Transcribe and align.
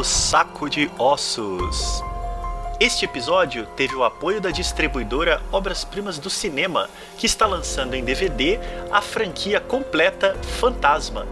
no 0.00 0.04
Saco 0.04 0.70
de 0.70 0.90
Ossos. 0.98 2.02
Este 2.80 3.04
episódio 3.04 3.66
teve 3.76 3.94
o 3.94 4.02
apoio 4.02 4.40
da 4.40 4.50
distribuidora 4.50 5.42
Obras 5.52 5.84
Primas 5.84 6.18
do 6.18 6.30
Cinema, 6.30 6.88
que 7.18 7.26
está 7.26 7.44
lançando 7.44 7.92
em 7.92 8.02
DVD 8.02 8.58
a 8.90 9.02
franquia 9.02 9.60
completa 9.60 10.34
Fantasma, 10.58 11.26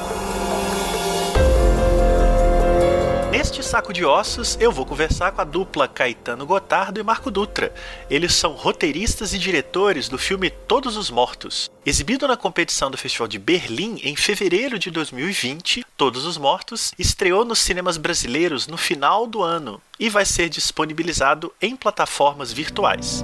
Neste 3.51 3.69
saco 3.69 3.91
de 3.91 4.05
ossos, 4.05 4.57
eu 4.61 4.71
vou 4.71 4.85
conversar 4.85 5.33
com 5.33 5.41
a 5.41 5.43
dupla 5.43 5.85
Caetano 5.85 6.45
Gotardo 6.45 7.01
e 7.01 7.03
Marco 7.03 7.29
Dutra. 7.29 7.73
Eles 8.09 8.33
são 8.33 8.53
roteiristas 8.53 9.33
e 9.33 9.37
diretores 9.37 10.07
do 10.07 10.17
filme 10.17 10.49
Todos 10.49 10.95
os 10.95 11.09
Mortos. 11.09 11.69
Exibido 11.85 12.25
na 12.29 12.37
competição 12.37 12.89
do 12.89 12.97
Festival 12.97 13.27
de 13.27 13.37
Berlim 13.37 13.99
em 14.05 14.15
fevereiro 14.15 14.79
de 14.79 14.89
2020, 14.89 15.85
Todos 15.97 16.23
os 16.23 16.37
Mortos 16.37 16.93
estreou 16.97 17.43
nos 17.43 17.59
cinemas 17.59 17.97
brasileiros 17.97 18.67
no 18.67 18.77
final 18.77 19.27
do 19.27 19.43
ano 19.43 19.81
e 19.99 20.07
vai 20.07 20.23
ser 20.23 20.47
disponibilizado 20.47 21.51
em 21.61 21.75
plataformas 21.75 22.53
virtuais. 22.53 23.21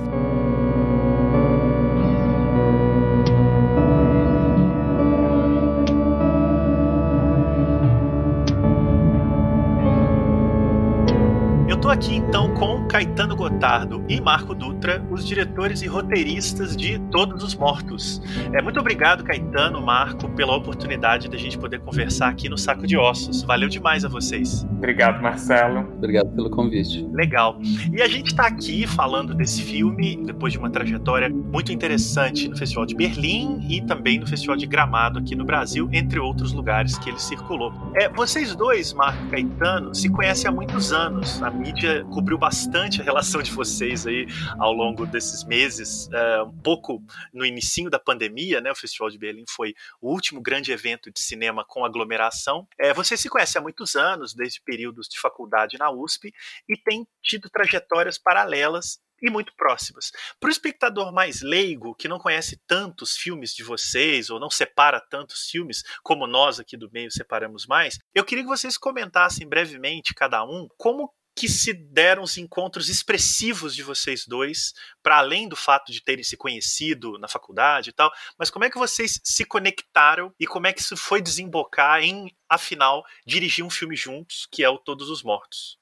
Tô 11.87 11.91
aqui 11.91 12.15
então 12.17 12.53
com 12.53 12.85
Caetano 12.85 13.33
Gotardo 13.33 14.03
e 14.09 14.19
Marco 14.19 14.53
Dutra, 14.53 15.01
os 15.09 15.25
diretores 15.25 15.81
e 15.81 15.87
roteiristas 15.87 16.75
de 16.75 16.99
Todos 17.09 17.41
os 17.41 17.55
Mortos. 17.55 18.21
É, 18.51 18.61
muito 18.61 18.77
obrigado, 18.77 19.23
Caetano, 19.23 19.81
Marco, 19.81 20.27
pela 20.31 20.53
oportunidade 20.53 21.29
da 21.29 21.37
gente 21.37 21.57
poder 21.57 21.79
conversar 21.79 22.27
aqui 22.27 22.49
no 22.49 22.57
Saco 22.57 22.85
de 22.85 22.97
Ossos. 22.97 23.41
Valeu 23.43 23.69
demais 23.69 24.03
a 24.03 24.09
vocês. 24.09 24.65
Obrigado, 24.69 25.21
Marcelo. 25.21 25.79
Obrigado 25.95 26.29
pelo 26.35 26.49
convite. 26.49 27.07
Legal. 27.13 27.57
E 27.93 28.01
a 28.01 28.07
gente 28.09 28.31
está 28.31 28.47
aqui 28.47 28.85
falando 28.85 29.33
desse 29.33 29.61
filme 29.61 30.21
depois 30.25 30.51
de 30.51 30.59
uma 30.59 30.69
trajetória 30.69 31.29
muito 31.29 31.71
interessante 31.71 32.49
no 32.49 32.57
Festival 32.57 32.85
de 32.85 32.95
Berlim 32.95 33.65
e 33.69 33.81
também 33.81 34.19
no 34.19 34.27
Festival 34.27 34.57
de 34.57 34.67
Gramado 34.67 35.19
aqui 35.19 35.37
no 35.37 35.45
Brasil, 35.45 35.87
entre 35.93 36.19
outros 36.19 36.51
lugares 36.51 36.97
que 36.97 37.09
ele 37.09 37.19
circulou. 37.19 37.71
É, 37.95 38.09
vocês 38.09 38.53
dois, 38.57 38.91
Marco 38.91 39.23
e 39.27 39.29
Caetano, 39.29 39.95
se 39.95 40.09
conhecem 40.09 40.49
há 40.49 40.51
muitos 40.51 40.91
anos. 40.91 41.41
A 41.41 41.49
mídia 41.49 41.76
mídia 41.77 42.03
cobriu 42.05 42.39
bastante 42.39 43.01
a 43.01 43.03
relação 43.03 43.39
de 43.39 43.51
vocês 43.51 44.07
aí 44.07 44.25
ao 44.57 44.73
longo 44.73 45.05
desses 45.05 45.43
meses, 45.43 46.07
uh, 46.07 46.45
um 46.45 46.61
pouco 46.61 47.03
no 47.31 47.45
início 47.45 47.87
da 47.87 47.99
pandemia, 47.99 48.59
né? 48.59 48.71
O 48.71 48.75
Festival 48.75 49.11
de 49.11 49.17
Berlim 49.19 49.45
foi 49.47 49.75
o 50.01 50.11
último 50.11 50.41
grande 50.41 50.71
evento 50.71 51.11
de 51.11 51.19
cinema 51.19 51.63
com 51.63 51.85
aglomeração. 51.85 52.67
É, 52.79 52.91
vocês 52.95 53.21
se 53.21 53.29
conhecem 53.29 53.59
há 53.59 53.61
muitos 53.61 53.95
anos, 53.95 54.33
desde 54.33 54.59
períodos 54.61 55.07
de 55.07 55.19
faculdade 55.19 55.77
na 55.77 55.91
USP, 55.91 56.33
e 56.67 56.75
têm 56.75 57.07
tido 57.21 57.47
trajetórias 57.47 58.17
paralelas 58.17 58.99
e 59.21 59.29
muito 59.29 59.53
próximas. 59.55 60.11
Para 60.39 60.47
o 60.47 60.51
espectador 60.51 61.11
mais 61.11 61.41
leigo, 61.41 61.95
que 61.95 62.07
não 62.07 62.19
conhece 62.19 62.59
tantos 62.67 63.15
filmes 63.15 63.53
de 63.53 63.63
vocês, 63.63 64.29
ou 64.29 64.39
não 64.39 64.49
separa 64.49 64.99
tantos 64.99 65.49
filmes 65.49 65.83
como 66.03 66.27
nós 66.27 66.59
aqui 66.59 66.77
do 66.77 66.89
meio 66.91 67.11
separamos 67.11 67.65
mais, 67.65 67.99
eu 68.13 68.23
queria 68.23 68.43
que 68.43 68.49
vocês 68.49 68.77
comentassem 68.77 69.47
brevemente, 69.47 70.13
cada 70.13 70.43
um, 70.43 70.67
como 70.77 71.11
que 71.37 71.47
se 71.47 71.71
deram 71.71 72.23
os 72.23 72.35
encontros 72.35 72.89
expressivos 72.89 73.75
de 73.75 73.83
vocês 73.83 74.25
dois, 74.25 74.73
para 75.03 75.17
além 75.17 75.47
do 75.47 75.55
fato 75.55 75.91
de 75.91 76.03
terem 76.03 76.23
se 76.23 76.35
conhecido 76.35 77.19
na 77.19 77.27
faculdade 77.27 77.91
e 77.91 77.93
tal, 77.93 78.11
mas 78.39 78.49
como 78.49 78.65
é 78.65 78.71
que 78.71 78.77
vocês 78.77 79.21
se 79.23 79.45
conectaram 79.45 80.33
e 80.39 80.47
como 80.47 80.65
é 80.65 80.73
que 80.73 80.81
isso 80.81 80.97
foi 80.97 81.21
desembocar 81.21 82.01
em, 82.01 82.35
afinal, 82.49 83.05
dirigir 83.23 83.63
um 83.63 83.69
filme 83.69 83.95
juntos, 83.95 84.47
que 84.51 84.63
é 84.63 84.69
o 84.69 84.79
Todos 84.79 85.11
os 85.11 85.21
Mortos? 85.21 85.77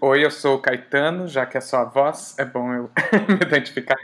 Oi, 0.00 0.24
eu 0.24 0.30
sou 0.30 0.54
o 0.54 0.62
Caetano, 0.62 1.26
já 1.26 1.44
que 1.44 1.58
é 1.58 1.60
só 1.60 1.78
a 1.78 1.84
voz, 1.84 2.38
é 2.38 2.44
bom 2.44 2.72
eu 2.72 2.90
me 3.28 3.34
identificar. 3.34 3.96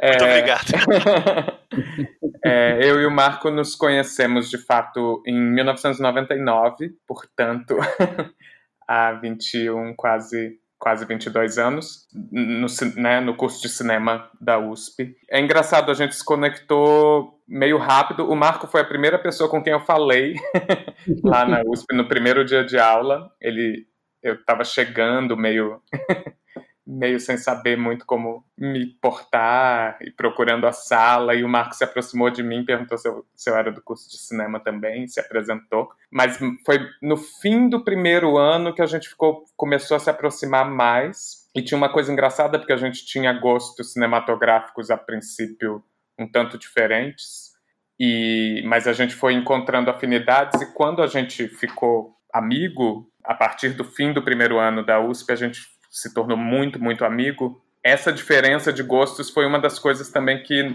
Muito 0.00 0.24
é... 0.24 0.38
obrigado. 0.38 1.58
é, 2.46 2.78
eu 2.88 3.00
e 3.00 3.06
o 3.06 3.10
Marco 3.10 3.50
nos 3.50 3.74
conhecemos, 3.74 4.48
de 4.48 4.58
fato, 4.58 5.22
em 5.26 5.34
1999, 5.34 6.94
portanto, 7.04 7.76
há 8.86 9.12
21, 9.12 9.94
quase 9.96 10.60
quase 10.82 11.04
22 11.06 11.58
anos, 11.58 12.08
no, 12.32 12.66
né, 12.96 13.20
no 13.20 13.36
curso 13.36 13.62
de 13.62 13.68
cinema 13.68 14.28
da 14.40 14.58
USP. 14.58 15.14
É 15.30 15.40
engraçado, 15.40 15.92
a 15.92 15.94
gente 15.94 16.16
se 16.16 16.24
conectou 16.24 17.40
meio 17.46 17.78
rápido. 17.78 18.28
O 18.28 18.34
Marco 18.34 18.66
foi 18.66 18.80
a 18.80 18.84
primeira 18.84 19.16
pessoa 19.16 19.48
com 19.48 19.62
quem 19.62 19.72
eu 19.72 19.78
falei 19.78 20.34
lá 21.22 21.44
na 21.44 21.62
USP 21.64 21.94
no 21.94 22.08
primeiro 22.08 22.44
dia 22.44 22.64
de 22.64 22.80
aula. 22.80 23.30
Ele, 23.40 23.86
eu 24.20 24.34
estava 24.34 24.64
chegando 24.64 25.36
meio 25.36 25.80
meio 26.86 27.20
sem 27.20 27.36
saber 27.36 27.76
muito 27.76 28.04
como 28.04 28.44
me 28.58 28.86
portar 29.00 29.98
e 30.00 30.10
procurando 30.10 30.66
a 30.66 30.72
sala. 30.72 31.34
E 31.34 31.44
o 31.44 31.48
Marco 31.48 31.74
se 31.74 31.84
aproximou 31.84 32.30
de 32.30 32.42
mim, 32.42 32.64
perguntou 32.64 32.98
se 32.98 33.08
eu, 33.08 33.24
se 33.34 33.48
eu 33.48 33.56
era 33.56 33.70
do 33.70 33.82
curso 33.82 34.10
de 34.10 34.18
cinema 34.18 34.60
também, 34.60 35.06
se 35.06 35.20
apresentou. 35.20 35.88
Mas 36.10 36.38
foi 36.64 36.80
no 37.00 37.16
fim 37.16 37.68
do 37.68 37.84
primeiro 37.84 38.36
ano 38.36 38.74
que 38.74 38.82
a 38.82 38.86
gente 38.86 39.08
ficou, 39.08 39.44
começou 39.56 39.96
a 39.96 40.00
se 40.00 40.10
aproximar 40.10 40.68
mais. 40.68 41.42
E 41.54 41.62
tinha 41.62 41.78
uma 41.78 41.92
coisa 41.92 42.12
engraçada, 42.12 42.58
porque 42.58 42.72
a 42.72 42.78
gente 42.78 43.04
tinha 43.04 43.32
gostos 43.32 43.92
cinematográficos 43.92 44.90
a 44.90 44.96
princípio 44.96 45.84
um 46.18 46.26
tanto 46.30 46.58
diferentes. 46.58 47.52
E, 48.00 48.62
mas 48.66 48.88
a 48.88 48.92
gente 48.92 49.14
foi 49.14 49.34
encontrando 49.34 49.90
afinidades 49.90 50.60
e 50.60 50.72
quando 50.72 51.02
a 51.02 51.06
gente 51.06 51.46
ficou 51.46 52.16
amigo, 52.32 53.08
a 53.24 53.34
partir 53.34 53.70
do 53.70 53.84
fim 53.84 54.12
do 54.12 54.22
primeiro 54.22 54.58
ano 54.58 54.84
da 54.84 54.98
USP, 55.00 55.30
a 55.30 55.36
gente 55.36 55.60
se 55.92 56.14
tornou 56.14 56.38
muito, 56.38 56.82
muito 56.82 57.04
amigo. 57.04 57.62
Essa 57.84 58.10
diferença 58.10 58.72
de 58.72 58.82
gostos 58.82 59.28
foi 59.28 59.44
uma 59.44 59.60
das 59.60 59.78
coisas 59.78 60.08
também 60.08 60.42
que, 60.42 60.74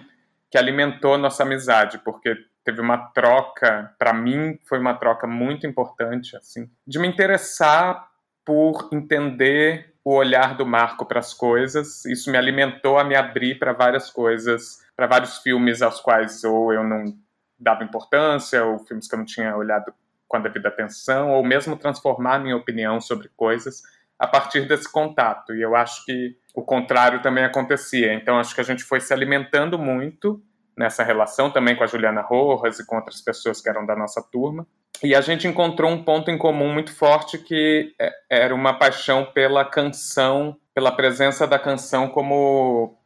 que 0.51 0.57
alimentou 0.57 1.17
nossa 1.17 1.41
amizade, 1.41 1.97
porque 1.97 2.35
teve 2.63 2.79
uma 2.79 2.97
troca, 2.97 3.95
para 3.97 4.13
mim 4.13 4.59
foi 4.65 4.77
uma 4.77 4.93
troca 4.93 5.25
muito 5.25 5.65
importante, 5.65 6.37
assim, 6.37 6.69
de 6.85 6.99
me 6.99 7.07
interessar 7.07 8.07
por 8.45 8.89
entender 8.93 9.93
o 10.03 10.13
olhar 10.13 10.55
do 10.55 10.65
Marco 10.65 11.05
para 11.05 11.19
as 11.19 11.33
coisas. 11.33 12.05
Isso 12.05 12.29
me 12.29 12.37
alimentou 12.37 12.99
a 12.99 13.03
me 13.03 13.15
abrir 13.15 13.57
para 13.57 13.73
várias 13.73 14.11
coisas, 14.11 14.85
para 14.95 15.07
vários 15.07 15.39
filmes 15.39 15.81
aos 15.81 15.99
quais 15.99 16.43
ou 16.43 16.71
eu 16.71 16.83
não 16.83 17.17
dava 17.59 17.83
importância, 17.83 18.63
ou 18.63 18.79
filmes 18.79 19.07
que 19.07 19.15
eu 19.15 19.19
não 19.19 19.25
tinha 19.25 19.57
olhado 19.57 19.91
com 20.27 20.37
a 20.37 20.39
devida 20.39 20.67
atenção, 20.67 21.31
ou 21.31 21.43
mesmo 21.43 21.75
transformar 21.75 22.39
minha 22.39 22.55
opinião 22.55 23.01
sobre 23.01 23.29
coisas 23.35 23.81
a 24.19 24.27
partir 24.27 24.67
desse 24.67 24.91
contato. 24.91 25.53
E 25.53 25.61
eu 25.61 25.75
acho 25.75 26.03
que 26.05 26.35
o 26.55 26.63
contrário 26.63 27.21
também 27.21 27.43
acontecia. 27.43 28.13
Então, 28.13 28.39
acho 28.39 28.55
que 28.55 28.61
a 28.61 28.63
gente 28.63 28.83
foi 28.83 28.99
se 28.99 29.13
alimentando 29.13 29.77
muito 29.77 30.41
nessa 30.77 31.03
relação 31.03 31.49
também 31.49 31.75
com 31.75 31.83
a 31.83 31.87
Juliana 31.87 32.21
Rojas 32.21 32.79
e 32.79 32.85
com 32.85 32.95
outras 32.95 33.21
pessoas 33.21 33.59
que 33.61 33.69
eram 33.69 33.85
da 33.85 33.95
nossa 33.95 34.21
turma. 34.21 34.65
E 35.03 35.15
a 35.15 35.21
gente 35.21 35.47
encontrou 35.47 35.91
um 35.91 36.03
ponto 36.03 36.31
em 36.31 36.37
comum 36.37 36.73
muito 36.73 36.95
forte 36.95 37.37
que 37.37 37.93
é, 37.99 38.11
era 38.29 38.55
uma 38.55 38.77
paixão 38.77 39.25
pela 39.25 39.63
canção, 39.65 40.57
pela 40.73 40.91
presença 40.91 41.45
da 41.45 41.59
canção 41.59 42.09
como 42.09 42.97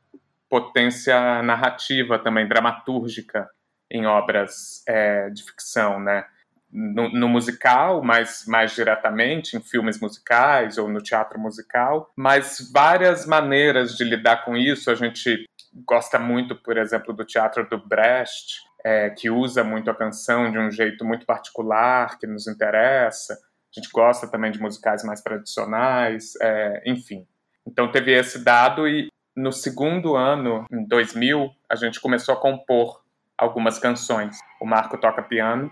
potência 0.50 1.42
narrativa 1.42 2.20
também, 2.20 2.48
dramatúrgica 2.48 3.50
em 3.90 4.06
obras 4.06 4.84
é, 4.88 5.30
de 5.30 5.44
ficção, 5.44 6.00
né? 6.00 6.26
No, 6.72 7.10
no, 7.10 7.28
musical, 7.28 8.02
mais, 8.02 8.46
mais 8.48 8.74
diretamente, 8.74 9.58
em 9.58 9.62
filmes 9.62 10.00
musicais 10.00 10.78
ou 10.78 10.88
no 10.88 11.02
teatro 11.02 11.38
musical, 11.38 12.10
mas 12.16 12.72
várias 12.74 13.26
maneiras 13.26 13.98
de 13.98 14.06
lidar 14.06 14.46
com 14.46 14.56
isso. 14.56 14.90
A 14.90 14.96
gente 14.96 15.46
gosta 15.86 16.18
muito, 16.18 16.56
por 16.56 16.78
exemplo, 16.78 17.14
do 17.14 17.26
teatro 17.26 17.68
do 17.70 17.78
Brecht, 17.78 18.62
é, 18.86 19.10
que 19.10 19.30
usa 19.30 19.64
muito 19.64 19.92
a 19.92 19.96
canção 19.96 20.52
de 20.52 20.58
um 20.58 20.72
jeito 20.72 21.04
muito 21.04 21.26
particular, 21.26 22.18
que 22.18 22.26
nos 22.26 22.48
interessa. 22.48 23.34
A 23.34 23.80
gente 23.80 23.92
gosta 23.92 24.28
também 24.28 24.52
de 24.52 24.62
musicais 24.62 25.04
mais 25.04 25.22
tradicionais, 25.22 26.34
é, 26.42 26.84
enfim. 26.86 27.28
Então 27.66 27.92
teve 27.92 28.12
esse 28.12 28.44
dado 28.44 28.88
e 28.88 29.10
no 29.36 29.52
segundo 29.52 30.16
ano, 30.16 30.66
em 30.70 30.86
2000, 30.86 31.50
a 31.70 31.76
gente 31.76 32.02
começou 32.02 32.34
a 32.34 32.40
compor 32.40 33.02
algumas 33.38 33.80
canções. 33.80 34.38
O 34.60 34.66
Marco 34.66 34.98
toca 34.98 35.24
piano, 35.24 35.72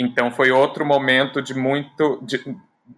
então 0.00 0.30
foi 0.30 0.50
outro 0.50 0.84
momento 0.84 1.42
de 1.42 1.52
muito 1.52 2.18
de, 2.22 2.42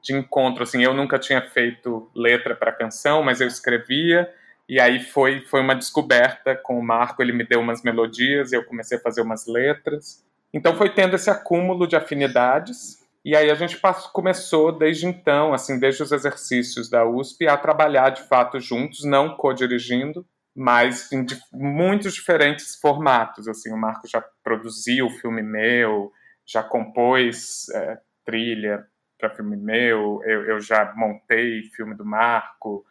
de 0.01 0.15
encontro. 0.15 0.63
Assim, 0.63 0.83
eu 0.83 0.95
nunca 0.95 1.19
tinha 1.19 1.43
feito 1.43 2.09
letra 2.15 2.55
para 2.55 2.71
canção, 2.71 3.23
mas 3.23 3.41
eu 3.41 3.49
escrevia 3.49 4.33
e 4.69 4.81
aí 4.81 5.01
foi, 5.01 5.45
foi 5.47 5.61
uma 5.61 5.75
descoberta 5.75 6.55
com 6.55 6.79
o 6.79 6.83
Marco, 6.83 7.23
ele 7.23 7.33
me 7.33 7.45
deu 7.45 7.61
umas 7.61 7.83
melodias, 7.83 8.53
eu 8.53 8.65
comecei 8.65 8.97
a 8.97 9.01
fazer 9.01 9.21
umas 9.21 9.47
letras. 9.47 10.25
Então 10.55 10.77
foi 10.77 10.91
tendo 10.91 11.17
esse 11.17 11.29
acúmulo 11.29 11.87
de 11.87 11.97
afinidades. 11.97 13.03
E 13.25 13.37
aí 13.37 13.51
a 13.51 13.55
gente 13.55 13.79
passou, 13.79 14.11
começou 14.13 14.73
desde 14.73 15.07
então, 15.07 15.53
assim, 15.53 15.79
desde 15.79 16.03
os 16.03 16.13
exercícios 16.13 16.89
da 16.89 17.05
USP, 17.05 17.47
a 17.47 17.57
trabalhar 17.57 18.11
de 18.11 18.23
fato 18.23 18.59
juntos, 18.59 19.05
não 19.05 19.37
co-dirigindo, 19.37 20.25
mas 20.55 21.11
em 21.13 21.25
muitos 21.53 22.15
diferentes 22.15 22.77
formatos. 22.77 23.49
Assim, 23.49 23.73
o 23.73 23.77
Marco 23.77 24.09
já 24.09 24.25
produziu 24.43 25.11
filme 25.11 25.43
meu, 25.43 26.13
já 26.53 26.63
compôs 26.63 27.69
é, 27.71 27.99
trilha 28.25 28.87
para 29.19 29.31
filme 29.31 29.57
meu, 29.57 30.21
eu, 30.25 30.45
eu 30.45 30.61
já 30.61 30.93
montei 30.97 31.63
filme 31.75 31.95
do 31.95 32.05
Marco, 32.05 32.85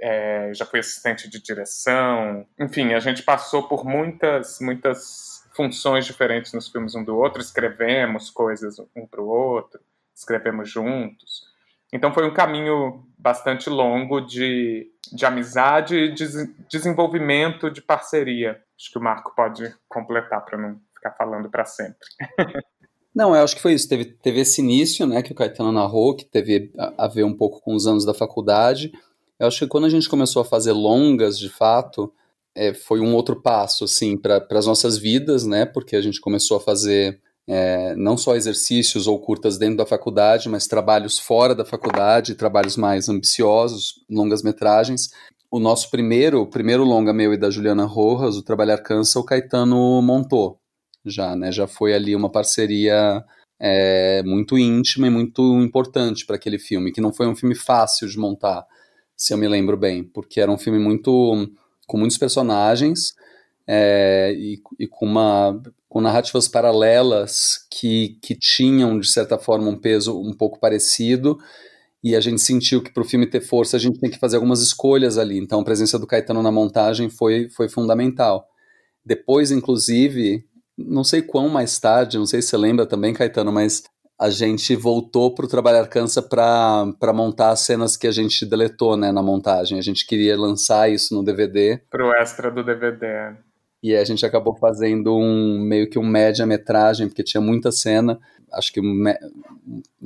é, 0.00 0.50
já 0.54 0.64
fui 0.64 0.80
assistente 0.80 1.28
de 1.28 1.40
direção. 1.40 2.46
Enfim, 2.58 2.94
a 2.94 3.00
gente 3.00 3.22
passou 3.22 3.68
por 3.68 3.84
muitas, 3.84 4.58
muitas 4.60 5.46
funções 5.54 6.06
diferentes 6.06 6.52
nos 6.52 6.68
filmes 6.68 6.94
um 6.94 7.04
do 7.04 7.16
outro, 7.16 7.40
escrevemos 7.40 8.30
coisas 8.30 8.78
um 8.96 9.06
para 9.06 9.20
o 9.20 9.28
outro, 9.28 9.80
escrevemos 10.14 10.70
juntos. 10.70 11.46
Então 11.92 12.12
foi 12.12 12.26
um 12.26 12.34
caminho 12.34 13.06
bastante 13.16 13.70
longo 13.70 14.20
de, 14.20 14.90
de 15.12 15.24
amizade 15.24 15.96
e 15.96 16.14
de 16.14 16.26
desenvolvimento 16.68 17.70
de 17.70 17.80
parceria. 17.80 18.62
Acho 18.78 18.90
que 18.90 18.98
o 18.98 19.02
Marco 19.02 19.34
pode 19.34 19.74
completar 19.88 20.44
para 20.44 20.58
não 20.58 20.80
ficar 20.94 21.12
falando 21.12 21.50
para 21.50 21.64
sempre. 21.64 22.06
Não, 23.18 23.34
eu 23.34 23.42
acho 23.42 23.56
que 23.56 23.62
foi 23.62 23.72
isso. 23.72 23.88
Teve, 23.88 24.04
teve 24.04 24.38
esse 24.42 24.60
início, 24.60 25.04
né, 25.04 25.22
que 25.22 25.32
o 25.32 25.34
Caetano 25.34 25.72
narrou, 25.72 26.14
que 26.14 26.24
teve 26.24 26.70
a, 26.96 27.08
ver 27.08 27.24
um 27.24 27.34
pouco 27.34 27.60
com 27.60 27.74
os 27.74 27.84
anos 27.84 28.04
da 28.04 28.14
faculdade. 28.14 28.92
Eu 29.40 29.48
acho 29.48 29.58
que 29.58 29.66
quando 29.66 29.86
a 29.86 29.90
gente 29.90 30.08
começou 30.08 30.40
a 30.40 30.44
fazer 30.44 30.70
longas, 30.70 31.36
de 31.36 31.48
fato, 31.48 32.12
é, 32.54 32.72
foi 32.72 33.00
um 33.00 33.12
outro 33.16 33.42
passo, 33.42 33.82
assim, 33.82 34.16
para 34.16 34.46
as 34.52 34.66
nossas 34.66 34.96
vidas, 34.96 35.44
né? 35.44 35.66
Porque 35.66 35.96
a 35.96 36.00
gente 36.00 36.20
começou 36.20 36.58
a 36.58 36.60
fazer 36.60 37.20
é, 37.48 37.92
não 37.96 38.16
só 38.16 38.36
exercícios 38.36 39.08
ou 39.08 39.18
curtas 39.18 39.58
dentro 39.58 39.78
da 39.78 39.86
faculdade, 39.86 40.48
mas 40.48 40.68
trabalhos 40.68 41.18
fora 41.18 41.56
da 41.56 41.64
faculdade, 41.64 42.36
trabalhos 42.36 42.76
mais 42.76 43.08
ambiciosos, 43.08 43.94
longas 44.08 44.44
metragens. 44.44 45.10
O 45.50 45.58
nosso 45.58 45.90
primeiro, 45.90 46.42
o 46.42 46.46
primeiro 46.46 46.84
longa 46.84 47.12
meu 47.12 47.34
e 47.34 47.36
da 47.36 47.50
Juliana 47.50 47.84
Rojas, 47.84 48.36
o 48.36 48.44
Trabalhar 48.44 48.78
Cansa, 48.78 49.18
o 49.18 49.24
Caetano 49.24 50.00
montou 50.02 50.60
já, 51.08 51.34
né? 51.36 51.50
Já 51.52 51.66
foi 51.66 51.94
ali 51.94 52.14
uma 52.14 52.30
parceria 52.30 53.24
é, 53.60 54.22
muito 54.24 54.58
íntima 54.58 55.06
e 55.06 55.10
muito 55.10 55.42
importante 55.60 56.26
para 56.26 56.36
aquele 56.36 56.58
filme, 56.58 56.92
que 56.92 57.00
não 57.00 57.12
foi 57.12 57.26
um 57.26 57.36
filme 57.36 57.54
fácil 57.54 58.08
de 58.08 58.18
montar 58.18 58.64
se 59.18 59.34
eu 59.34 59.38
me 59.38 59.48
lembro 59.48 59.76
bem, 59.76 60.04
porque 60.04 60.40
era 60.40 60.50
um 60.50 60.56
filme 60.56 60.78
muito 60.78 61.50
com 61.88 61.98
muitos 61.98 62.16
personagens 62.16 63.14
é, 63.66 64.32
e, 64.38 64.62
e, 64.78 64.86
com 64.86 65.04
uma 65.04 65.60
com 65.88 66.00
narrativas 66.00 66.46
paralelas 66.46 67.66
que, 67.70 68.18
que 68.22 68.36
tinham 68.36 69.00
de 69.00 69.08
certa 69.08 69.38
forma 69.38 69.68
um 69.68 69.78
peso 69.78 70.20
um 70.20 70.34
pouco 70.34 70.60
parecido 70.60 71.38
e 72.04 72.14
a 72.14 72.20
gente 72.20 72.40
sentiu 72.40 72.82
que 72.82 72.92
para 72.92 73.02
o 73.02 73.06
filme 73.06 73.26
ter 73.26 73.40
força 73.40 73.76
a 73.76 73.80
gente 73.80 73.98
tem 73.98 74.10
que 74.10 74.18
fazer 74.18 74.36
algumas 74.36 74.60
escolhas 74.60 75.18
ali. 75.18 75.38
Então 75.38 75.60
a 75.60 75.64
presença 75.64 75.98
do 75.98 76.06
Caetano 76.06 76.42
na 76.42 76.52
montagem 76.52 77.10
foi, 77.10 77.48
foi 77.50 77.68
fundamental. 77.68 78.46
Depois, 79.04 79.50
inclusive, 79.50 80.44
não 80.78 81.02
sei 81.02 81.20
quão 81.20 81.48
mais 81.48 81.78
tarde, 81.78 82.18
não 82.18 82.26
sei 82.26 82.40
se 82.40 82.48
você 82.48 82.56
lembra 82.56 82.86
também, 82.86 83.12
Caetano, 83.12 83.52
mas 83.52 83.82
a 84.18 84.30
gente 84.30 84.74
voltou 84.74 85.34
para 85.34 85.44
o 85.44 85.48
Trabalhar 85.48 85.86
Cansa 85.86 86.20
para 86.20 87.12
montar 87.12 87.50
as 87.50 87.60
cenas 87.60 87.96
que 87.96 88.06
a 88.06 88.10
gente 88.10 88.44
deletou 88.44 88.96
né, 88.96 89.12
na 89.12 89.22
montagem. 89.22 89.78
A 89.78 89.82
gente 89.82 90.06
queria 90.06 90.36
lançar 90.36 90.90
isso 90.90 91.14
no 91.14 91.24
DVD. 91.24 91.80
Para 91.90 92.06
o 92.06 92.12
extra 92.12 92.50
do 92.50 92.64
DVD. 92.64 93.36
E 93.80 93.94
a 93.94 94.04
gente 94.04 94.26
acabou 94.26 94.56
fazendo 94.56 95.16
um 95.16 95.60
meio 95.60 95.88
que 95.88 95.98
um 95.98 96.06
média-metragem, 96.06 97.06
porque 97.06 97.22
tinha 97.22 97.40
muita 97.40 97.70
cena. 97.70 98.18
Acho 98.52 98.72
que. 98.72 98.80
Me... 98.80 99.14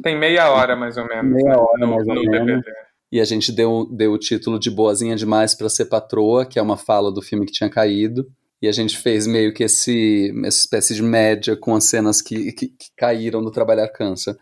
Tem 0.03 0.19
meia 0.19 0.51
hora 0.51 0.77
mais 0.77 0.99
ou 0.99 1.07
menos. 1.07 1.33
Meia 1.33 1.59
hora 1.59 1.79
no, 1.79 1.95
mais 1.95 2.07
ou 2.07 2.15
menos. 2.15 2.31
DVD. 2.31 2.63
E 3.11 3.19
a 3.19 3.25
gente 3.25 3.51
deu, 3.51 3.89
deu 3.91 4.13
o 4.13 4.19
título 4.19 4.59
de 4.59 4.71
Boazinha 4.71 5.17
Demais 5.17 5.55
para 5.55 5.71
Ser 5.71 5.87
Patroa, 5.87 6.45
que 6.45 6.59
é 6.59 6.63
uma 6.63 6.77
fala 6.77 7.11
do 7.11 7.23
filme 7.23 7.47
que 7.47 7.53
tinha 7.53 7.71
caído. 7.71 8.27
E 8.63 8.69
a 8.69 8.73
gente 8.73 8.97
fez 8.97 9.27
meio 9.27 9.53
que 9.53 9.65
esse, 9.65 10.33
essa 10.45 10.61
espécie 10.61 10.95
de 10.95 11.03
média 11.03 11.57
com 11.57 11.75
as 11.75 11.83
cenas 11.83 12.23
que, 12.23 12.53
que, 12.53 12.69
que 12.69 12.93
caíram 12.97 13.43
do 13.43 13.51
Trabalhar 13.51 13.89
Cansa. 13.89 14.39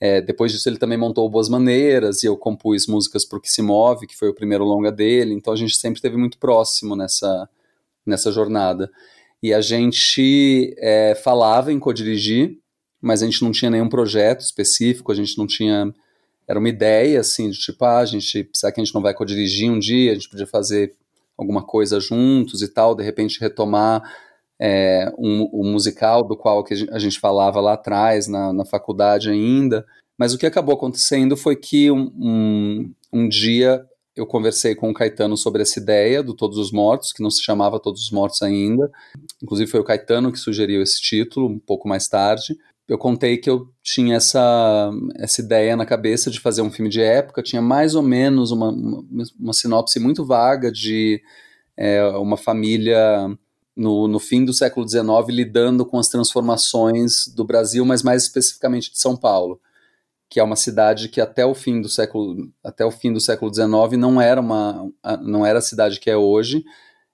É, 0.00 0.20
depois 0.20 0.50
disso, 0.50 0.68
ele 0.68 0.76
também 0.76 0.98
montou 0.98 1.30
Boas 1.30 1.48
Maneiras 1.48 2.24
e 2.24 2.26
eu 2.26 2.36
compus 2.36 2.88
músicas 2.88 3.24
para 3.24 3.38
o 3.38 3.40
Que 3.40 3.48
Se 3.50 3.62
Move, 3.62 4.08
que 4.08 4.16
foi 4.16 4.28
o 4.28 4.34
primeiro 4.34 4.64
longa 4.64 4.90
dele. 4.90 5.32
Então 5.32 5.52
a 5.52 5.56
gente 5.56 5.76
sempre 5.76 5.98
esteve 5.98 6.16
muito 6.16 6.36
próximo 6.36 6.96
nessa, 6.96 7.48
nessa 8.04 8.32
jornada. 8.32 8.90
E 9.40 9.54
a 9.54 9.60
gente 9.60 10.74
é, 10.78 11.14
falava 11.14 11.72
em 11.72 11.78
co-dirigir, 11.78 12.58
mas 13.00 13.22
a 13.22 13.26
gente 13.26 13.40
não 13.40 13.52
tinha 13.52 13.70
nenhum 13.70 13.88
projeto 13.88 14.40
específico, 14.40 15.12
a 15.12 15.14
gente 15.14 15.38
não 15.38 15.46
tinha. 15.46 15.94
Era 16.48 16.58
uma 16.58 16.68
ideia, 16.68 17.20
assim, 17.20 17.50
de 17.50 17.58
tipo, 17.58 17.84
ah, 17.84 17.98
a 17.98 18.04
gente, 18.04 18.50
será 18.52 18.72
que 18.72 18.80
a 18.80 18.84
gente 18.84 18.94
não 18.94 19.00
vai 19.00 19.14
co-dirigir 19.14 19.70
um 19.70 19.78
dia? 19.78 20.10
A 20.10 20.14
gente 20.14 20.28
podia 20.28 20.46
fazer 20.46 20.96
alguma 21.36 21.62
coisa 21.62 22.00
juntos 22.00 22.62
e 22.62 22.68
tal, 22.68 22.94
de 22.94 23.02
repente 23.02 23.40
retomar 23.40 24.02
é, 24.60 25.12
um, 25.18 25.48
um, 25.52 25.72
musical 25.72 26.26
do 26.26 26.36
qual 26.36 26.62
que 26.62 26.74
a 26.90 26.98
gente 26.98 27.18
falava 27.18 27.60
lá 27.60 27.74
atrás, 27.74 28.28
na, 28.28 28.52
na 28.52 28.64
faculdade 28.64 29.28
ainda. 29.28 29.84
Mas 30.18 30.32
o 30.32 30.38
que 30.38 30.46
acabou 30.46 30.74
acontecendo 30.74 31.36
foi 31.36 31.56
que 31.56 31.90
um, 31.90 32.12
um, 32.16 32.94
um, 33.12 33.28
dia 33.28 33.84
eu 34.14 34.24
conversei 34.26 34.76
com 34.76 34.88
o 34.90 34.94
Caetano 34.94 35.36
sobre 35.36 35.62
essa 35.62 35.80
ideia 35.80 36.22
do 36.22 36.34
Todos 36.34 36.56
os 36.56 36.70
Mortos, 36.70 37.12
que 37.12 37.22
não 37.22 37.30
se 37.30 37.42
chamava 37.42 37.80
Todos 37.80 38.02
os 38.02 38.10
Mortos 38.12 38.40
ainda. 38.42 38.90
Inclusive 39.42 39.70
foi 39.70 39.80
o 39.80 39.84
Caetano 39.84 40.30
que 40.30 40.38
sugeriu 40.38 40.80
esse 40.80 41.00
título 41.00 41.48
um 41.48 41.58
pouco 41.58 41.88
mais 41.88 42.06
tarde 42.06 42.56
eu 42.86 42.98
contei 42.98 43.38
que 43.38 43.48
eu 43.48 43.68
tinha 43.82 44.16
essa, 44.16 44.90
essa 45.16 45.40
ideia 45.40 45.76
na 45.76 45.86
cabeça 45.86 46.30
de 46.30 46.40
fazer 46.40 46.62
um 46.62 46.70
filme 46.70 46.90
de 46.90 47.00
época, 47.00 47.42
tinha 47.42 47.62
mais 47.62 47.94
ou 47.94 48.02
menos 48.02 48.50
uma, 48.50 48.70
uma, 48.70 49.24
uma 49.40 49.52
sinopse 49.52 49.98
muito 49.98 50.24
vaga 50.24 50.70
de 50.70 51.22
é, 51.76 52.04
uma 52.08 52.36
família 52.36 53.26
no, 53.76 54.06
no 54.06 54.20
fim 54.20 54.44
do 54.44 54.52
século 54.52 54.88
XIX 54.88 55.06
lidando 55.28 55.84
com 55.86 55.98
as 55.98 56.08
transformações 56.08 57.26
do 57.28 57.44
Brasil, 57.44 57.84
mas 57.84 58.02
mais 58.02 58.24
especificamente 58.24 58.92
de 58.92 58.98
São 58.98 59.16
Paulo, 59.16 59.60
que 60.28 60.38
é 60.38 60.42
uma 60.42 60.56
cidade 60.56 61.08
que 61.08 61.20
até 61.20 61.44
o 61.44 61.54
fim 61.54 61.80
do 61.80 61.88
século 61.88 62.50
até 62.62 62.84
o 62.84 62.90
fim 62.90 63.12
do 63.12 63.20
século 63.20 63.52
XIX 63.52 63.98
não 63.98 64.20
era 64.20 64.40
uma 64.40 64.90
não 65.22 65.44
era 65.44 65.58
a 65.58 65.62
cidade 65.62 65.98
que 66.00 66.10
é 66.10 66.16
hoje, 66.16 66.64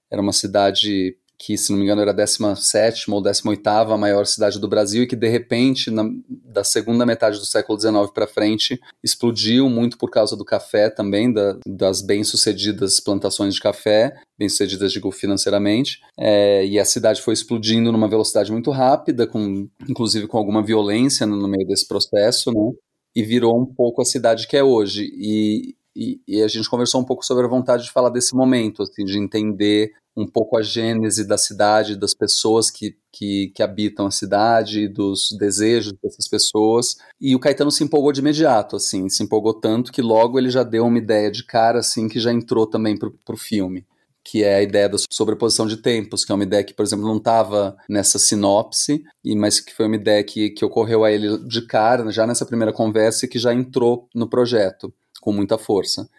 era 0.09 0.21
uma 0.21 0.33
cidade 0.33 1.17
que, 1.43 1.57
se 1.57 1.71
não 1.71 1.79
me 1.79 1.85
engano, 1.85 2.01
era 2.03 2.11
a 2.11 2.13
17 2.13 3.09
ou 3.09 3.19
18 3.19 3.67
a 3.67 3.97
maior 3.97 4.27
cidade 4.27 4.59
do 4.59 4.67
Brasil 4.67 5.01
e 5.01 5.07
que, 5.07 5.15
de 5.15 5.27
repente, 5.27 5.89
na, 5.89 6.07
da 6.29 6.63
segunda 6.63 7.03
metade 7.03 7.39
do 7.39 7.45
século 7.45 7.79
XIX 7.79 8.11
para 8.13 8.27
frente, 8.27 8.79
explodiu 9.03 9.67
muito 9.67 9.97
por 9.97 10.11
causa 10.11 10.37
do 10.37 10.45
café 10.45 10.87
também, 10.87 11.33
da, 11.33 11.57
das 11.65 12.03
bem-sucedidas 12.03 12.99
plantações 12.99 13.55
de 13.55 13.59
café, 13.59 14.21
bem-sucedidas, 14.37 14.91
digo, 14.91 15.11
financeiramente, 15.11 15.99
é, 16.15 16.63
e 16.63 16.77
a 16.77 16.85
cidade 16.85 17.23
foi 17.23 17.33
explodindo 17.33 17.91
numa 17.91 18.07
velocidade 18.07 18.51
muito 18.51 18.69
rápida, 18.69 19.25
com, 19.25 19.67
inclusive 19.89 20.27
com 20.27 20.37
alguma 20.37 20.61
violência 20.61 21.25
no, 21.25 21.35
no 21.35 21.47
meio 21.47 21.65
desse 21.65 21.87
processo, 21.87 22.51
né? 22.51 22.71
E 23.15 23.23
virou 23.23 23.59
um 23.59 23.65
pouco 23.65 24.01
a 24.01 24.05
cidade 24.05 24.47
que 24.47 24.55
é 24.55 24.63
hoje. 24.63 25.09
E, 25.11 25.75
e, 25.95 26.21
e, 26.27 26.41
a 26.41 26.47
gente 26.47 26.69
conversou 26.69 27.01
um 27.01 27.05
pouco 27.05 27.25
sobre 27.25 27.45
a 27.45 27.49
vontade 27.49 27.83
de 27.83 27.91
falar 27.91 28.09
desse 28.09 28.33
momento, 28.33 28.83
assim, 28.83 29.03
de 29.03 29.17
entender 29.17 29.91
um 30.15 30.27
pouco 30.27 30.57
a 30.57 30.61
gênese 30.61 31.25
da 31.25 31.37
cidade, 31.37 31.95
das 31.95 32.13
pessoas 32.13 32.69
que, 32.69 32.95
que, 33.11 33.51
que, 33.55 33.63
habitam 33.63 34.05
a 34.05 34.11
cidade, 34.11 34.87
dos 34.87 35.29
desejos 35.37 35.93
dessas 36.03 36.27
pessoas. 36.27 36.97
E 37.19 37.35
o 37.35 37.39
Caetano 37.39 37.71
se 37.71 37.83
empolgou 37.83 38.11
de 38.11 38.19
imediato, 38.19 38.75
assim, 38.75 39.07
se 39.09 39.23
empolgou 39.23 39.53
tanto 39.53 39.91
que 39.91 40.01
logo 40.01 40.37
ele 40.37 40.49
já 40.49 40.63
deu 40.63 40.85
uma 40.85 40.97
ideia 40.97 41.31
de 41.31 41.45
cara, 41.45 41.79
assim, 41.79 42.07
que 42.07 42.19
já 42.19 42.31
entrou 42.31 42.67
também 42.67 42.97
pro, 42.97 43.11
pro 43.25 43.37
filme. 43.37 43.85
Que 44.23 44.43
é 44.43 44.55
a 44.55 44.61
ideia 44.61 44.87
da 44.87 44.97
sobreposição 45.11 45.65
de 45.65 45.77
tempos, 45.77 46.23
que 46.23 46.31
é 46.31 46.35
uma 46.35 46.43
ideia 46.43 46.63
que, 46.63 46.75
por 46.75 46.83
exemplo, 46.83 47.07
não 47.07 47.17
estava 47.17 47.75
nessa 47.89 48.19
sinopse, 48.19 49.03
e 49.25 49.35
mas 49.35 49.59
que 49.59 49.73
foi 49.73 49.87
uma 49.87 49.95
ideia 49.95 50.23
que, 50.23 50.51
que 50.51 50.63
ocorreu 50.63 51.03
a 51.03 51.11
ele 51.11 51.39
de 51.47 51.65
cara, 51.65 52.11
já 52.11 52.27
nessa 52.27 52.45
primeira 52.45 52.71
conversa, 52.71 53.25
e 53.25 53.29
que 53.29 53.39
já 53.39 53.51
entrou 53.53 54.07
no 54.13 54.29
projeto 54.29 54.93
com 55.21 55.31
muita 55.31 55.57
força. 55.57 56.09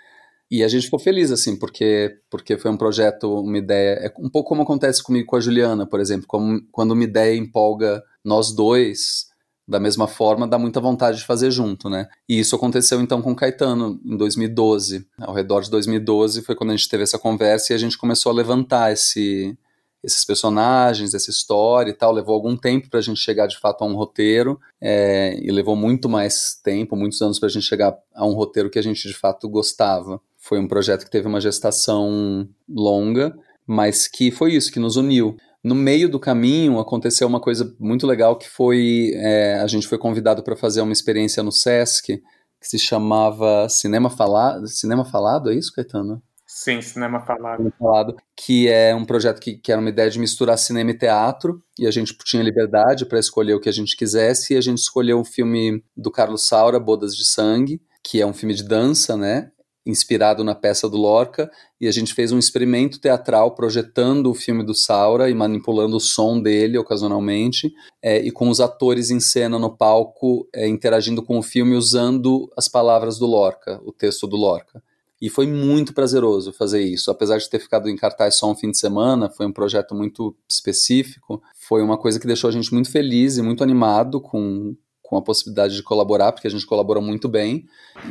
E 0.50 0.62
a 0.62 0.68
gente 0.68 0.85
ficou 0.85 0.99
feliz, 0.99 1.30
assim, 1.30 1.56
porque, 1.56 2.18
porque 2.30 2.59
foi 2.59 2.71
um 2.71 2.76
projeto, 2.76 3.40
uma 3.40 3.56
ideia. 3.56 3.94
É 3.94 4.12
um 4.18 4.28
pouco 4.28 4.50
como 4.50 4.62
acontece 4.62 5.02
comigo 5.02 5.26
com 5.26 5.37
a 5.37 5.40
Juliana, 5.40 5.87
por 5.87 5.99
exemplo. 5.99 6.26
Como, 6.26 6.61
quando 6.71 6.92
uma 6.92 7.04
ideia 7.04 7.35
empolga 7.35 8.02
nós 8.23 8.52
dois, 8.54 9.32
da 9.66 9.80
mesma 9.80 10.06
forma, 10.06 10.47
dá 10.47 10.59
muita 10.59 10.78
vontade 10.78 11.18
de 11.18 11.25
fazer 11.25 11.50
junto, 11.50 11.88
né? 11.88 12.06
E 12.28 12.38
isso 12.38 12.54
aconteceu 12.54 13.00
então 13.00 13.23
com 13.23 13.32
o 13.32 13.35
Caetano 13.37 13.99
em 14.04 14.16
2012. 14.16 15.06
Ao 15.18 15.32
redor 15.32 15.62
de 15.62 15.71
2012 15.71 16.42
foi 16.42 16.54
quando 16.54 16.71
a 16.71 16.76
gente 16.76 16.88
teve 16.88 17.02
essa 17.02 17.18
conversa 17.18 17.73
e 17.73 17.76
a 17.76 17.78
gente 17.78 17.97
começou 17.97 18.30
a 18.30 18.35
levantar 18.35 18.92
esse, 18.92 19.56
esses 20.02 20.25
personagens, 20.25 21.14
essa 21.14 21.30
história 21.30 21.90
e 21.90 21.94
tal. 21.94 22.12
Levou 22.12 22.35
algum 22.35 22.56
tempo 22.56 22.90
para 22.90 22.99
a 22.99 23.02
gente 23.02 23.21
chegar 23.21 23.47
de 23.47 23.59
fato 23.59 23.82
a 23.82 23.87
um 23.87 23.94
roteiro, 23.94 24.61
é, 24.80 25.38
e 25.40 25.50
levou 25.50 25.76
muito 25.76 26.09
mais 26.09 26.59
tempo, 26.62 26.97
muitos 26.97 27.21
anos 27.23 27.38
para 27.38 27.49
a 27.49 27.50
gente 27.50 27.66
chegar 27.66 27.97
a 28.14 28.26
um 28.26 28.32
roteiro 28.32 28.71
que 28.71 28.78
a 28.78 28.82
gente 28.82 29.06
de 29.06 29.14
fato 29.14 29.49
gostava. 29.49 30.21
Foi 30.38 30.59
um 30.59 30.66
projeto 30.66 31.04
que 31.04 31.11
teve 31.11 31.28
uma 31.28 31.40
gestação 31.40 32.49
longa, 32.68 33.35
mas 33.66 34.09
que 34.09 34.30
foi 34.30 34.54
isso 34.54 34.73
que 34.73 34.80
nos 34.80 34.97
uniu. 34.97 35.37
No 35.62 35.76
meio 35.76 36.09
do 36.09 36.18
caminho 36.18 36.80
aconteceu 36.80 37.28
uma 37.28 37.38
coisa 37.38 37.73
muito 37.78 38.04
legal 38.04 38.37
que 38.37 38.49
foi 38.49 39.12
é, 39.14 39.61
a 39.61 39.66
gente 39.68 39.87
foi 39.87 39.97
convidado 39.97 40.42
para 40.42 40.56
fazer 40.56 40.80
uma 40.80 40.92
experiência 40.92 41.42
no 41.42 41.52
Sesc 41.52 42.21
que 42.62 42.68
se 42.68 42.78
chamava 42.78 43.68
Cinema 43.68 44.11
Falado. 44.11 44.66
Cinema 44.66 45.04
Falado, 45.04 45.50
é 45.50 45.54
isso, 45.54 45.73
Caetano? 45.73 46.23
Sim, 46.54 46.82
Cinema 46.82 47.18
Falado. 47.21 47.73
Falado. 47.78 48.16
Que 48.37 48.68
é 48.68 48.94
um 48.94 49.06
projeto 49.06 49.40
que, 49.40 49.54
que 49.54 49.73
era 49.73 49.80
uma 49.80 49.88
ideia 49.88 50.11
de 50.11 50.18
misturar 50.18 50.59
cinema 50.59 50.90
e 50.90 50.99
teatro, 50.99 51.62
e 51.78 51.87
a 51.87 51.90
gente 51.90 52.14
tinha 52.26 52.42
liberdade 52.42 53.06
para 53.06 53.18
escolher 53.18 53.54
o 53.54 53.61
que 53.61 53.71
a 53.71 53.73
gente 53.73 53.97
quisesse, 53.97 54.52
e 54.52 54.56
a 54.59 54.61
gente 54.61 54.76
escolheu 54.76 55.18
um 55.18 55.25
filme 55.25 55.82
do 55.97 56.11
Carlos 56.11 56.47
Saura, 56.47 56.78
Bodas 56.78 57.16
de 57.16 57.25
Sangue, 57.25 57.80
que 58.04 58.21
é 58.21 58.26
um 58.26 58.35
filme 58.35 58.54
de 58.54 58.64
dança, 58.64 59.16
né? 59.16 59.50
inspirado 59.85 60.44
na 60.44 60.54
peça 60.54 60.88
do 60.88 60.97
Lorca, 60.97 61.50
e 61.80 61.88
a 61.88 61.90
gente 61.90 62.14
fez 62.14 62.30
um 62.30 62.38
experimento 62.38 63.00
teatral 63.00 63.52
projetando 63.52 64.30
o 64.30 64.35
filme 64.35 64.62
do 64.62 64.75
Saura 64.75 65.28
e 65.28 65.35
manipulando 65.35 65.97
o 65.97 66.00
som 66.00 66.40
dele 66.40 66.78
ocasionalmente, 66.78 67.73
é, 68.00 68.18
e 68.21 68.30
com 68.30 68.49
os 68.49 68.61
atores 68.61 69.11
em 69.11 69.18
cena 69.18 69.59
no 69.59 69.76
palco 69.76 70.47
é, 70.54 70.68
interagindo 70.68 71.23
com 71.23 71.38
o 71.38 71.42
filme 71.42 71.75
usando 71.75 72.49
as 72.56 72.68
palavras 72.68 73.18
do 73.18 73.26
Lorca, 73.26 73.80
o 73.85 73.90
texto 73.90 74.28
do 74.28 74.37
Lorca. 74.37 74.80
E 75.23 75.31
foi 75.31 75.47
muito 75.47 75.95
prazeroso 75.95 76.52
fazer 76.52 76.83
isso. 76.83 77.09
Apesar 77.09 77.38
de 77.38 77.49
ter 77.49 77.61
ficado 77.61 77.88
em 77.88 77.95
cartaz 77.95 78.35
só 78.35 78.50
um 78.50 78.57
fim 78.57 78.73
de 78.73 78.79
semana, 78.79 79.31
foi 79.31 79.47
um 79.47 79.52
projeto 79.52 79.95
muito 79.95 80.37
específico. 80.49 81.41
Foi 81.55 81.81
uma 81.81 81.97
coisa 81.97 82.19
que 82.19 82.26
deixou 82.26 82.49
a 82.49 82.52
gente 82.52 82.75
muito 82.75 82.91
feliz 82.91 83.37
e 83.37 83.43
muito 83.43 83.62
animado 83.62 84.21
com, 84.21 84.75
com 85.00 85.17
a 85.17 85.23
possibilidade 85.23 85.76
de 85.76 85.83
colaborar, 85.85 86.33
porque 86.33 86.49
a 86.49 86.50
gente 86.50 86.67
colaborou 86.67 87.00
muito 87.00 87.29
bem, 87.29 87.67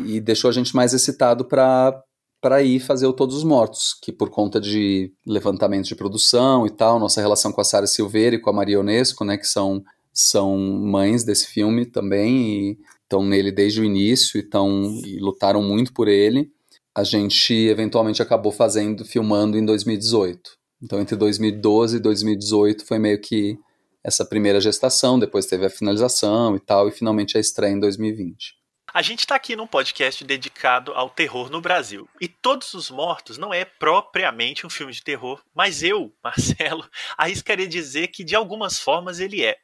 e 0.06 0.22
deixou 0.22 0.50
a 0.50 0.54
gente 0.54 0.74
mais 0.74 0.94
excitado 0.94 1.44
para 1.44 2.02
para 2.40 2.64
ir 2.64 2.80
fazer 2.80 3.06
o 3.06 3.14
Todos 3.14 3.36
os 3.36 3.44
Mortos, 3.44 3.96
que 4.02 4.12
por 4.12 4.32
conta 4.32 4.60
de 4.60 5.14
levantamento 5.24 5.86
de 5.86 5.94
produção 5.94 6.66
e 6.66 6.72
tal, 6.72 6.98
nossa 6.98 7.22
relação 7.22 7.52
com 7.52 7.62
a 7.62 7.64
Sara 7.64 7.86
Silveira 7.86 8.36
e 8.36 8.40
com 8.40 8.50
a 8.50 8.54
Maria 8.54 8.80
Onesco, 8.80 9.24
né, 9.24 9.38
que 9.38 9.46
são, 9.46 9.84
são 10.12 10.58
mães 10.58 11.24
desse 11.24 11.46
filme 11.46 11.86
também, 11.86 12.72
e 12.72 12.78
estão 13.04 13.24
nele 13.24 13.52
desde 13.52 13.80
o 13.80 13.84
início 13.84 14.40
e, 14.40 14.42
tão, 14.42 15.00
e 15.06 15.20
lutaram 15.20 15.62
muito 15.62 15.94
por 15.94 16.08
ele, 16.08 16.52
a 16.96 17.04
gente 17.04 17.54
eventualmente 17.54 18.22
acabou 18.22 18.52
fazendo, 18.52 19.06
filmando 19.06 19.58
em 19.58 19.66
2018. 19.66 20.42
Então 20.84 21.00
entre 21.00 21.16
2012 21.16 21.98
e 21.98 22.00
2018 22.00 22.86
foi 22.86 23.00
meio 23.00 23.20
que 23.22 23.58
essa 24.04 24.26
primeira 24.26 24.60
gestação, 24.60 25.20
depois 25.20 25.46
teve 25.46 25.66
a 25.66 25.70
finalização 25.70 26.56
e 26.56 26.60
tal, 26.60 26.88
e 26.88 26.92
finalmente 26.92 27.38
a 27.38 27.40
estreia 27.40 27.72
em 27.72 27.80
2020. 27.80 28.60
A 28.94 29.02
gente 29.02 29.20
está 29.20 29.36
aqui 29.36 29.56
num 29.56 29.68
podcast 29.68 30.22
dedicado 30.26 30.92
ao 30.94 31.10
terror 31.10 31.50
no 31.50 31.62
Brasil. 31.62 32.10
E 32.20 32.28
Todos 32.28 32.74
os 32.74 32.92
Mortos 32.92 33.38
não 33.38 33.54
é 33.54 33.64
propriamente 33.64 34.68
um 34.68 34.70
filme 34.70 34.92
de 34.92 35.02
terror, 35.02 35.42
mas 35.56 35.82
eu, 35.82 36.14
Marcelo, 36.22 36.86
arriscaria 37.18 37.68
dizer 37.68 38.08
que 38.08 38.24
de 38.24 38.36
algumas 38.36 38.80
formas 38.80 39.20
ele 39.20 39.46
é. 39.46 39.56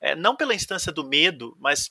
é 0.00 0.16
não 0.16 0.34
pela 0.34 0.54
instância 0.54 0.90
do 0.90 1.04
medo, 1.04 1.54
mas 1.60 1.90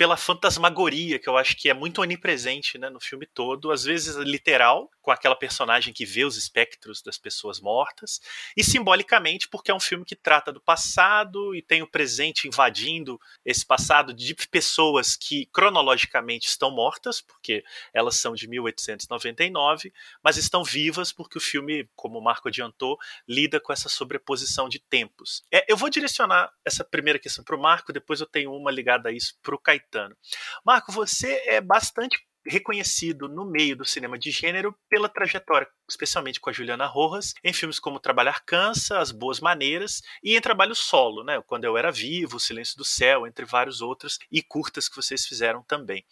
pela 0.00 0.16
fantasmagoria, 0.16 1.18
que 1.18 1.28
eu 1.28 1.36
acho 1.36 1.54
que 1.54 1.68
é 1.68 1.74
muito 1.74 2.00
onipresente 2.00 2.78
né, 2.78 2.88
no 2.88 2.98
filme 2.98 3.26
todo, 3.26 3.70
às 3.70 3.84
vezes 3.84 4.16
literal, 4.16 4.90
com 5.00 5.10
aquela 5.10 5.34
personagem 5.34 5.92
que 5.92 6.04
vê 6.04 6.24
os 6.24 6.36
espectros 6.36 7.02
das 7.02 7.18
pessoas 7.18 7.60
mortas, 7.60 8.20
e 8.56 8.62
simbolicamente, 8.62 9.48
porque 9.48 9.70
é 9.70 9.74
um 9.74 9.80
filme 9.80 10.04
que 10.04 10.16
trata 10.16 10.52
do 10.52 10.60
passado 10.60 11.54
e 11.54 11.62
tem 11.62 11.82
o 11.82 11.86
presente 11.86 12.46
invadindo 12.46 13.20
esse 13.44 13.64
passado 13.64 14.12
de 14.12 14.34
pessoas 14.50 15.16
que 15.16 15.46
cronologicamente 15.46 16.46
estão 16.46 16.70
mortas, 16.70 17.20
porque 17.20 17.64
elas 17.92 18.16
são 18.16 18.34
de 18.34 18.48
1899, 18.48 19.92
mas 20.22 20.36
estão 20.36 20.62
vivas 20.62 21.12
porque 21.12 21.38
o 21.38 21.40
filme, 21.40 21.88
como 21.94 22.18
o 22.18 22.22
Marco 22.22 22.48
adiantou, 22.48 22.98
lida 23.26 23.60
com 23.60 23.72
essa 23.72 23.88
sobreposição 23.88 24.68
de 24.68 24.78
tempos. 24.78 25.42
É, 25.52 25.64
eu 25.70 25.76
vou 25.76 25.90
direcionar 25.90 26.52
essa 26.64 26.84
primeira 26.84 27.18
questão 27.18 27.44
para 27.44 27.56
o 27.56 27.60
Marco, 27.60 27.92
depois 27.92 28.20
eu 28.20 28.26
tenho 28.26 28.52
uma 28.52 28.70
ligada 28.70 29.08
a 29.08 29.12
isso 29.12 29.38
para 29.42 29.54
o 29.54 29.58
Caetano 29.58 29.80
Caetano. 29.80 30.16
Marco, 30.64 30.92
você 30.92 31.42
é 31.46 31.60
bastante 31.60 32.26
reconhecido 32.46 33.28
no 33.28 33.44
meio 33.44 33.76
do 33.76 33.84
cinema 33.84 34.18
de 34.18 34.30
gênero 34.30 34.74
pela 34.88 35.08
trajetória, 35.08 35.68
especialmente 35.88 36.40
com 36.40 36.50
a 36.50 36.52
Juliana 36.52 36.86
Rojas, 36.86 37.34
em 37.44 37.52
filmes 37.52 37.78
como 37.78 38.00
Trabalhar 38.00 38.42
Cansa, 38.44 38.98
As 38.98 39.10
Boas 39.10 39.40
Maneiras 39.40 40.02
e 40.22 40.36
em 40.36 40.40
trabalho 40.40 40.74
solo, 40.74 41.24
né? 41.24 41.42
Quando 41.46 41.64
Eu 41.64 41.76
Era 41.76 41.90
Vivo, 41.90 42.40
Silêncio 42.40 42.76
do 42.76 42.84
Céu, 42.84 43.26
entre 43.26 43.44
vários 43.44 43.80
outros, 43.80 44.18
e 44.30 44.42
curtas 44.42 44.88
que 44.88 44.96
vocês 44.96 45.26
fizeram 45.26 45.62
também. 45.62 46.04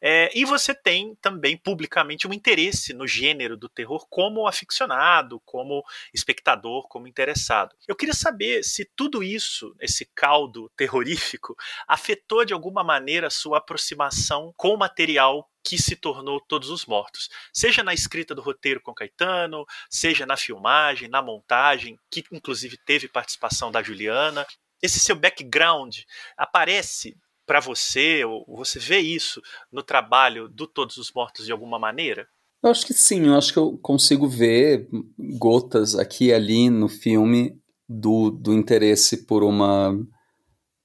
É, 0.00 0.30
e 0.34 0.44
você 0.44 0.74
tem 0.74 1.14
também 1.20 1.56
publicamente 1.56 2.26
um 2.26 2.32
interesse 2.32 2.92
no 2.92 3.06
gênero 3.06 3.56
do 3.56 3.68
terror 3.68 4.06
como 4.08 4.46
aficionado, 4.46 5.40
como 5.44 5.84
espectador, 6.12 6.88
como 6.88 7.06
interessado. 7.08 7.74
Eu 7.86 7.96
queria 7.96 8.14
saber 8.14 8.62
se 8.62 8.84
tudo 8.96 9.22
isso, 9.22 9.74
esse 9.80 10.04
caldo 10.14 10.70
terrorífico, 10.76 11.56
afetou 11.86 12.44
de 12.44 12.52
alguma 12.52 12.84
maneira 12.84 13.26
a 13.26 13.30
sua 13.30 13.58
aproximação 13.58 14.52
com 14.56 14.74
o 14.74 14.78
material 14.78 15.48
que 15.64 15.80
se 15.80 15.96
tornou 15.96 16.40
Todos 16.40 16.70
os 16.70 16.86
Mortos. 16.86 17.30
Seja 17.52 17.82
na 17.82 17.94
escrita 17.94 18.34
do 18.34 18.42
roteiro 18.42 18.80
com 18.80 18.94
Caetano, 18.94 19.64
seja 19.88 20.26
na 20.26 20.36
filmagem, 20.36 21.08
na 21.08 21.22
montagem, 21.22 21.98
que 22.10 22.24
inclusive 22.32 22.76
teve 22.76 23.08
participação 23.08 23.70
da 23.70 23.82
Juliana. 23.82 24.46
Esse 24.82 24.98
seu 24.98 25.14
background 25.14 25.98
aparece 26.36 27.16
para 27.46 27.60
você, 27.60 28.24
ou 28.24 28.44
você 28.56 28.78
vê 28.78 28.98
isso 28.98 29.42
no 29.70 29.82
trabalho 29.82 30.48
do 30.48 30.66
Todos 30.66 30.96
os 30.96 31.12
Mortos 31.12 31.46
de 31.46 31.52
alguma 31.52 31.78
maneira? 31.78 32.28
Eu 32.62 32.70
acho 32.70 32.86
que 32.86 32.94
sim, 32.94 33.26
eu 33.26 33.34
acho 33.34 33.52
que 33.52 33.58
eu 33.58 33.76
consigo 33.78 34.28
ver 34.28 34.88
gotas 35.18 35.96
aqui 35.96 36.26
e 36.26 36.32
ali 36.32 36.70
no 36.70 36.88
filme 36.88 37.60
do, 37.88 38.30
do 38.30 38.52
interesse 38.52 39.26
por 39.26 39.42
uma 39.42 39.98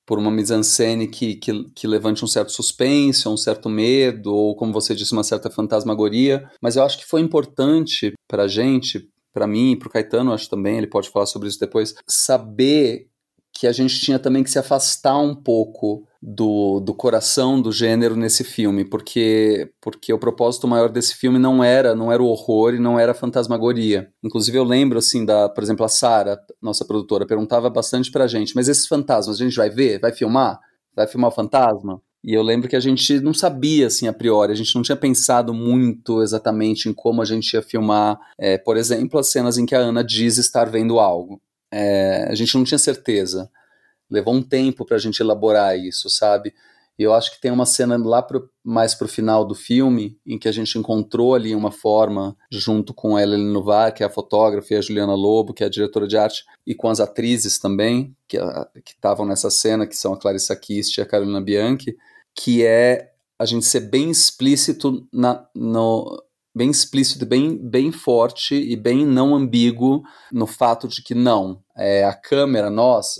por 0.07 0.17
uma 0.17 0.31
mise-en-scène 0.31 1.05
que, 1.09 1.35
que, 1.35 1.65
que, 1.75 1.85
levante 1.85 2.23
um 2.23 2.27
certo 2.27 2.53
suspense, 2.53 3.27
um 3.27 3.35
certo 3.35 3.69
medo, 3.69 4.33
ou 4.33 4.55
como 4.55 4.71
você 4.71 4.95
disse, 4.95 5.11
uma 5.11 5.23
certa 5.23 5.51
fantasmagoria. 5.51 6.49
Mas 6.61 6.77
eu 6.77 6.83
acho 6.83 6.97
que 6.97 7.05
foi 7.05 7.19
importante 7.19 8.13
para 8.25 8.43
a 8.43 8.47
gente, 8.47 9.09
para 9.33 9.45
mim 9.45 9.73
e 9.73 9.75
para 9.75 9.89
o 9.89 9.91
Caetano, 9.91 10.31
acho 10.31 10.49
também, 10.49 10.77
ele 10.77 10.87
pode 10.87 11.09
falar 11.09 11.25
sobre 11.25 11.49
isso 11.49 11.59
depois, 11.59 11.93
saber 12.07 13.07
que 13.57 13.65
a 13.65 13.71
gente 13.71 13.99
tinha 13.99 14.19
também 14.19 14.43
que 14.43 14.51
se 14.51 14.59
afastar 14.59 15.17
um 15.17 15.33
pouco 15.33 16.07
do, 16.21 16.79
do 16.79 16.93
coração 16.93 17.59
do 17.59 17.71
gênero 17.71 18.15
nesse 18.15 18.43
filme, 18.43 18.85
porque 18.85 19.71
porque 19.81 20.13
o 20.13 20.19
propósito 20.19 20.67
maior 20.67 20.89
desse 20.89 21.15
filme 21.15 21.39
não 21.39 21.63
era 21.63 21.95
não 21.95 22.11
era 22.11 22.21
o 22.21 22.27
horror 22.27 22.75
e 22.75 22.79
não 22.79 22.99
era 22.99 23.13
a 23.13 23.15
fantasmagoria. 23.15 24.09
Inclusive 24.23 24.55
eu 24.59 24.63
lembro 24.63 24.99
assim 24.99 25.25
da, 25.25 25.49
por 25.49 25.63
exemplo, 25.63 25.83
a 25.83 25.89
Sara, 25.89 26.39
nossa 26.61 26.85
produtora, 26.85 27.25
perguntava 27.25 27.67
bastante 27.67 28.11
pra 28.11 28.27
gente, 28.27 28.55
mas 28.55 28.67
esses 28.67 28.85
fantasmas 28.85 29.41
a 29.41 29.43
gente 29.43 29.57
vai 29.57 29.71
ver, 29.71 29.99
vai 29.99 30.13
filmar, 30.13 30.59
vai 30.95 31.07
filmar 31.07 31.31
o 31.31 31.33
fantasma? 31.33 31.99
E 32.23 32.35
eu 32.35 32.43
lembro 32.43 32.69
que 32.69 32.75
a 32.75 32.79
gente 32.79 33.19
não 33.21 33.33
sabia, 33.33 33.87
assim, 33.87 34.07
a 34.07 34.13
priori, 34.13 34.51
a 34.51 34.55
gente 34.55 34.75
não 34.75 34.81
tinha 34.83 34.95
pensado 34.95 35.53
muito 35.53 36.21
exatamente 36.21 36.89
em 36.89 36.93
como 36.93 37.21
a 37.21 37.25
gente 37.25 37.53
ia 37.53 37.61
filmar, 37.61 38.19
é, 38.37 38.57
por 38.57 38.77
exemplo, 38.77 39.19
as 39.19 39.31
cenas 39.31 39.57
em 39.57 39.65
que 39.65 39.73
a 39.73 39.79
Ana 39.79 40.03
diz 40.03 40.37
estar 40.37 40.69
vendo 40.69 40.99
algo. 40.99 41.41
É, 41.71 42.27
a 42.29 42.36
gente 42.36 42.55
não 42.55 42.63
tinha 42.63 42.77
certeza. 42.77 43.50
Levou 44.09 44.33
um 44.33 44.41
tempo 44.41 44.86
para 44.86 44.95
a 44.95 45.00
gente 45.00 45.19
elaborar 45.19 45.77
isso, 45.77 46.09
sabe? 46.09 46.53
E 47.00 47.03
eu 47.03 47.13
acho 47.13 47.31
que 47.31 47.39
tem 47.39 47.51
uma 47.51 47.65
cena 47.65 47.95
lá 47.97 48.24
pro, 48.24 48.50
mais 48.63 48.95
pro 48.95 49.07
final 49.07 49.45
do 49.45 49.53
filme, 49.53 50.17
em 50.25 50.39
que 50.39 50.47
a 50.47 50.51
gente 50.51 50.79
encontrou 50.79 51.36
ali 51.36 51.53
uma 51.53 51.71
forma, 51.71 52.36
junto 52.51 52.91
com 52.91 53.15
a 53.15 53.21
Ellen 53.21 53.51
Novar, 53.51 53.93
que 53.93 54.01
é 54.01 54.05
a 54.07 54.09
fotógrafa, 54.09 54.74
e 54.74 54.77
a 54.77 54.81
Juliana 54.81 55.13
Lobo, 55.13 55.53
que 55.53 55.63
é 55.63 55.67
a 55.67 55.69
diretora 55.69 56.07
de 56.07 56.17
arte, 56.17 56.43
e 56.65 56.74
com 56.74 56.89
as 56.89 57.00
atrizes 57.00 57.59
também, 57.59 58.15
que 58.27 58.39
estavam 58.88 59.27
nessa 59.27 59.51
cena, 59.51 59.86
que 59.86 59.95
são 59.95 60.13
a 60.13 60.17
Clarissa 60.17 60.55
Kist 60.55 60.97
e 60.97 61.01
a 61.01 61.05
Carolina 61.05 61.39
Bianchi, 61.39 61.95
que 62.36 62.65
é 62.65 63.12
a 63.39 63.45
gente 63.45 63.65
ser 63.65 63.81
bem 63.81 64.09
explícito 64.09 65.07
na, 65.13 65.47
no, 65.53 66.19
bem 66.57 66.71
explícito, 66.71 67.25
bem, 67.25 67.55
bem 67.55 67.91
forte 67.91 68.55
e 68.55 68.75
bem 68.75 69.05
não 69.05 69.35
ambíguo 69.35 70.01
no 70.31 70.47
fato 70.47 70.87
de 70.87 71.03
que 71.03 71.13
não, 71.13 71.61
é, 71.77 72.03
a 72.03 72.13
câmera, 72.13 72.69
nós, 72.69 73.17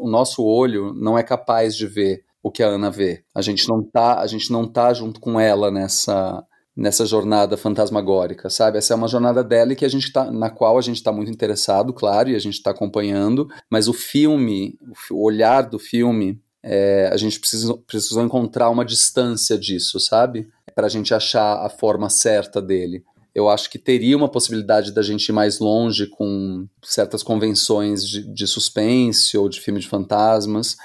o 0.00 0.08
nosso 0.08 0.42
olho 0.42 0.94
não 0.94 1.18
é 1.18 1.22
capaz 1.22 1.76
de 1.76 1.86
ver 1.86 2.24
o 2.42 2.50
que 2.50 2.62
a 2.62 2.68
Ana 2.68 2.90
vê. 2.90 3.22
A 3.34 3.42
gente 3.42 3.68
não 3.68 3.82
tá, 3.82 4.20
a 4.20 4.26
gente 4.26 4.50
não 4.50 4.66
tá 4.66 4.92
junto 4.94 5.20
com 5.20 5.38
ela 5.38 5.70
nessa 5.70 6.42
nessa 6.74 7.04
jornada 7.04 7.56
fantasmagórica, 7.56 8.48
sabe? 8.48 8.78
Essa 8.78 8.94
é 8.94 8.96
uma 8.96 9.08
jornada 9.08 9.42
dela 9.42 9.72
e 9.72 9.76
que 9.76 9.84
a 9.84 9.88
gente 9.88 10.12
tá, 10.12 10.30
na 10.30 10.48
qual 10.48 10.78
a 10.78 10.80
gente 10.80 10.94
está 10.94 11.10
muito 11.10 11.28
interessado, 11.28 11.92
claro, 11.92 12.30
e 12.30 12.36
a 12.36 12.38
gente 12.38 12.54
está 12.54 12.70
acompanhando, 12.70 13.48
mas 13.68 13.88
o 13.88 13.92
filme, 13.92 14.78
o 15.10 15.24
olhar 15.24 15.62
do 15.62 15.76
filme, 15.76 16.40
é, 16.62 17.08
a 17.12 17.16
gente 17.16 17.38
precisou, 17.38 17.78
precisou 17.78 18.22
encontrar 18.22 18.70
uma 18.70 18.84
distância 18.84 19.58
disso, 19.58 20.00
sabe? 20.00 20.48
Para 20.74 20.86
a 20.86 20.90
gente 20.90 21.14
achar 21.14 21.64
a 21.64 21.68
forma 21.68 22.08
certa 22.08 22.60
dele. 22.60 23.04
Eu 23.34 23.48
acho 23.48 23.70
que 23.70 23.78
teria 23.78 24.16
uma 24.16 24.28
possibilidade 24.28 24.92
da 24.92 25.02
gente 25.02 25.28
ir 25.28 25.32
mais 25.32 25.60
longe 25.60 26.06
com 26.06 26.66
certas 26.82 27.22
convenções 27.22 28.06
de, 28.06 28.22
de 28.32 28.46
suspense 28.46 29.36
ou 29.36 29.48
de 29.48 29.60
filme 29.60 29.80
de 29.80 29.88
fantasmas, 29.88 30.76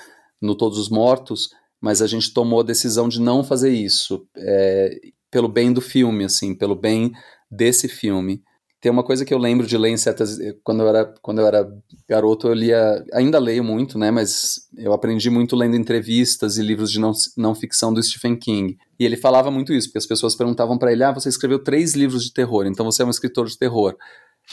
no 0.42 0.56
Todos 0.56 0.77
os 0.77 0.89
Mortos, 0.89 1.50
mas 1.82 2.01
a 2.01 2.08
gente 2.08 2.34
tomou 2.34 2.60
a 2.60 2.63
decisão 2.63 3.08
de 3.08 3.20
não 3.20 3.44
fazer 3.44 3.72
isso, 3.72 4.27
é, 4.38 5.00
pelo 5.32 5.48
bem 5.48 5.72
do 5.74 5.82
filme, 5.82 6.25
assim, 6.25 6.53
pelo 6.53 6.75
bem 6.75 7.13
desse 7.50 7.88
filme. 7.88 8.44
Tem 8.84 8.92
uma 8.92 9.02
coisa 9.02 9.24
que 9.24 9.34
eu 9.34 9.38
lembro 9.38 9.66
de 9.66 9.78
ler 9.78 9.92
em 9.92 9.98
certas. 9.98 10.38
Quando 10.62 10.82
eu 10.82 10.90
era, 10.90 11.06
quando 11.22 11.40
eu 11.40 11.48
era 11.48 11.66
garoto, 12.06 12.50
eu 12.50 12.54
lia. 12.54 13.02
Ainda 13.13 13.40
leio 13.40 13.63
muito, 13.63 13.98
né? 13.98 14.12
Mas 14.12 14.68
eu 14.78 14.92
aprendi 14.92 15.30
muito 15.30 15.56
lendo 15.56 15.78
entrevistas 15.78 16.58
e 16.58 16.62
livros 16.62 16.92
de 16.92 17.00
não, 17.00 17.13
não 17.38 17.56
ficção 17.56 17.94
do 17.94 18.04
Stephen 18.04 18.36
King. 18.36 18.78
E 19.00 19.06
ele 19.06 19.16
falava 19.16 19.50
muito 19.50 19.72
isso, 19.72 19.88
porque 19.88 20.00
as 20.00 20.06
pessoas 20.06 20.36
perguntavam 20.36 20.78
para 20.78 20.92
ele: 20.92 21.02
ah, 21.02 21.13
você 21.13 21.30
escreveu 21.30 21.60
três 21.60 21.94
livros 21.94 22.25
de 22.25 22.34
terror, 22.34 22.66
então 22.66 22.86
você 22.86 23.04
é 23.04 23.06
um 23.06 23.10
escritor 23.10 23.48
de 23.48 23.58
terror. 23.58 23.96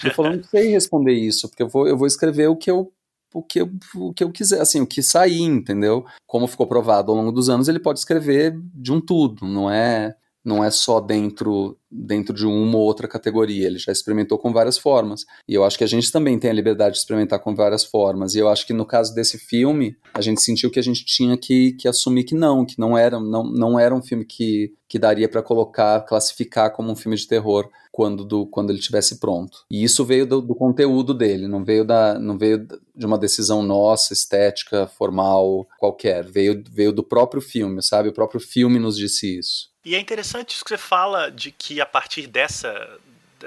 Ele 0.01 0.15
falou: 0.15 0.37
não 0.37 0.45
sei 0.45 0.69
responder 0.69 1.15
isso, 1.15 1.49
porque 1.49 1.65
eu 1.65 1.69
vou, 1.69 1.89
eu 1.89 1.99
vou 1.99 2.07
escrever 2.07 2.47
o 2.47 2.55
que 2.55 2.71
eu 2.71 2.93
o 3.35 3.43
que, 3.43 3.61
eu, 3.61 3.71
o 3.97 4.13
que 4.13 4.23
eu 4.23 4.31
quiser, 4.31 4.61
assim, 4.61 4.81
o 4.81 4.87
que 4.87 5.03
sair, 5.03 5.43
entendeu? 5.43 6.05
Como 6.25 6.47
ficou 6.47 6.69
provado 6.69 7.11
ao 7.11 7.17
longo 7.17 7.33
dos 7.33 7.49
anos, 7.49 7.69
ele 7.69 7.81
pode 7.81 7.99
escrever 7.99 8.57
de 8.75 8.93
um 8.93 9.01
tudo, 9.01 9.45
não 9.45 9.69
é 9.69 10.15
não 10.45 10.65
é 10.65 10.71
só 10.71 11.01
dentro 11.01 11.77
dentro 11.91 12.33
de 12.35 12.47
uma 12.47 12.77
ou 12.77 12.85
outra 12.85 13.09
categoria, 13.09 13.67
ele 13.67 13.79
já 13.79 13.91
experimentou 13.91 14.39
com 14.39 14.53
várias 14.53 14.79
formas. 14.79 15.25
E 15.49 15.55
eu 15.55 15.65
acho 15.65 15.77
que 15.77 15.83
a 15.83 15.89
gente 15.89 16.13
também 16.13 16.39
tem 16.39 16.51
a 16.51 16.55
liberdade 16.55 16.95
de 16.95 17.01
experimentar 17.01 17.41
com 17.41 17.55
várias 17.55 17.85
formas. 17.85 18.35
E 18.35 18.39
eu 18.39 18.49
acho 18.49 18.67
que 18.67 18.73
no 18.73 18.87
caso 18.87 19.13
desse 19.13 19.39
filme, 19.39 19.97
a 20.15 20.21
gente 20.21 20.41
sentiu 20.41 20.71
que 20.71 20.79
a 20.79 20.83
gente 20.83 21.05
tinha 21.05 21.37
que, 21.37 21.73
que 21.73 21.89
assumir 21.89 22.25
que 22.25 22.35
não, 22.35 22.65
que 22.65 22.79
não 22.79 22.97
era, 22.97 23.19
não, 23.19 23.43
não 23.43 23.79
era 23.79 23.95
um 23.95 24.03
filme 24.03 24.25
que, 24.25 24.73
que 24.89 24.99
daria 24.99 25.29
para 25.29 25.43
colocar, 25.43 26.01
classificar 26.03 26.73
como 26.73 26.93
um 26.93 26.97
filme 26.97 27.17
de 27.17 27.27
terror 27.27 27.69
quando, 27.91 28.25
do, 28.25 28.47
quando 28.47 28.71
ele 28.71 28.79
estivesse 28.79 29.19
pronto. 29.19 29.65
E 29.69 29.83
isso 29.83 30.05
veio 30.05 30.25
do, 30.25 30.41
do, 30.41 30.55
conteúdo 30.55 31.13
dele, 31.13 31.49
não 31.49 31.65
veio, 31.65 31.85
da, 31.85 32.19
não 32.19 32.39
veio 32.39 32.67
de 32.95 33.05
uma 33.05 33.19
decisão 33.19 33.63
nossa, 33.63 34.13
estética, 34.13 34.87
formal, 34.87 35.67
qualquer. 35.77 36.25
Veio, 36.25 36.63
veio 36.71 36.93
do 36.93 37.03
próprio 37.03 37.43
filme, 37.43 37.83
sabe? 37.83 38.09
O 38.09 38.13
próprio 38.13 38.41
filme 38.41 38.79
nos 38.79 38.97
disse 38.97 39.39
isso. 39.39 39.70
E 39.85 39.95
é 39.95 39.99
interessante 39.99 40.51
isso 40.51 40.65
que 40.65 40.71
você 40.71 40.79
fala 40.79 41.31
de 41.31 41.51
que 41.51 41.81
a 41.81 41.87
partir 41.87 42.27
dessa 42.27 42.99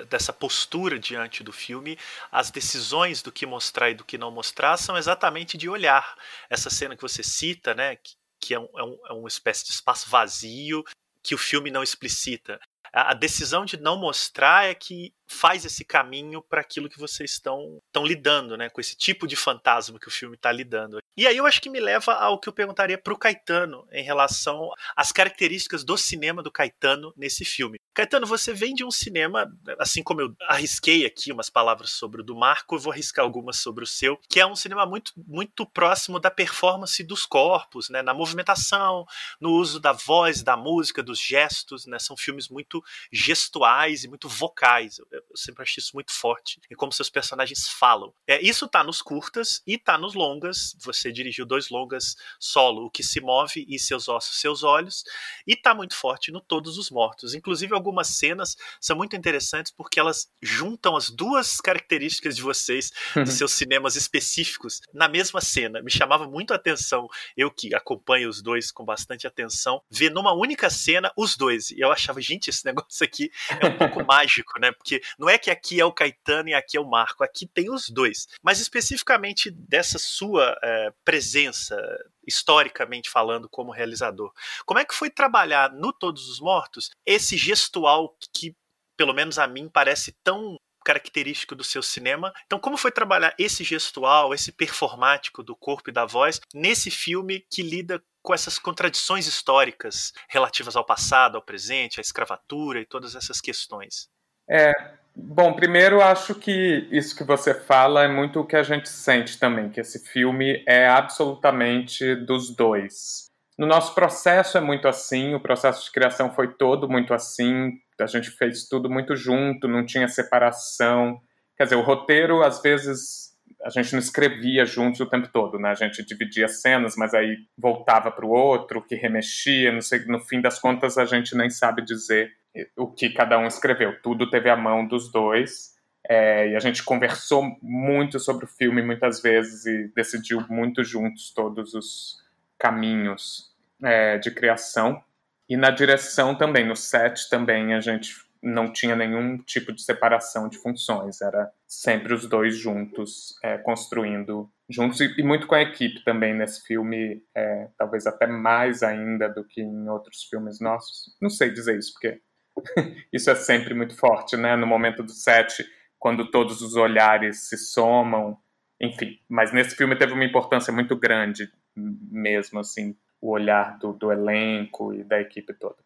dessa 0.10 0.34
postura 0.34 0.98
diante 0.98 1.43
do 1.43 1.52
filme, 1.52 2.00
as 2.32 2.50
decisões 2.50 3.22
do 3.22 3.32
que 3.32 3.46
mostrar 3.46 3.91
e 3.91 3.93
do 3.93 4.04
que 4.04 4.17
não 4.17 4.32
mostrar 4.32 4.76
são 4.78 4.98
exatamente 4.98 5.56
de 5.56 5.69
olhar. 5.69 6.17
Essa 6.50 6.69
cena 6.69 6.96
que 6.96 7.02
você 7.04 7.22
cita, 7.22 7.76
né, 7.76 7.96
que, 7.98 8.15
que 8.39 8.54
é, 8.56 8.60
um, 8.60 8.67
é, 8.76 8.84
um, 8.84 9.00
é 9.10 9.13
uma 9.13 9.28
espécie 9.28 9.63
de 9.65 9.72
espaço 9.72 10.10
vazio 10.10 10.84
que 11.22 11.36
o 11.36 11.38
filme 11.38 11.69
não 11.69 11.84
explicita. 11.84 12.60
A, 12.91 13.12
a 13.12 13.13
decisão 13.13 13.65
de 13.65 13.78
não 13.78 13.96
mostrar 13.98 14.65
é 14.65 14.74
que 14.74 15.13
faz 15.27 15.65
esse 15.65 15.83
caminho 15.83 16.41
para 16.41 16.62
aquilo 16.62 16.89
que 16.89 16.99
vocês 16.99 17.31
estão, 17.31 17.79
estão 17.88 18.05
lidando, 18.05 18.57
né? 18.57 18.69
Com 18.69 18.81
esse 18.81 18.95
tipo 18.95 19.27
de 19.27 19.36
fantasma 19.36 19.99
que 19.99 20.07
o 20.07 20.12
filme 20.12 20.36
está 20.36 20.51
lidando. 20.51 20.99
E 21.15 21.27
aí 21.27 21.38
eu 21.38 21.45
acho 21.45 21.62
que 21.62 21.69
me 21.69 21.79
leva 21.79 22.13
ao 22.13 22.39
que 22.39 22.49
eu 22.49 22.53
perguntaria 22.53 22.97
para 22.97 23.13
o 23.13 23.17
Caetano 23.17 23.88
em 23.91 24.03
relação 24.03 24.71
às 24.95 25.12
características 25.12 25.83
do 25.83 25.95
cinema 25.95 26.41
do 26.41 26.51
Caetano 26.51 27.13
nesse 27.15 27.45
filme. 27.45 27.77
Caetano, 27.93 28.25
você 28.25 28.51
vem 28.51 28.73
de 28.73 28.83
um 28.83 28.89
cinema, 28.89 29.47
assim 29.77 30.01
como 30.01 30.19
eu 30.19 30.36
arrisquei 30.47 31.05
aqui 31.05 31.31
umas 31.31 31.51
palavras 31.51 31.91
sobre 31.91 32.21
o 32.21 32.23
do 32.23 32.36
Marco, 32.36 32.73
eu 32.73 32.79
vou 32.79 32.91
arriscar 32.91 33.23
algumas 33.23 33.57
sobre 33.57 33.83
o 33.83 33.88
seu, 33.88 34.17
que 34.27 34.39
é 34.39 34.45
um 34.47 34.55
cinema 34.55 34.83
muito, 34.83 35.13
muito 35.15 35.63
próximo 35.63 36.19
da 36.19 36.31
performance 36.31 37.03
dos 37.03 37.27
corpos, 37.27 37.89
né? 37.89 38.01
Na 38.01 38.13
movimentação, 38.13 39.05
no 39.39 39.51
uso 39.51 39.79
da 39.79 39.91
voz, 39.91 40.41
da 40.41 40.57
música, 40.57 41.03
dos 41.03 41.19
gestos, 41.19 41.86
né? 41.86 41.99
São 41.99 42.17
filmes 42.17 42.49
muito 42.49 42.83
gestuais 43.12 44.03
e 44.03 44.07
muito 44.07 44.27
vocais. 44.27 44.99
Eu, 45.13 45.23
sempre 45.36 45.62
acho 45.62 45.80
isso 45.80 45.91
muito 45.93 46.12
forte 46.12 46.60
em 46.69 46.76
como 46.76 46.91
seus 46.91 47.10
personagens 47.10 47.67
falam. 47.67 48.13
É, 48.28 48.41
isso 48.41 48.67
tá 48.67 48.84
nos 48.84 49.02
curtas 49.02 49.62
e 49.65 49.78
tá 49.78 49.97
nos 49.97 50.15
longas. 50.15 50.76
Você 50.80 51.12
dirigiu 51.12 51.45
dois 51.45 51.69
longas 51.69 52.15
solo, 52.39 52.86
O 52.86 52.89
que 52.89 53.04
se 53.04 53.21
move 53.21 53.65
e 53.69 53.78
Seus 53.78 54.08
ossos, 54.08 54.39
seus 54.39 54.63
olhos, 54.63 55.04
e 55.45 55.56
tá 55.56 55.76
muito 55.76 55.95
forte 55.95 56.32
no 56.32 56.41
Todos 56.41 56.78
os 56.78 56.89
Mortos. 56.89 57.34
Inclusive 57.34 57.73
algumas 57.73 58.08
cenas 58.08 58.56
são 58.82 58.95
muito 58.95 59.15
interessantes 59.15 59.71
porque 59.71 59.99
elas 59.99 60.32
juntam 60.41 60.95
as 60.95 61.10
duas 61.10 61.62
características 61.62 62.36
de 62.36 62.41
vocês, 62.41 62.91
dos 63.15 63.34
seus 63.34 63.52
cinemas 63.52 63.95
específicos, 63.95 64.82
na 64.93 65.08
mesma 65.08 65.41
cena. 65.41 65.82
Me 65.82 65.91
chamava 65.91 66.28
muito 66.28 66.54
a 66.54 66.56
atenção, 66.56 67.08
eu 67.38 67.52
que 67.52 67.76
acompanho 67.76 68.30
os 68.30 68.41
dois 68.41 68.71
com 68.71 68.84
bastante 68.84 69.28
atenção, 69.28 69.82
ver 69.89 70.10
numa 70.10 70.34
única 70.34 70.69
cena 70.69 71.12
os 71.15 71.38
dois. 71.38 71.71
E 71.71 71.80
eu 71.80 71.91
achava, 71.91 72.19
gente, 72.21 72.49
esse 72.49 72.63
negócio 72.65 73.06
aqui 73.06 73.30
é 73.60 73.67
um 73.67 73.78
pouco 73.78 74.04
mágico, 74.06 74.60
né? 74.60 74.71
Porque 74.71 75.02
não 75.18 75.30
é 75.30 75.38
que 75.38 75.52
aqui 75.52 75.80
é 75.80 75.86
o 75.86 75.92
Caetano 75.92 76.50
e 76.50 76.54
aqui 76.54 76.78
é 76.78 76.80
o 76.82 76.89
Marco, 76.89 77.24
aqui 77.24 77.48
tem 77.48 77.70
os 77.70 77.89
dois. 77.89 78.28
Mas 78.42 78.60
especificamente 78.60 79.52
dessa 79.52 80.00
sua 80.00 80.58
é, 80.63 80.94
presença, 81.04 81.78
historicamente 82.26 83.10
falando, 83.10 83.50
como 83.50 83.72
realizador, 83.72 84.32
como 84.66 84.80
é 84.80 84.86
que 84.86 84.96
foi 84.96 85.10
trabalhar 85.10 85.72
no 85.72 85.94
Todos 85.94 86.28
os 86.28 86.39
Mortos 86.39 86.89
esse 87.06 87.38
gestual 87.38 88.16
que, 88.34 88.56
pelo 88.98 89.13
menos 89.13 89.39
a 89.39 89.48
mim, 89.48 89.70
parece 89.70 90.12
tão 90.24 90.58
característico 90.84 91.56
do 91.56 91.63
seu 91.63 91.82
cinema. 91.82 92.34
Então, 92.46 92.60
como 92.60 92.78
foi 92.78 92.92
trabalhar 92.92 93.34
esse 93.39 93.63
gestual, 93.63 94.34
esse 94.34 94.52
performático 94.52 95.42
do 95.42 95.56
corpo 95.56 95.89
e 95.89 95.94
da 95.94 96.06
voz 96.06 96.39
nesse 96.54 96.92
filme 96.92 97.46
que 97.50 97.62
lida 97.62 98.04
com 98.22 98.34
essas 98.34 98.60
contradições 98.60 99.28
históricas 99.28 100.13
relativas 100.30 100.76
ao 100.76 100.86
passado, 100.86 101.36
ao 101.36 101.42
presente, 101.42 102.00
à 102.00 102.02
escravatura 102.02 102.80
e 102.80 102.86
todas 102.86 103.16
essas 103.16 103.42
questões? 103.42 104.10
É, 104.49 104.73
Bom, 105.15 105.53
primeiro 105.53 106.01
acho 106.01 106.34
que 106.34 106.88
isso 106.91 107.15
que 107.15 107.23
você 107.23 107.53
fala 107.53 108.03
é 108.03 108.08
muito 108.08 108.39
o 108.39 108.45
que 108.45 108.56
a 108.56 108.63
gente 108.63 108.89
sente 108.89 109.38
também, 109.38 109.69
que 109.69 109.79
esse 109.79 109.99
filme 109.99 110.63
é 110.67 110.88
absolutamente 110.88 112.15
dos 112.15 112.49
dois. 112.56 113.29
No 113.56 113.67
nosso 113.67 113.93
processo 113.93 114.58
é 114.58 114.62
muito 114.62 114.88
assim, 114.88 115.36
o 115.36 115.39
processo 115.39 115.86
de 115.86 115.91
criação 115.91 116.34
foi 116.34 116.56
todo 116.56 116.89
muito 116.89 117.13
assim, 117.13 117.73
a 118.01 118.08
gente 118.08 118.32
fez 118.32 118.67
tudo 118.67 118.89
muito 118.89 119.15
junto, 119.15 119.67
não 119.67 119.86
tinha 119.86 120.08
separação. 120.08 121.21
Quer 121.56 121.65
dizer, 121.65 121.75
o 121.75 121.84
roteiro, 121.84 122.41
às 122.41 122.60
vezes, 122.60 123.34
a 123.63 123.69
gente 123.69 123.93
não 123.93 123.99
escrevia 123.99 124.65
juntos 124.65 124.99
o 124.99 125.06
tempo 125.06 125.29
todo, 125.32 125.60
né? 125.60 125.69
A 125.69 125.75
gente 125.75 126.03
dividia 126.03 126.47
cenas, 126.47 126.95
mas 126.97 127.13
aí 127.13 127.38
voltava 127.56 128.12
para 128.12 128.25
o 128.25 128.32
outro, 128.32 128.82
que 128.82 128.95
remexia, 128.95 129.71
não 129.71 129.82
sei, 129.82 130.03
no 130.06 130.19
fim 130.19 130.41
das 130.41 130.58
contas 130.58 130.97
a 130.97 131.06
gente 131.06 131.38
nem 131.38 131.51
sabe 131.51 131.84
dizer 131.86 132.32
o 132.76 132.88
que 132.88 133.10
cada 133.10 133.38
um 133.38 133.48
escreveu. 133.48 134.02
Tudo 134.02 134.30
teve 134.30 134.50
a 134.50 134.56
mão 134.56 134.86
dos 134.86 135.12
dois. 135.12 135.74
É, 136.08 136.50
e 136.50 136.56
a 136.56 136.60
gente 136.60 136.84
conversou 136.84 137.58
muito 137.62 138.20
sobre 138.20 138.46
o 138.46 138.48
filme 138.48 138.82
muitas 138.82 139.22
vezes 139.22 139.66
e 139.66 139.92
decidiu 139.96 140.46
muito 140.50 140.84
juntos 140.84 141.32
todos 141.34 141.74
os 141.74 142.22
caminhos 142.60 143.54
é, 143.82 144.18
de 144.18 144.32
criação. 144.32 145.02
E 145.48 145.56
na 145.56 145.70
direção 145.70 146.36
também, 146.36 146.66
no 146.66 146.76
set 146.76 147.30
também, 147.30 147.74
a 147.74 147.80
gente 147.80 148.16
não 148.44 148.72
tinha 148.72 148.96
nenhum 148.96 149.38
tipo 149.38 149.72
de 149.72 149.82
separação 149.82 150.50
de 150.50 150.58
funções, 150.58 151.22
era 151.22 151.50
sempre 151.66 152.13
os 152.13 152.28
dois 152.28 152.58
juntos, 152.58 153.39
é, 153.42 153.58
construindo 153.58 154.52
juntos 154.70 155.00
e, 155.00 155.13
e, 155.18 155.24
muito 155.24 155.48
com 155.48 155.56
a 155.56 155.62
equipe 155.62 156.04
também 156.04 156.34
nesse 156.34 156.62
filme, 156.66 157.24
é, 157.34 157.70
talvez 157.78 158.06
até 158.06 158.28
mais 158.28 158.84
ainda 158.84 159.30
do 159.30 159.46
que 159.46 159.62
em 159.62 159.88
outros 159.88 160.24
filmes 160.24 160.60
nossos. 160.60 161.16
Não 161.22 161.30
sei 161.30 161.52
dizer 161.52 161.78
isso, 161.78 161.94
porque 161.94 162.20
isso 163.12 163.30
é 163.30 163.36
sempre 163.36 163.74
muito 163.74 163.96
forte, 163.96 164.36
né? 164.38 164.56
No 164.56 164.68
momento 164.68 165.04
do 165.04 165.12
set, 165.12 165.66
quando 166.00 166.30
todos 166.30 166.62
os 166.62 166.76
olhares 166.76 167.48
se 167.48 167.58
somam, 167.58 168.38
enfim. 168.80 169.20
Mas 169.30 169.54
nesse 169.54 169.76
filme 169.76 169.96
teve 169.96 170.13
uma 170.13 170.26
importância 170.26 170.72
muito 170.72 170.96
grande 170.96 171.52
mesmo, 171.76 172.60
assim, 172.60 172.96
o 173.22 173.32
olhar 173.32 173.78
do, 173.80 173.94
do 173.94 174.12
elenco 174.12 174.94
e 174.94 175.04
da 175.04 175.20
equipe 175.20 175.54
toda. 175.54 175.78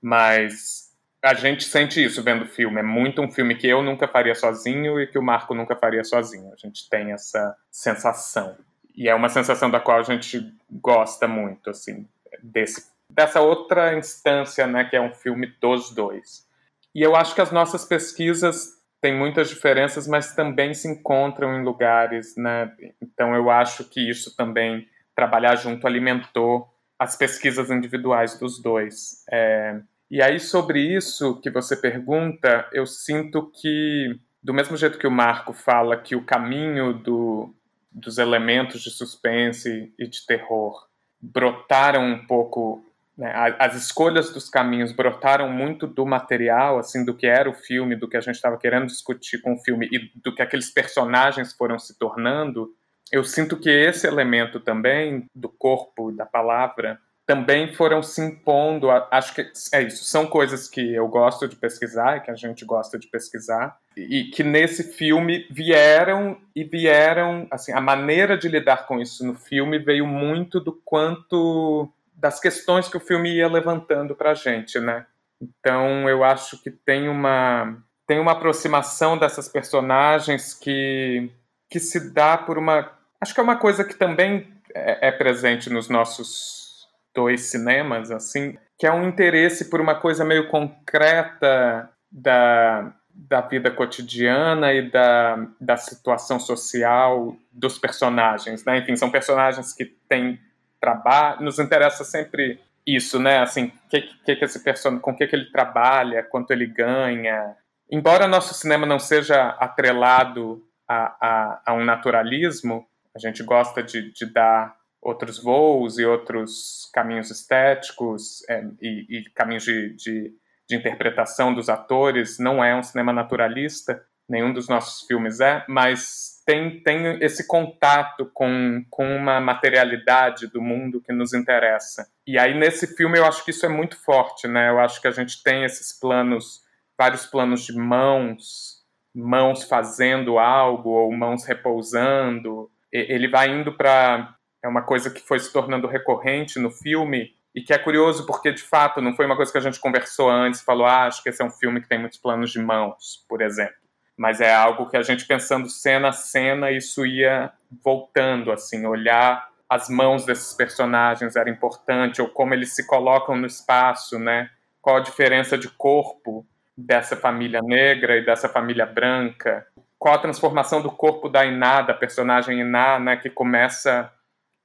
Mas 0.00 0.92
a 1.22 1.34
gente 1.34 1.64
sente 1.64 2.02
isso 2.02 2.22
vendo 2.22 2.44
o 2.44 2.48
filme. 2.48 2.78
É 2.78 2.82
muito 2.82 3.20
um 3.20 3.30
filme 3.30 3.56
que 3.56 3.66
eu 3.66 3.82
nunca 3.82 4.06
faria 4.06 4.34
sozinho 4.34 5.00
e 5.00 5.06
que 5.06 5.18
o 5.18 5.22
Marco 5.22 5.54
nunca 5.54 5.74
faria 5.74 6.04
sozinho. 6.04 6.52
A 6.52 6.56
gente 6.56 6.88
tem 6.88 7.12
essa 7.12 7.56
sensação. 7.70 8.56
E 8.94 9.08
é 9.08 9.14
uma 9.14 9.28
sensação 9.28 9.70
da 9.70 9.80
qual 9.80 9.98
a 9.98 10.02
gente 10.02 10.54
gosta 10.70 11.26
muito, 11.26 11.68
assim, 11.68 12.08
desse, 12.42 12.90
dessa 13.16 13.40
outra 13.40 13.96
instância, 13.96 14.66
né, 14.66 14.84
que 14.84 14.94
é 14.94 15.00
um 15.00 15.14
filme 15.14 15.46
dos 15.58 15.94
dois. 15.94 16.46
E 16.94 17.00
eu 17.00 17.16
acho 17.16 17.34
que 17.34 17.40
as 17.40 17.50
nossas 17.50 17.84
pesquisas 17.86 18.76
têm 19.00 19.16
muitas 19.16 19.48
diferenças, 19.48 20.06
mas 20.06 20.34
também 20.34 20.74
se 20.74 20.86
encontram 20.86 21.58
em 21.58 21.64
lugares, 21.64 22.36
né? 22.36 22.70
Então 23.00 23.34
eu 23.34 23.50
acho 23.50 23.84
que 23.88 24.08
isso 24.08 24.36
também, 24.36 24.86
trabalhar 25.14 25.56
junto, 25.56 25.86
alimentou 25.86 26.68
as 26.98 27.16
pesquisas 27.16 27.70
individuais 27.70 28.38
dos 28.38 28.60
dois. 28.62 29.24
É, 29.30 29.80
e 30.10 30.22
aí, 30.22 30.38
sobre 30.38 30.80
isso 30.80 31.40
que 31.40 31.50
você 31.50 31.76
pergunta, 31.76 32.68
eu 32.72 32.86
sinto 32.86 33.50
que, 33.50 34.18
do 34.42 34.54
mesmo 34.54 34.76
jeito 34.76 34.98
que 34.98 35.06
o 35.06 35.10
Marco 35.10 35.52
fala 35.52 35.96
que 35.96 36.14
o 36.14 36.24
caminho 36.24 36.92
do, 36.92 37.54
dos 37.90 38.18
elementos 38.18 38.82
de 38.82 38.90
suspense 38.90 39.92
e 39.98 40.06
de 40.06 40.24
terror 40.24 40.86
brotaram 41.20 42.04
um 42.04 42.26
pouco, 42.26 42.84
né, 43.16 43.32
as 43.58 43.74
escolhas 43.74 44.30
dos 44.30 44.48
caminhos 44.48 44.92
brotaram 44.92 45.48
muito 45.48 45.86
do 45.86 46.04
material, 46.04 46.78
assim, 46.78 47.04
do 47.04 47.14
que 47.14 47.26
era 47.26 47.48
o 47.48 47.54
filme, 47.54 47.96
do 47.96 48.08
que 48.08 48.16
a 48.16 48.20
gente 48.20 48.34
estava 48.34 48.58
querendo 48.58 48.86
discutir 48.86 49.40
com 49.40 49.54
o 49.54 49.58
filme 49.58 49.88
e 49.90 50.10
do 50.20 50.34
que 50.34 50.42
aqueles 50.42 50.70
personagens 50.70 51.52
foram 51.54 51.78
se 51.78 51.98
tornando. 51.98 52.74
Eu 53.10 53.24
sinto 53.24 53.58
que 53.58 53.70
esse 53.70 54.06
elemento 54.06 54.60
também 54.60 55.26
do 55.34 55.48
corpo, 55.48 56.12
da 56.12 56.26
palavra, 56.26 56.98
também 57.26 57.74
foram 57.74 58.02
se 58.02 58.20
impondo. 58.20 58.88
Acho 58.90 59.34
que 59.34 59.50
é 59.72 59.82
isso. 59.82 60.04
São 60.04 60.26
coisas 60.26 60.68
que 60.68 60.94
eu 60.94 61.08
gosto 61.08 61.48
de 61.48 61.56
pesquisar, 61.56 62.20
que 62.20 62.30
a 62.30 62.34
gente 62.34 62.64
gosta 62.64 62.98
de 62.98 63.08
pesquisar, 63.08 63.76
e 63.96 64.24
que 64.24 64.44
nesse 64.44 64.92
filme 64.92 65.46
vieram 65.50 66.38
e 66.54 66.62
vieram. 66.62 67.46
Assim, 67.50 67.72
a 67.72 67.80
maneira 67.80 68.38
de 68.38 68.48
lidar 68.48 68.86
com 68.86 69.00
isso 69.00 69.26
no 69.26 69.34
filme 69.34 69.78
veio 69.78 70.06
muito 70.06 70.60
do 70.60 70.72
quanto 70.84 71.90
das 72.16 72.40
questões 72.40 72.88
que 72.88 72.96
o 72.96 73.00
filme 73.00 73.36
ia 73.36 73.48
levantando 73.48 74.14
para 74.14 74.30
a 74.30 74.34
gente, 74.34 74.80
né? 74.80 75.06
Então 75.40 76.08
eu 76.08 76.24
acho 76.24 76.62
que 76.62 76.70
tem 76.70 77.08
uma 77.08 77.76
tem 78.06 78.18
uma 78.18 78.32
aproximação 78.32 79.18
dessas 79.18 79.48
personagens 79.48 80.54
que 80.54 81.30
que 81.70 81.78
se 81.78 82.12
dá 82.12 82.38
por 82.38 82.56
uma 82.56 82.90
acho 83.20 83.34
que 83.34 83.40
é 83.40 83.42
uma 83.42 83.56
coisa 83.56 83.84
que 83.84 83.94
também 83.94 84.48
é, 84.74 85.08
é 85.08 85.12
presente 85.12 85.70
nos 85.70 85.88
nossos 85.88 86.66
dois 87.14 87.42
cinemas, 87.42 88.10
assim, 88.10 88.58
que 88.78 88.86
é 88.86 88.92
um 88.92 89.08
interesse 89.08 89.70
por 89.70 89.80
uma 89.80 89.94
coisa 89.94 90.22
meio 90.22 90.48
concreta 90.48 91.90
da, 92.12 92.92
da 93.10 93.40
vida 93.40 93.70
cotidiana 93.70 94.74
e 94.74 94.90
da, 94.90 95.48
da 95.58 95.76
situação 95.78 96.38
social 96.38 97.34
dos 97.50 97.78
personagens, 97.78 98.64
né? 98.64 98.78
Enfim, 98.78 98.94
são 98.96 99.10
personagens 99.10 99.72
que 99.72 99.86
têm 99.86 100.38
trabalho, 100.80 101.42
nos 101.42 101.58
interessa 101.58 102.04
sempre 102.04 102.60
isso, 102.86 103.18
né? 103.18 103.40
Assim, 103.40 103.72
que, 103.90 104.00
que, 104.00 104.36
que 104.36 104.44
esse 104.44 104.62
personagem, 104.62 105.02
com 105.02 105.14
que, 105.14 105.26
que 105.26 105.34
ele 105.34 105.50
trabalha, 105.50 106.22
quanto 106.22 106.52
ele 106.52 106.66
ganha. 106.66 107.56
Embora 107.90 108.28
nosso 108.28 108.54
cinema 108.54 108.86
não 108.86 108.98
seja 108.98 109.50
atrelado 109.58 110.62
a, 110.88 111.16
a, 111.20 111.62
a 111.66 111.74
um 111.74 111.84
naturalismo, 111.84 112.86
a 113.14 113.18
gente 113.18 113.42
gosta 113.42 113.82
de, 113.82 114.12
de 114.12 114.26
dar 114.26 114.76
outros 115.00 115.42
voos 115.42 115.98
e 115.98 116.04
outros 116.04 116.90
caminhos 116.92 117.30
estéticos 117.30 118.48
é, 118.48 118.64
e, 118.80 119.18
e, 119.18 119.30
caminhos 119.30 119.64
de, 119.64 119.94
de, 119.94 120.34
de, 120.68 120.76
interpretação 120.76 121.54
dos 121.54 121.68
atores. 121.68 122.38
Não 122.38 122.62
é 122.62 122.74
um 122.74 122.82
cinema 122.82 123.12
naturalista, 123.12 124.02
nenhum 124.28 124.52
dos 124.52 124.68
nossos 124.68 125.06
filmes 125.06 125.40
é, 125.40 125.64
mas 125.68 126.35
tem, 126.46 126.80
tem 126.80 127.18
esse 127.22 127.46
contato 127.46 128.30
com, 128.32 128.84
com 128.88 129.04
uma 129.16 129.40
materialidade 129.40 130.46
do 130.46 130.62
mundo 130.62 131.02
que 131.02 131.12
nos 131.12 131.34
interessa. 131.34 132.08
E 132.24 132.38
aí, 132.38 132.56
nesse 132.56 132.96
filme, 132.96 133.18
eu 133.18 133.26
acho 133.26 133.44
que 133.44 133.50
isso 133.50 133.66
é 133.66 133.68
muito 133.68 134.00
forte, 134.02 134.46
né? 134.46 134.70
Eu 134.70 134.78
acho 134.78 135.00
que 135.00 135.08
a 135.08 135.10
gente 135.10 135.42
tem 135.42 135.64
esses 135.64 135.98
planos, 135.98 136.62
vários 136.96 137.26
planos 137.26 137.66
de 137.66 137.76
mãos, 137.76 138.84
mãos 139.12 139.64
fazendo 139.64 140.38
algo 140.38 140.90
ou 140.90 141.12
mãos 141.12 141.44
repousando. 141.44 142.70
Ele 142.92 143.28
vai 143.28 143.50
indo 143.50 143.76
para 143.76 144.32
é 144.64 144.68
uma 144.68 144.82
coisa 144.82 145.10
que 145.10 145.20
foi 145.20 145.38
se 145.38 145.52
tornando 145.52 145.86
recorrente 145.86 146.58
no 146.58 146.70
filme 146.70 147.30
e 147.54 147.60
que 147.62 147.72
é 147.72 147.78
curioso 147.78 148.26
porque, 148.26 148.52
de 148.52 148.62
fato, 148.62 149.00
não 149.00 149.14
foi 149.14 149.26
uma 149.26 149.36
coisa 149.36 149.50
que 149.50 149.58
a 149.58 149.62
gente 149.62 149.80
conversou 149.80 150.28
antes, 150.28 150.60
falou, 150.60 150.86
ah, 150.86 151.06
acho 151.06 151.22
que 151.22 151.28
esse 151.28 151.42
é 151.42 151.44
um 151.44 151.50
filme 151.50 151.80
que 151.80 151.88
tem 151.88 151.98
muitos 151.98 152.18
planos 152.18 152.50
de 152.50 152.60
mãos, 152.60 153.24
por 153.28 153.42
exemplo. 153.42 153.85
Mas 154.16 154.40
é 154.40 154.54
algo 154.54 154.88
que 154.88 154.96
a 154.96 155.02
gente 155.02 155.26
pensando 155.26 155.68
cena 155.68 156.08
a 156.08 156.12
cena, 156.12 156.70
isso 156.70 157.04
ia 157.04 157.52
voltando, 157.84 158.50
assim, 158.50 158.86
olhar 158.86 159.48
as 159.68 159.88
mãos 159.88 160.24
desses 160.24 160.54
personagens 160.54 161.36
era 161.36 161.50
importante, 161.50 162.22
ou 162.22 162.28
como 162.28 162.54
eles 162.54 162.74
se 162.74 162.86
colocam 162.86 163.36
no 163.36 163.46
espaço, 163.46 164.18
né? 164.18 164.48
Qual 164.80 164.96
a 164.96 165.00
diferença 165.00 165.58
de 165.58 165.68
corpo 165.68 166.46
dessa 166.76 167.16
família 167.16 167.60
negra 167.62 168.16
e 168.16 168.24
dessa 168.24 168.48
família 168.48 168.86
branca? 168.86 169.66
Qual 169.98 170.14
a 170.14 170.18
transformação 170.18 170.80
do 170.80 170.90
corpo 170.90 171.28
da 171.28 171.44
Iná, 171.44 171.82
da 171.82 171.94
personagem 171.94 172.60
Iná, 172.60 173.00
né? 173.00 173.16
Que 173.16 173.28
começa 173.28 174.10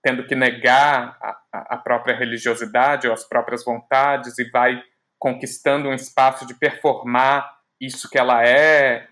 tendo 0.04 0.26
que 0.26 0.36
negar 0.36 1.18
a, 1.22 1.76
a 1.76 1.78
própria 1.78 2.16
religiosidade 2.16 3.08
ou 3.08 3.14
as 3.14 3.24
próprias 3.24 3.64
vontades 3.64 4.38
e 4.38 4.50
vai 4.50 4.84
conquistando 5.20 5.90
um 5.90 5.94
espaço 5.94 6.46
de 6.46 6.56
performar 6.56 7.60
isso 7.80 8.10
que 8.10 8.18
ela 8.18 8.46
é 8.46 9.08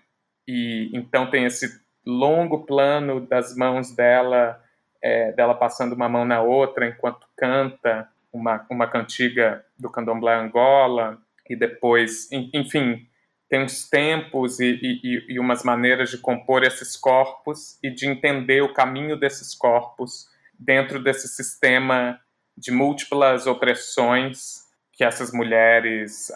e 0.50 0.90
então 0.92 1.30
tem 1.30 1.44
esse 1.44 1.80
longo 2.04 2.64
plano 2.66 3.20
das 3.20 3.54
mãos 3.56 3.94
dela 3.94 4.60
é, 5.02 5.32
dela 5.32 5.54
passando 5.54 5.94
uma 5.94 6.08
mão 6.08 6.24
na 6.24 6.42
outra 6.42 6.88
enquanto 6.88 7.26
canta 7.36 8.08
uma, 8.32 8.66
uma 8.68 8.86
cantiga 8.88 9.64
do 9.78 9.88
candomblé 9.88 10.34
Angola 10.34 11.18
e 11.48 11.54
depois 11.54 12.30
enfim 12.32 13.06
tem 13.48 13.62
uns 13.62 13.88
tempos 13.88 14.60
e, 14.60 14.78
e, 14.82 15.34
e 15.34 15.38
umas 15.38 15.62
maneiras 15.62 16.10
de 16.10 16.18
compor 16.18 16.64
esses 16.64 16.96
corpos 16.96 17.78
e 17.82 17.90
de 17.90 18.08
entender 18.08 18.62
o 18.62 18.72
caminho 18.72 19.16
desses 19.16 19.54
corpos 19.54 20.28
dentro 20.58 21.02
desse 21.02 21.28
sistema 21.28 22.20
de 22.56 22.72
múltiplas 22.72 23.46
opressões 23.46 24.69
que 25.00 25.04
essas 25.04 25.32
mulheres 25.32 26.30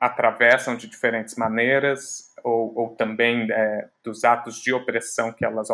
atravessam 0.00 0.74
de 0.74 0.88
diferentes 0.88 1.36
maneiras, 1.36 2.34
ou, 2.42 2.76
ou 2.76 2.96
também 2.96 3.46
é, 3.48 3.88
dos 4.02 4.24
atos 4.24 4.56
de 4.56 4.72
opressão 4.72 5.32
que 5.32 5.44
elas, 5.44 5.68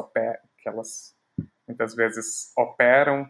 que 0.58 0.68
elas 0.68 1.16
muitas 1.66 1.94
vezes 1.94 2.52
operam, 2.54 3.26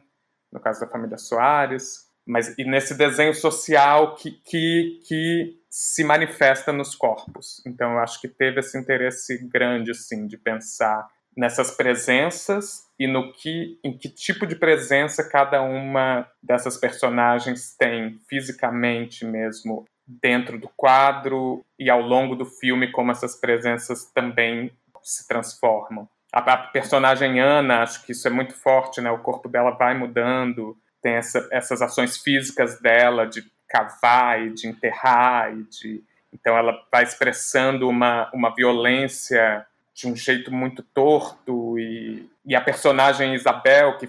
no 0.50 0.58
caso 0.58 0.80
da 0.80 0.88
família 0.88 1.18
Soares, 1.18 2.10
mas 2.26 2.58
e 2.58 2.64
nesse 2.64 2.98
desenho 2.98 3.32
social 3.32 4.16
que, 4.16 4.32
que, 4.44 5.00
que 5.06 5.56
se 5.70 6.02
manifesta 6.02 6.72
nos 6.72 6.96
corpos. 6.96 7.64
Então, 7.64 7.92
eu 7.92 7.98
acho 8.00 8.20
que 8.20 8.26
teve 8.26 8.58
esse 8.58 8.76
interesse 8.76 9.38
grande, 9.46 9.92
assim, 9.92 10.26
de 10.26 10.36
pensar 10.36 11.08
nessas 11.36 11.70
presenças 11.70 12.86
e 12.98 13.06
no 13.06 13.32
que 13.32 13.78
em 13.84 13.96
que 13.96 14.08
tipo 14.08 14.46
de 14.46 14.56
presença 14.56 15.28
cada 15.28 15.60
uma 15.62 16.26
dessas 16.42 16.78
personagens 16.78 17.76
tem 17.76 18.18
fisicamente 18.28 19.24
mesmo 19.24 19.84
dentro 20.06 20.58
do 20.58 20.70
quadro 20.76 21.64
e 21.78 21.90
ao 21.90 22.00
longo 22.00 22.34
do 22.34 22.46
filme 22.46 22.90
como 22.90 23.10
essas 23.10 23.36
presenças 23.36 24.04
também 24.12 24.72
se 25.02 25.26
transformam. 25.28 26.08
A, 26.32 26.40
a 26.40 26.56
personagem 26.56 27.40
Ana, 27.40 27.82
acho 27.82 28.04
que 28.04 28.12
isso 28.12 28.26
é 28.26 28.30
muito 28.30 28.54
forte, 28.54 29.00
né? 29.00 29.10
O 29.10 29.18
corpo 29.18 29.48
dela 29.48 29.70
vai 29.70 29.96
mudando, 29.96 30.76
tem 31.02 31.14
essa, 31.14 31.46
essas 31.52 31.82
ações 31.82 32.18
físicas 32.18 32.80
dela 32.80 33.26
de 33.26 33.44
cavar 33.68 34.40
e 34.42 34.52
de 34.52 34.68
enterrar 34.68 35.52
e 35.52 35.64
de 35.64 36.04
então 36.32 36.56
ela 36.56 36.84
vai 36.92 37.02
expressando 37.02 37.88
uma, 37.88 38.30
uma 38.32 38.54
violência 38.54 39.66
de 39.96 40.06
um 40.06 40.14
jeito 40.14 40.52
muito 40.52 40.82
torto 40.82 41.78
e, 41.78 42.28
e 42.44 42.54
a 42.54 42.60
personagem 42.60 43.34
Isabel 43.34 43.96
que 43.96 44.08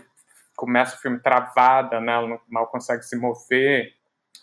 começa 0.56 0.97
o 0.97 1.00
filme 1.00 1.19
travada, 1.19 2.02
né? 2.02 2.13
Ela 2.13 2.39
mal 2.50 2.67
consegue 2.67 3.04
se 3.04 3.15
mover. 3.15 3.93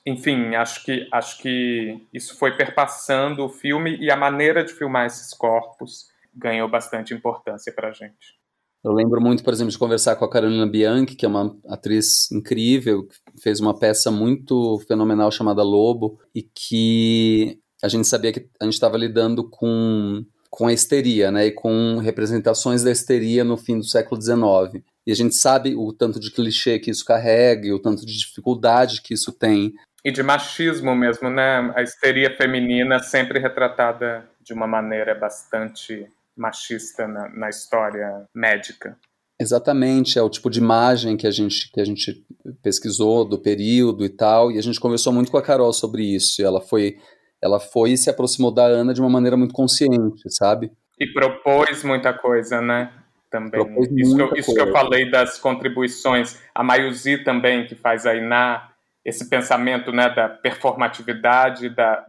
enfim, 0.07 0.55
acho 0.55 0.83
que, 0.85 1.07
acho 1.13 1.39
que 1.39 2.07
isso 2.13 2.37
foi 2.39 2.57
perpassando 2.57 3.45
o 3.45 3.49
filme 3.51 3.97
e 3.99 4.11
a 4.11 4.17
maneira 4.17 4.65
de 4.65 4.73
filmar 4.73 5.07
esses 5.07 5.35
corpos 5.35 6.09
ganhou 6.35 6.69
bastante 6.69 7.13
importância 7.13 7.73
para 7.73 7.89
a 7.89 7.93
gente. 7.93 8.43
Eu 8.83 8.93
lembro 8.93 9.21
muito, 9.21 9.43
por 9.43 9.53
exemplo, 9.53 9.71
de 9.71 9.79
conversar 9.79 10.17
com 10.17 10.25
a 10.25 10.31
Carolina 10.31 10.67
Bianchi, 10.67 11.17
que 11.17 11.25
é 11.25 11.29
uma 11.29 11.57
atriz 11.69 12.31
incrível, 12.31 13.07
que 13.07 13.43
fez 13.43 13.61
uma 13.61 13.79
peça 13.79 14.11
muito 14.11 14.79
fenomenal 14.87 15.31
chamada 15.31 15.63
Lobo, 15.63 16.21
e 16.35 16.43
que 16.43 17.59
a 17.83 17.89
gente 17.89 18.07
sabia 18.07 18.33
que 18.33 18.49
a 18.61 18.65
gente 18.65 18.75
estava 18.75 18.99
lidando 18.99 19.49
com, 19.49 20.25
com 20.55 20.69
a 20.69 20.73
histeria, 20.73 21.33
né, 21.33 21.47
e 21.47 21.51
com 21.51 21.99
representações 21.99 22.85
da 22.85 22.93
histeria 22.93 23.43
no 23.43 23.57
fim 23.57 23.77
do 23.77 23.85
século 23.85 24.23
XIX. 24.23 24.85
E 25.05 25.11
a 25.11 25.14
gente 25.14 25.35
sabe 25.35 25.75
o 25.75 25.93
tanto 25.93 26.21
de 26.21 26.31
clichê 26.31 26.79
que 26.79 26.93
isso 26.93 27.05
carrega, 27.05 27.67
e 27.67 27.73
o 27.73 27.81
tanto 27.81 28.07
de 28.07 28.17
dificuldade 28.17 29.03
que 29.03 29.12
isso 29.12 29.33
tem 29.33 29.75
e 30.05 30.12
de 30.12 30.23
machismo 30.23 30.95
mesmo, 30.95 31.31
né? 31.31 31.73
A 31.75 31.83
histeria 31.83 32.37
feminina 32.37 32.99
sempre 32.99 33.38
retratada 33.38 34.29
de 34.43 34.53
uma 34.53 34.67
maneira 34.67 35.14
bastante 35.14 36.07
machista 36.37 37.09
na, 37.09 37.29
na 37.31 37.49
história 37.49 38.29
médica. 38.35 38.99
Exatamente, 39.40 40.19
é 40.19 40.23
o 40.23 40.29
tipo 40.29 40.51
de 40.51 40.61
imagem 40.61 41.17
que 41.17 41.27
a 41.27 41.31
gente 41.31 41.73
que 41.73 41.81
a 41.81 41.85
gente 41.85 42.23
pesquisou 42.62 43.25
do 43.25 43.38
período 43.38 44.05
e 44.05 44.11
tal, 44.11 44.53
e 44.53 44.59
a 44.59 44.62
gente 44.62 44.79
conversou 44.79 45.12
muito 45.12 45.31
com 45.31 45.38
a 45.38 45.43
Carol 45.43 45.73
sobre 45.73 46.05
isso. 46.05 46.40
E 46.40 46.45
ela 46.45 46.61
foi 46.61 46.99
ela 47.45 47.61
foi 47.61 47.91
e 47.91 47.99
se 47.99 48.09
aproximou 48.09 48.51
da 48.51 48.65
Ana 48.65 48.95
de 48.95 49.03
uma 49.03 49.11
maneira 49.11 49.37
muito 49.37 49.53
consciente, 49.53 50.23
sabe? 50.31 50.73
E 50.99 51.07
propôs 51.07 51.85
muita 51.85 52.11
coisa, 52.15 52.63
né? 52.63 52.91
Também. 53.31 53.61
Isso, 53.99 54.17
que 54.17 54.23
eu, 54.23 54.35
isso 54.35 54.55
que 54.55 54.61
eu 54.61 54.73
falei 54.73 55.11
das 55.11 55.39
contribuições. 55.39 56.41
A 56.55 56.63
Mayuzi 56.63 57.19
também, 57.19 57.67
que 57.67 57.75
faz 57.75 58.07
a 58.07 58.15
Iná, 58.15 58.71
esse 59.05 59.29
pensamento 59.29 59.93
né, 59.93 60.09
da 60.09 60.27
performatividade, 60.27 61.69
da, 61.69 62.07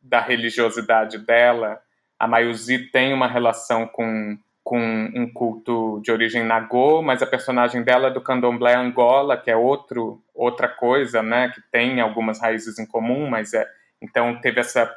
da 0.00 0.20
religiosidade 0.20 1.18
dela. 1.18 1.78
A 2.18 2.26
Mayuzi 2.26 2.78
tem 2.78 3.12
uma 3.12 3.26
relação 3.26 3.86
com, 3.86 4.38
com 4.64 4.80
um 5.14 5.30
culto 5.30 6.00
de 6.02 6.10
origem 6.10 6.42
nagô, 6.42 7.02
mas 7.02 7.20
a 7.20 7.26
personagem 7.26 7.82
dela 7.82 8.08
é 8.08 8.12
do 8.12 8.20
candomblé 8.22 8.74
Angola, 8.76 9.36
que 9.36 9.50
é 9.50 9.56
outro, 9.56 10.22
outra 10.34 10.68
coisa, 10.68 11.22
né, 11.22 11.52
que 11.54 11.60
tem 11.70 12.00
algumas 12.00 12.40
raízes 12.40 12.78
em 12.78 12.86
comum, 12.86 13.28
mas 13.28 13.52
é, 13.52 13.66
então 14.02 14.40
teve 14.40 14.60
essa, 14.60 14.94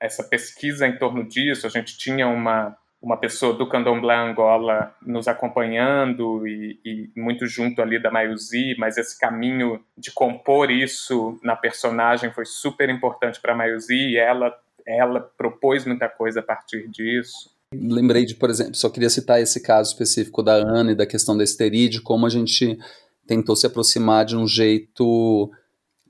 essa 0.00 0.24
pesquisa 0.24 0.86
em 0.86 0.98
torno 0.98 1.26
disso. 1.26 1.66
A 1.66 1.70
gente 1.70 1.96
tinha 1.96 2.26
uma, 2.26 2.76
uma 3.00 3.16
pessoa 3.16 3.52
do 3.52 3.68
Candomblé 3.68 4.16
Angola 4.16 4.94
nos 5.02 5.28
acompanhando 5.28 6.46
e, 6.46 6.80
e, 6.84 7.10
muito 7.20 7.46
junto 7.46 7.82
ali 7.82 8.00
da 8.02 8.10
Mayuzi, 8.10 8.74
mas 8.78 8.96
esse 8.96 9.18
caminho 9.18 9.80
de 9.96 10.10
compor 10.10 10.70
isso 10.70 11.38
na 11.42 11.54
personagem 11.54 12.32
foi 12.32 12.44
super 12.44 12.88
importante 12.88 13.40
para 13.40 13.52
a 13.52 13.56
Mayuzi 13.56 13.94
e 13.94 14.16
ela, 14.16 14.54
ela 14.86 15.20
propôs 15.20 15.84
muita 15.84 16.08
coisa 16.08 16.40
a 16.40 16.42
partir 16.42 16.88
disso. 16.88 17.54
Lembrei 17.74 18.24
de, 18.24 18.34
por 18.36 18.50
exemplo, 18.50 18.74
só 18.74 18.88
queria 18.88 19.10
citar 19.10 19.40
esse 19.40 19.60
caso 19.60 19.90
específico 19.90 20.42
da 20.42 20.54
Ana 20.54 20.92
e 20.92 20.94
da 20.94 21.06
questão 21.06 21.36
da 21.36 21.42
histeria, 21.42 22.00
como 22.02 22.24
a 22.24 22.30
gente 22.30 22.78
tentou 23.26 23.56
se 23.56 23.66
aproximar 23.66 24.24
de 24.24 24.36
um 24.36 24.46
jeito 24.46 25.50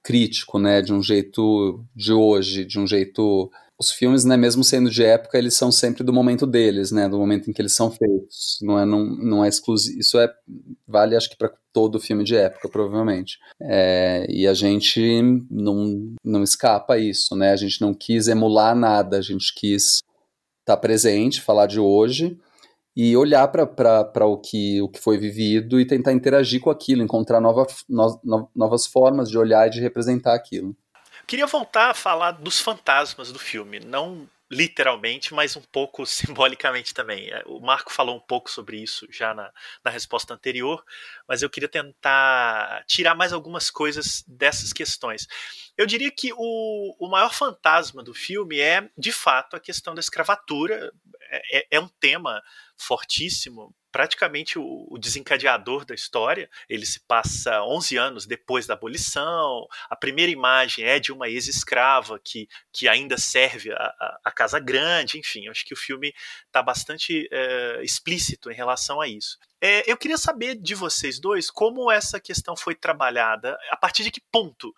crítico, 0.05 0.59
né, 0.59 0.83
de 0.83 0.93
um 0.93 1.03
jeito 1.03 1.83
de 1.97 2.13
hoje, 2.13 2.65
de 2.67 2.79
um 2.79 2.87
jeito 2.87 3.51
os 3.77 3.91
filmes, 3.91 4.25
né, 4.25 4.37
mesmo 4.37 4.63
sendo 4.63 4.89
de 4.89 5.03
época, 5.03 5.37
eles 5.37 5.55
são 5.55 5.73
sempre 5.73 6.05
do 6.05 6.13
momento 6.13 6.47
deles, 6.47 6.93
né, 6.93 7.09
do 7.09 7.19
momento 7.19 7.51
em 7.51 7.53
que 7.53 7.61
eles 7.61 7.73
são 7.73 7.91
feitos. 7.91 8.59
Não 8.63 8.79
é, 8.79 8.87
não, 8.87 9.05
não 9.05 9.45
é 9.45 9.49
exclusivo. 9.49 9.99
Isso 9.99 10.17
é 10.17 10.33
vale, 10.87 11.17
acho 11.17 11.29
que 11.29 11.37
para 11.37 11.53
todo 11.73 11.99
filme 11.99 12.23
de 12.23 12.37
época, 12.37 12.69
provavelmente. 12.69 13.37
É, 13.61 14.27
e 14.29 14.47
a 14.47 14.55
gente 14.55 15.21
não, 15.51 16.15
não 16.25 16.45
escapa 16.45 16.99
isso, 16.99 17.35
né? 17.35 17.51
A 17.51 17.57
gente 17.57 17.81
não 17.81 17.93
quis 17.93 18.29
emular 18.29 18.77
nada, 18.77 19.19
a 19.19 19.23
gente 19.23 19.53
quis 19.53 19.83
estar 20.61 20.77
tá 20.77 20.77
presente, 20.77 21.41
falar 21.41 21.67
de 21.67 21.81
hoje 21.81 22.39
e 22.97 23.17
olhar 23.17 23.49
para 23.49 24.27
o 24.27 24.39
que, 24.39 24.81
o 24.81 24.89
que 24.89 25.01
foi 25.01 25.19
vivido 25.19 25.81
e 25.81 25.87
tentar 25.87 26.13
interagir 26.13 26.61
com 26.61 26.71
aquilo, 26.71 27.03
encontrar 27.03 27.41
nova, 27.41 27.67
no, 27.89 28.49
novas 28.55 28.87
formas 28.87 29.29
de 29.29 29.37
olhar 29.37 29.67
e 29.67 29.71
de 29.71 29.81
representar 29.81 30.35
aquilo. 30.35 30.77
Queria 31.27 31.47
voltar 31.47 31.91
a 31.91 31.95
falar 31.95 32.33
dos 32.33 32.61
fantasmas 32.61 33.33
do 33.33 33.39
filme, 33.39 33.81
não 33.81 34.29
literalmente, 34.51 35.33
mas 35.33 35.57
um 35.57 35.63
pouco 35.63 36.05
simbolicamente 36.07 36.93
também. 36.95 37.29
É, 37.31 37.43
o 37.47 37.61
Marco 37.61 37.93
falou 37.93 38.17
um 38.17 38.21
pouco 38.21 38.51
sobre 38.51 38.83
isso 38.83 39.07
já 39.11 39.35
na, 39.35 39.53
na 39.85 39.91
resposta 39.91 40.35
anterior, 40.35 40.85
mas 41.29 41.43
eu 41.43 41.51
queria 41.51 41.69
tentar 41.69 42.85
tirar 42.87 43.15
mais 43.15 43.33
algumas 43.33 43.71
coisas 43.71 44.25
dessas 44.27 44.73
questões. 44.73 45.27
Eu 45.77 45.87
diria 45.87 46.11
que 46.11 46.33
o, 46.37 46.97
o 46.99 47.09
maior 47.09 47.33
fantasma 47.33 48.03
do 48.03 48.15
filme 48.15 48.61
é, 48.61 48.89
de 48.97 49.13
fato, 49.13 49.57
a 49.57 49.61
questão 49.61 49.95
da 49.95 50.01
escravatura. 50.01 50.93
É, 51.31 51.59
é, 51.59 51.67
é 51.73 51.81
um 51.81 51.89
tema 51.89 52.43
fortíssimo 52.77 53.75
praticamente 53.95 54.59
o, 54.59 54.99
desencadeador 54.99 55.85
da 55.85 55.95
história. 55.95 56.51
Ele 56.69 56.85
se 56.85 56.99
passa 56.99 57.63
11 57.63 57.97
anos 57.97 58.27
depois 58.27 58.67
da 58.67 58.75
abolição. 58.75 59.69
A 59.89 59.95
primeira 59.95 60.33
imagem 60.33 60.85
é 60.85 60.99
de 60.99 61.13
uma 61.13 61.29
ex-escrava 61.29 62.19
que, 62.19 62.49
que 62.73 62.89
ainda 62.89 63.17
serve 63.17 63.71
a, 63.71 63.77
a, 63.77 64.21
a, 64.25 64.33
Casa 64.33 64.59
Grande. 64.59 65.17
Enfim, 65.17 65.47
acho 65.47 65.65
que 65.65 65.73
o 65.73 65.77
filme 65.77 66.13
está 66.45 66.61
bastante 66.61 67.29
é, 67.31 67.85
explícito 67.85 68.51
em 68.51 68.55
relação 68.55 69.01
a 69.01 69.07
isso. 69.07 69.39
É, 69.61 69.89
eu 69.89 69.97
queria 69.97 70.19
saber 70.19 70.57
de 70.57 70.75
vocês 70.75 71.21
dois 71.21 71.49
como 71.49 71.89
essa 71.89 72.19
questão 72.19 72.57
foi 72.57 72.75
trabalhada, 72.75 73.57
a 73.71 73.77
partir 73.77 74.03
de 74.03 74.11
que 74.11 74.21
ponto 74.21 74.75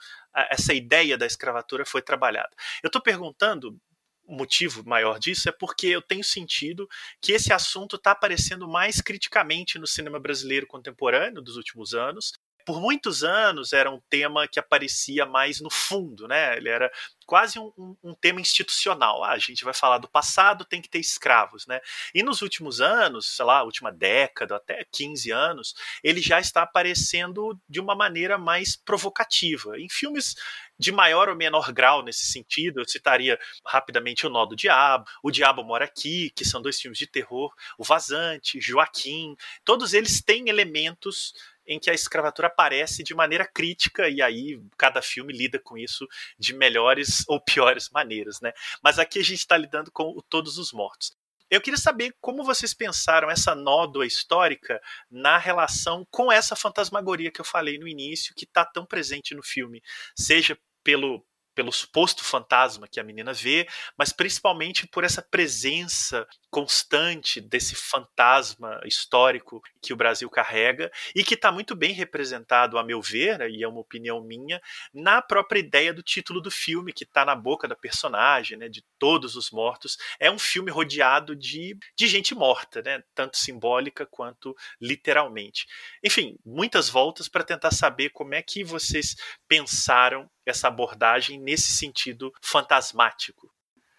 essa 0.51 0.75
ideia 0.75 1.17
da 1.17 1.25
escravatura 1.25 1.87
foi 1.87 2.03
trabalhada. 2.03 2.51
Eu 2.83 2.89
estou 2.89 3.01
perguntando 3.01 3.81
motivo 4.27 4.83
maior 4.85 5.19
disso 5.19 5.49
é 5.49 5.53
porque 5.53 5.87
eu 5.87 6.03
tenho 6.03 6.25
sentido 6.25 6.89
que 7.21 7.33
esse 7.33 7.53
assunto 7.53 7.97
está 7.97 8.13
aparecendo 8.13 8.69
mais 8.69 9.01
criticamente 9.01 9.79
no 9.79 9.87
cinema 9.87 10.19
brasileiro 10.19 10.67
contemporâneo 10.67 11.43
dos 11.43 11.57
últimos 11.57 11.95
anos. 11.95 12.33
Por 12.67 12.81
muitos 12.81 13.23
anos 13.23 13.73
era 13.73 13.89
um 13.91 14.01
tema 14.11 14.49
que 14.49 14.59
aparecia 14.59 15.25
mais 15.25 15.61
no 15.61 15.71
fundo, 15.71 16.27
né? 16.27 16.57
Ele 16.57 16.69
era 16.69 16.91
quase 17.25 17.59
um, 17.59 17.73
um, 17.79 17.97
um, 18.03 18.15
tema 18.15 18.41
institucional. 18.41 19.23
Ah, 19.23 19.31
a 19.31 19.39
gente 19.39 19.65
vai 19.65 19.73
falar 19.73 19.99
do 19.99 20.09
passado, 20.09 20.65
tem 20.65 20.83
que 20.83 20.89
ter 20.89 20.99
escravos, 20.99 21.67
né? 21.67 21.81
E 22.13 22.23
nos 22.25 22.43
últimos 22.43 22.81
anos, 22.81 23.37
sei 23.37 23.45
lá, 23.45 23.63
última 23.63 23.93
década, 23.93 24.57
até 24.57 24.85
15 24.91 25.31
anos, 25.31 25.75
ele 26.03 26.21
já 26.21 26.41
está 26.41 26.63
aparecendo 26.63 27.57
de 27.69 27.81
uma 27.81 27.95
maneira 27.95 28.37
mais 28.37 28.77
provocativa. 28.77 29.79
Em 29.79 29.89
filmes 29.89 30.35
de 30.79 30.93
maior 30.93 31.29
ou 31.29 31.37
menor 31.37 31.73
grau 31.73 32.03
nesse 32.03 32.27
sentido. 32.27 32.81
Eu 32.81 32.89
citaria 32.89 33.39
rapidamente 33.65 34.27
O 34.27 34.31
Nó 34.31 34.45
do 34.45 34.57
Diabo, 34.57 35.07
O 35.23 35.31
Diabo 35.31 35.65
Mora 35.65 35.85
Aqui, 35.85 36.31
que 36.31 36.45
são 36.45 36.61
dois 36.61 36.81
filmes 36.81 36.99
de 36.99 37.07
terror, 37.07 37.53
O 37.79 37.85
Vazante, 37.85 38.61
Joaquim. 38.61 39.37
Todos 39.65 39.95
eles 39.95 40.23
têm 40.23 40.49
elementos 40.49 41.33
em 41.67 41.79
que 41.79 41.91
a 41.91 41.95
escravatura 41.95 42.49
aparece 42.49 43.03
de 43.03 43.15
maneira 43.15 43.47
crítica 43.47 44.09
e 44.09 44.23
aí 44.23 44.61
cada 44.77 45.03
filme 45.03 45.33
lida 45.33 45.59
com 45.59 45.77
isso 45.77 46.07
de 46.39 46.55
melhores 46.55 47.25
ou 47.29 47.41
piores 47.41 47.89
maneiras, 47.91 48.41
né? 48.41 48.53
Mas 48.83 48.99
aqui 48.99 49.19
a 49.19 49.25
gente 49.25 49.41
está 49.41 49.57
lidando 49.57 49.91
com 49.91 50.11
o 50.11 50.23
Todos 50.23 50.59
os 50.59 50.73
Mortos. 50.73 51.17
Eu 51.49 51.61
queria 51.61 51.79
saber 51.79 52.15
como 52.21 52.43
vocês 52.43 52.75
pensaram 52.75 53.31
essa 53.31 53.55
nódoa 53.55 54.05
histórica 54.05 54.81
na 55.09 55.39
relação 55.39 56.05
com 56.11 56.31
essa 56.31 56.57
fantasmagoria 56.57 57.31
que 57.31 57.41
eu 57.41 57.45
falei 57.45 57.79
no 57.79 57.87
início, 57.87 58.35
que 58.35 58.45
está 58.45 58.65
tão 58.65 58.85
presente 58.85 59.35
no 59.35 59.43
filme, 59.43 59.81
seja 60.17 60.59
pelo 60.83 61.25
pelo 61.57 61.73
suposto 61.73 62.23
fantasma 62.23 62.87
que 62.87 63.01
a 63.01 63.03
menina 63.03 63.33
vê, 63.33 63.67
mas 63.97 64.13
principalmente 64.13 64.87
por 64.87 65.05
essa 65.05 65.23
presença 65.23 66.29
constante 66.57 67.39
desse 67.39 67.75
fantasma 67.75 68.81
histórico 68.87 69.61
que 69.83 69.93
o 69.93 69.97
Brasil 69.97 70.31
carrega 70.31 70.91
e 71.15 71.23
que 71.23 71.35
está 71.35 71.53
muito 71.53 71.77
bem 71.77 71.93
representado, 71.93 72.79
a 72.79 72.83
meu 72.83 73.03
ver, 73.03 73.41
né, 73.41 73.51
e 73.51 73.63
é 73.63 73.69
uma 73.69 73.81
opinião 73.81 74.23
minha, 74.23 74.59
na 74.91 75.21
própria 75.21 75.61
ideia 75.61 75.93
do 75.93 76.03
título 76.03 76.41
do 76.41 76.51
filme, 76.51 76.95
que 76.95 77.05
está 77.05 77.27
na 77.27 77.37
boca 77.37 77.69
da 77.69 77.77
personagem, 77.77 78.57
né, 78.57 78.71
de 78.71 78.83
todos 78.99 79.37
os 79.37 79.51
mortos. 79.51 79.99
É 80.19 80.31
um 80.31 80.39
filme 80.39 80.71
rodeado 80.71 81.37
de, 81.37 81.77
de 81.95 82.07
gente 82.07 82.35
morta, 82.35 82.81
né, 82.81 83.03
tanto 83.15 83.37
simbólica 83.37 84.07
quanto 84.07 84.57
literalmente. 84.81 85.67
Enfim, 86.03 86.39
muitas 86.43 86.89
voltas 86.89 87.29
para 87.29 87.45
tentar 87.45 87.71
saber 87.71 88.09
como 88.09 88.35
é 88.35 88.41
que 88.41 88.65
vocês 88.65 89.15
pensaram 89.47 90.27
essa 90.47 90.69
abordagem 90.69 91.39
nesse 91.39 91.73
sentido 91.73 92.33
fantasmático. 92.41 93.53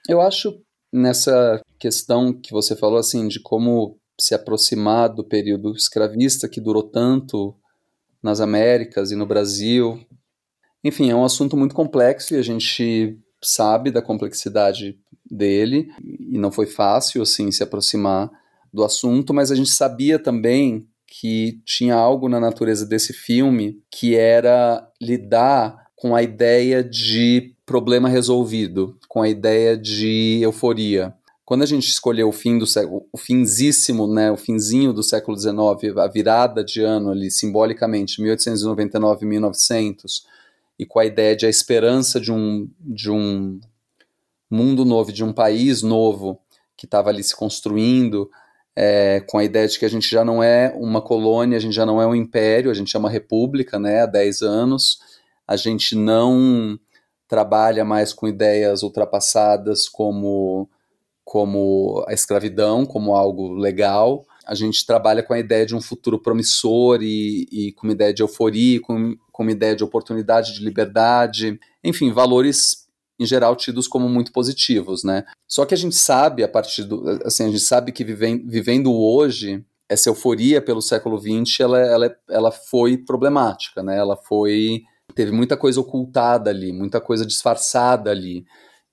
Eu 0.09 0.21
acho 0.21 0.65
nessa 0.91 1.61
questão 1.79 2.33
que 2.33 2.51
você 2.51 2.75
falou 2.75 2.97
assim 2.97 3.27
de 3.27 3.39
como 3.39 3.97
se 4.19 4.33
aproximar 4.33 5.09
do 5.09 5.23
período 5.23 5.73
escravista 5.73 6.49
que 6.49 6.59
durou 6.59 6.83
tanto 6.83 7.55
nas 8.21 8.41
Américas 8.41 9.11
e 9.11 9.15
no 9.15 9.25
Brasil. 9.25 10.03
Enfim, 10.83 11.11
é 11.11 11.15
um 11.15 11.25
assunto 11.25 11.55
muito 11.55 11.75
complexo 11.75 12.33
e 12.33 12.37
a 12.37 12.41
gente 12.41 13.17
sabe 13.41 13.91
da 13.91 14.01
complexidade 14.01 14.99
dele 15.29 15.89
e 16.01 16.37
não 16.37 16.51
foi 16.51 16.65
fácil 16.65 17.21
assim 17.21 17.51
se 17.51 17.61
aproximar 17.61 18.31
do 18.73 18.83
assunto, 18.83 19.33
mas 19.33 19.51
a 19.51 19.55
gente 19.55 19.69
sabia 19.69 20.17
também 20.17 20.87
que 21.05 21.61
tinha 21.65 21.95
algo 21.95 22.27
na 22.27 22.39
natureza 22.39 22.85
desse 22.85 23.13
filme 23.13 23.81
que 23.89 24.15
era 24.15 24.87
lidar 25.01 25.87
com 25.95 26.15
a 26.15 26.21
ideia 26.21 26.83
de 26.83 27.55
problema 27.67 28.07
resolvido, 28.07 28.97
com 29.09 29.21
a 29.21 29.27
ideia 29.27 29.77
de 29.77 30.39
euforia. 30.41 31.13
Quando 31.43 31.63
a 31.63 31.65
gente 31.65 31.89
escolheu 31.89 32.29
o 32.29 32.31
fim 32.31 32.57
do 32.57 32.65
século, 32.65 33.05
o 33.11 33.17
finzíssimo, 33.17 34.07
né, 34.07 34.31
o 34.31 34.37
finzinho 34.37 34.93
do 34.93 35.03
século 35.03 35.37
XIX, 35.37 35.97
a 35.97 36.07
virada 36.07 36.63
de 36.63 36.81
ano 36.81 37.11
ali, 37.11 37.29
simbolicamente, 37.29 38.21
1899 38.21 39.25
1900, 39.25 40.25
e 40.79 40.85
com 40.85 40.97
a 40.97 41.05
ideia 41.05 41.35
de 41.35 41.45
a 41.45 41.49
esperança 41.49 42.21
de 42.21 42.31
um, 42.31 42.69
de 42.79 43.11
um 43.11 43.59
mundo 44.49 44.85
novo, 44.85 45.11
de 45.11 45.23
um 45.25 45.33
país 45.33 45.81
novo 45.81 46.39
que 46.77 46.85
estava 46.85 47.09
ali 47.09 47.21
se 47.21 47.35
construindo, 47.35 48.29
é, 48.77 49.21
com 49.27 49.39
a 49.39 49.43
ideia 49.43 49.67
de 49.67 49.77
que 49.77 49.85
a 49.85 49.89
gente 49.89 50.09
já 50.09 50.23
não 50.23 50.41
é 50.41 50.73
uma 50.77 51.01
colônia, 51.01 51.57
a 51.57 51.61
gente 51.61 51.75
já 51.75 51.85
não 51.85 52.01
é 52.01 52.07
um 52.07 52.15
império, 52.15 52.71
a 52.71 52.73
gente 52.73 52.95
é 52.95 52.99
uma 52.99 53.09
república 53.09 53.77
né, 53.77 54.03
há 54.03 54.05
10 54.05 54.41
anos, 54.41 54.99
a 55.45 55.57
gente 55.57 55.95
não 55.95 56.79
trabalha 57.27 57.83
mais 57.83 58.13
com 58.13 58.27
ideias 58.27 58.83
ultrapassadas 58.83 59.87
como, 59.89 60.69
como 61.23 62.05
a 62.07 62.13
escravidão, 62.13 62.85
como 62.85 63.15
algo 63.15 63.53
legal, 63.53 64.25
a 64.47 64.55
gente 64.55 64.85
trabalha 64.85 65.21
com 65.21 65.33
a 65.33 65.39
ideia 65.39 65.65
de 65.65 65.75
um 65.75 65.81
futuro 65.81 66.17
promissor 66.17 66.99
e, 67.01 67.47
e 67.51 67.71
com 67.73 67.85
uma 67.85 67.93
ideia 67.93 68.13
de 68.13 68.23
euforia, 68.23 68.79
com, 68.79 69.17
com 69.31 69.43
uma 69.43 69.51
ideia 69.51 69.75
de 69.75 69.83
oportunidade, 69.83 70.53
de 70.53 70.63
liberdade, 70.63 71.59
enfim, 71.83 72.13
valores 72.13 72.87
em 73.19 73.25
geral 73.25 73.55
tidos 73.55 73.87
como 73.87 74.07
muito 74.07 74.31
positivos, 74.31 75.03
né? 75.03 75.25
Só 75.47 75.65
que 75.65 75.73
a 75.73 75.77
gente 75.77 75.95
sabe 75.95 76.43
a 76.43 76.47
partir 76.47 76.83
do, 76.83 77.09
assim, 77.25 77.43
a 77.43 77.47
gente 77.47 77.59
sabe 77.59 77.91
que 77.91 78.05
vivendo, 78.05 78.93
hoje 78.93 79.65
essa 79.89 80.09
euforia 80.09 80.61
pelo 80.61 80.81
século 80.81 81.17
XX, 81.17 81.61
ela, 81.61 81.79
ela, 81.79 82.15
ela 82.29 82.51
foi 82.51 82.97
problemática, 82.97 83.83
né? 83.83 83.97
Ela 83.97 84.15
foi 84.15 84.83
teve 85.15 85.31
muita 85.31 85.57
coisa 85.57 85.79
ocultada 85.79 86.49
ali, 86.49 86.71
muita 86.71 87.01
coisa 87.01 87.25
disfarçada 87.25 88.11
ali. 88.11 88.45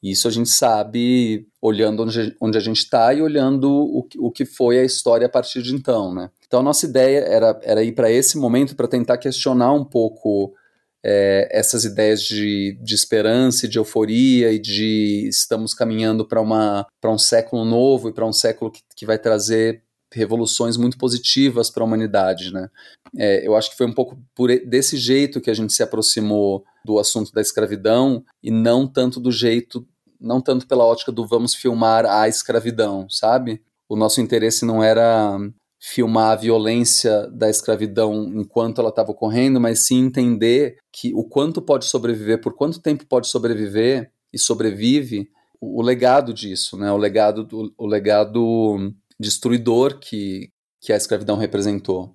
E 0.03 0.11
isso 0.11 0.29
a 0.29 0.31
gente 0.31 0.51
sabe 0.51 1.47
olhando 1.63 2.03
onde, 2.41 2.59
a 2.59 2.61
gente 2.61 2.79
está 2.79 3.15
e 3.15 3.23
olhando 3.23 3.71
o, 3.71 4.07
o 4.19 4.31
que 4.31 4.45
foi 4.45 4.79
a 4.79 4.85
história 4.85 5.27
a 5.27 5.31
partir 5.31 5.63
de 5.63 5.75
então, 5.75 6.15
né? 6.15 6.31
Então 6.47 6.61
a 6.61 6.63
nossa 6.63 6.85
ideia 6.85 7.21
era, 7.21 7.59
era 7.63 7.83
ir 7.83 7.93
para 7.93 8.11
esse 8.11 8.37
momento 8.37 8.77
para 8.77 8.87
tentar 8.87 9.17
questionar 9.17 9.73
um 9.73 9.85
pouco 9.85 10.53
é, 11.03 11.49
essas 11.51 11.85
ideias 11.85 12.23
de, 12.23 12.79
de 12.83 12.95
esperança 12.95 13.67
e 13.67 13.69
de 13.69 13.79
euforia 13.79 14.53
e 14.53 14.59
de 14.59 15.27
estamos 15.29 15.73
caminhando 15.73 16.27
para 16.27 17.11
um 17.11 17.19
século 17.19 17.65
novo 17.65 18.09
e 18.09 18.13
para 18.13 18.27
um 18.27 18.33
século 18.33 18.71
que, 18.71 18.81
que 18.95 19.07
vai 19.07 19.19
trazer 19.19 19.84
revoluções 20.15 20.77
muito 20.77 20.97
positivas 20.97 21.71
para 21.71 21.83
a 21.83 21.87
humanidade, 21.87 22.53
né? 22.53 22.69
É, 23.17 23.47
eu 23.47 23.55
acho 23.55 23.71
que 23.71 23.77
foi 23.77 23.87
um 23.87 23.93
pouco 23.93 24.19
por 24.35 24.49
desse 24.67 24.97
jeito 24.97 25.41
que 25.41 25.51
a 25.51 25.55
gente 25.55 25.73
se 25.73 25.83
aproximou 25.83 26.65
do 26.85 26.99
assunto 26.99 27.33
da 27.33 27.41
escravidão 27.41 28.25
e 28.43 28.51
não 28.51 28.87
tanto 28.87 29.21
do 29.21 29.31
jeito, 29.31 29.87
não 30.21 30.41
tanto 30.41 30.67
pela 30.67 30.85
ótica 30.85 31.13
do 31.13 31.27
vamos 31.27 31.55
filmar 31.55 32.07
a 32.07 32.29
escravidão, 32.29 33.09
sabe? 33.09 33.63
O 33.89 33.97
nosso 33.97 34.21
interesse 34.21 34.65
não 34.65 34.83
era 34.83 35.39
filmar 35.81 36.33
a 36.33 36.37
violência 36.37 37.29
da 37.31 37.51
escravidão 37.51 38.33
enquanto 38.35 38.81
ela 38.81 38.89
estava 38.89 39.11
ocorrendo, 39.11 39.61
mas 39.61 39.87
sim 39.87 40.07
entender 40.07 40.79
que 40.91 41.15
o 41.15 41.23
quanto 41.23 41.61
pode 41.61 41.85
sobreviver, 41.85 42.41
por 42.41 42.55
quanto 42.55 42.81
tempo 42.81 43.05
pode 43.07 43.29
sobreviver 43.29 44.11
e 44.33 44.39
sobrevive 44.39 45.29
o, 45.61 45.83
legado 45.83 46.33
disso, 46.33 46.77
né? 46.77 46.91
O 46.91 46.97
legado 46.97 47.45
do, 47.45 47.75
o 47.77 47.87
legado 47.87 48.93
destruidor 49.25 49.99
que 49.99 50.51
que 50.81 50.93
a 50.93 50.97
escravidão 50.97 51.39
representou. 51.39 52.15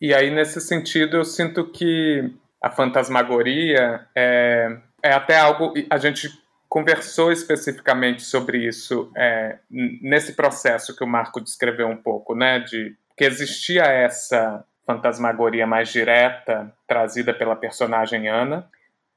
E 0.00 0.14
aí 0.14 0.30
nesse 0.30 0.58
sentido 0.60 1.18
eu 1.18 1.24
sinto 1.24 1.70
que 1.70 2.32
a 2.62 2.70
fantasmagoria 2.70 4.06
é, 4.16 4.78
é 5.02 5.12
até 5.12 5.38
algo 5.38 5.74
a 5.90 5.98
gente 5.98 6.30
conversou 6.68 7.30
especificamente 7.30 8.22
sobre 8.22 8.66
isso 8.66 9.12
é, 9.16 9.58
nesse 9.70 10.32
processo 10.32 10.96
que 10.96 11.04
o 11.04 11.06
Marco 11.06 11.40
descreveu 11.40 11.86
um 11.88 11.96
pouco, 11.96 12.34
né, 12.34 12.58
de 12.58 12.96
que 13.16 13.24
existia 13.24 13.82
essa 13.82 14.64
fantasmagoria 14.86 15.66
mais 15.66 15.90
direta 15.90 16.72
trazida 16.86 17.34
pela 17.34 17.56
personagem 17.56 18.28
Ana, 18.28 18.68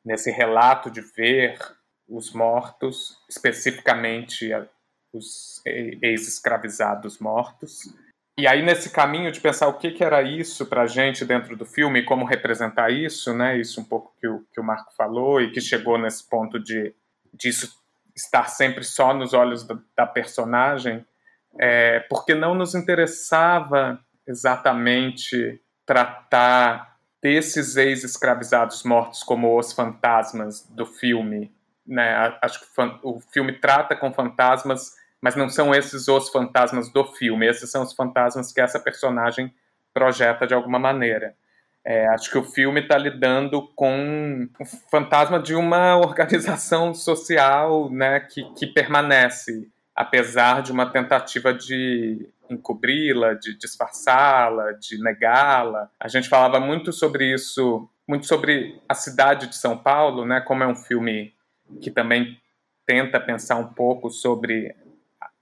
nesse 0.05 0.31
relato 0.31 0.89
de 0.89 1.01
ver 1.01 1.57
os 2.07 2.33
mortos, 2.33 3.17
especificamente 3.29 4.51
os 5.13 5.61
ex-escravizados 5.65 7.19
mortos. 7.19 7.93
E 8.37 8.47
aí, 8.47 8.61
nesse 8.61 8.89
caminho 8.89 9.31
de 9.31 9.41
pensar 9.41 9.67
o 9.67 9.77
que, 9.77 9.91
que 9.91 10.03
era 10.03 10.21
isso 10.21 10.65
para 10.65 10.83
a 10.83 10.87
gente 10.87 11.25
dentro 11.25 11.57
do 11.57 11.65
filme 11.65 12.03
como 12.03 12.25
representar 12.25 12.89
isso, 12.89 13.33
né? 13.33 13.57
Isso 13.57 13.81
um 13.81 13.83
pouco 13.83 14.13
que 14.19 14.27
o, 14.27 14.45
que 14.53 14.59
o 14.59 14.63
Marco 14.63 14.93
falou 14.95 15.41
e 15.41 15.51
que 15.51 15.59
chegou 15.59 15.97
nesse 15.97 16.27
ponto 16.27 16.57
de 16.59 16.93
disso 17.33 17.77
estar 18.15 18.47
sempre 18.47 18.83
só 18.83 19.13
nos 19.13 19.33
olhos 19.33 19.65
da, 19.65 19.77
da 19.95 20.05
personagem 20.05 21.05
é, 21.57 21.99
porque 22.01 22.35
não 22.35 22.53
nos 22.53 22.75
interessava 22.75 23.99
exatamente 24.27 25.61
tratar 25.85 26.97
desses 27.21 27.75
ex-escravizados 27.75 28.83
mortos 28.83 29.23
como 29.23 29.57
os 29.57 29.73
fantasmas 29.73 30.65
do 30.69 30.85
filme. 30.85 31.51
Né? 31.85 32.37
Acho 32.41 32.59
que 32.59 32.67
o 33.03 33.19
filme 33.19 33.53
trata 33.53 33.95
com 33.95 34.13
fantasmas, 34.13 34.95
mas 35.21 35.35
não 35.35 35.49
são 35.49 35.73
esses 35.73 36.07
os 36.07 36.29
fantasmas 36.29 36.91
do 36.91 37.05
filme, 37.05 37.47
esses 37.47 37.69
são 37.69 37.83
os 37.83 37.93
fantasmas 37.93 38.51
que 38.51 38.61
essa 38.61 38.79
personagem 38.79 39.53
projeta 39.93 40.45
de 40.47 40.53
alguma 40.53 40.79
maneira. 40.79 41.35
É, 41.83 42.07
acho 42.07 42.29
que 42.29 42.37
o 42.37 42.43
filme 42.43 42.81
está 42.81 42.97
lidando 42.97 43.67
com 43.75 44.47
o 44.59 44.65
fantasma 44.91 45.39
de 45.39 45.55
uma 45.55 45.97
organização 45.99 46.93
social 46.93 47.89
né, 47.89 48.19
que, 48.19 48.43
que 48.53 48.67
permanece 48.67 49.69
apesar 49.99 50.61
de 50.61 50.71
uma 50.71 50.89
tentativa 50.89 51.53
de 51.53 52.25
encobri-la, 52.49 53.33
de 53.33 53.57
disfarçá-la, 53.57 54.71
de 54.71 54.97
negá-la. 54.97 55.89
A 55.99 56.07
gente 56.07 56.29
falava 56.29 56.57
muito 56.57 56.93
sobre 56.93 57.33
isso, 57.33 57.85
muito 58.07 58.25
sobre 58.25 58.81
a 58.87 58.93
cidade 58.93 59.47
de 59.47 59.57
São 59.57 59.77
Paulo, 59.77 60.25
né? 60.25 60.39
Como 60.39 60.63
é 60.63 60.67
um 60.67 60.75
filme 60.75 61.33
que 61.81 61.91
também 61.91 62.39
tenta 62.85 63.19
pensar 63.19 63.57
um 63.57 63.67
pouco 63.67 64.09
sobre 64.09 64.73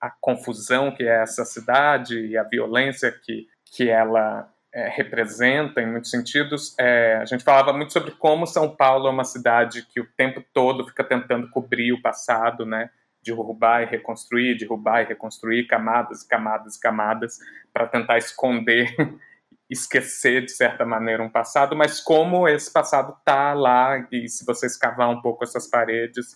a, 0.01 0.09
confusão 0.09 0.93
que 0.93 1.03
é 1.03 1.21
essa 1.21 1.45
cidade 1.45 2.19
e 2.27 2.37
a 2.37 2.43
violência 2.43 3.11
que, 3.11 3.47
que 3.65 3.89
ela 3.89 4.51
é, 4.73 4.89
representa 4.89 5.81
em 5.81 5.91
muitos 5.91 6.11
sentidos. 6.11 6.75
É, 6.79 7.17
a 7.21 7.25
gente 7.25 7.43
falava 7.43 7.73
muito 7.73 7.93
sobre 7.93 8.11
como 8.11 8.45
São 8.45 8.75
Paulo 8.75 9.07
é 9.07 9.11
uma 9.11 9.23
cidade 9.23 9.85
que 9.85 9.99
o 9.99 10.07
tempo 10.17 10.43
todo 10.53 10.85
fica 10.87 11.03
tentando 11.03 11.49
cobrir 11.49 11.93
o 11.93 12.01
passado, 12.01 12.65
né? 12.65 12.89
derrubar 13.23 13.83
e 13.83 13.85
reconstruir, 13.85 14.57
derrubar 14.57 15.01
e 15.01 15.05
reconstruir 15.05 15.67
camadas, 15.67 16.23
camadas, 16.23 16.77
camadas, 16.77 17.39
para 17.73 17.87
tentar 17.87 18.17
esconder, 18.17 18.95
esquecer 19.69 20.45
de 20.45 20.51
certa 20.51 20.85
maneira 20.85 21.21
um 21.21 21.29
passado, 21.29 21.75
mas 21.75 21.99
como 21.99 22.47
esse 22.47 22.71
passado 22.71 23.15
está 23.19 23.53
lá 23.53 24.07
e 24.11 24.29
se 24.29 24.45
você 24.45 24.65
escavar 24.65 25.09
um 25.09 25.21
pouco 25.21 25.43
essas 25.43 25.67
paredes, 25.67 26.35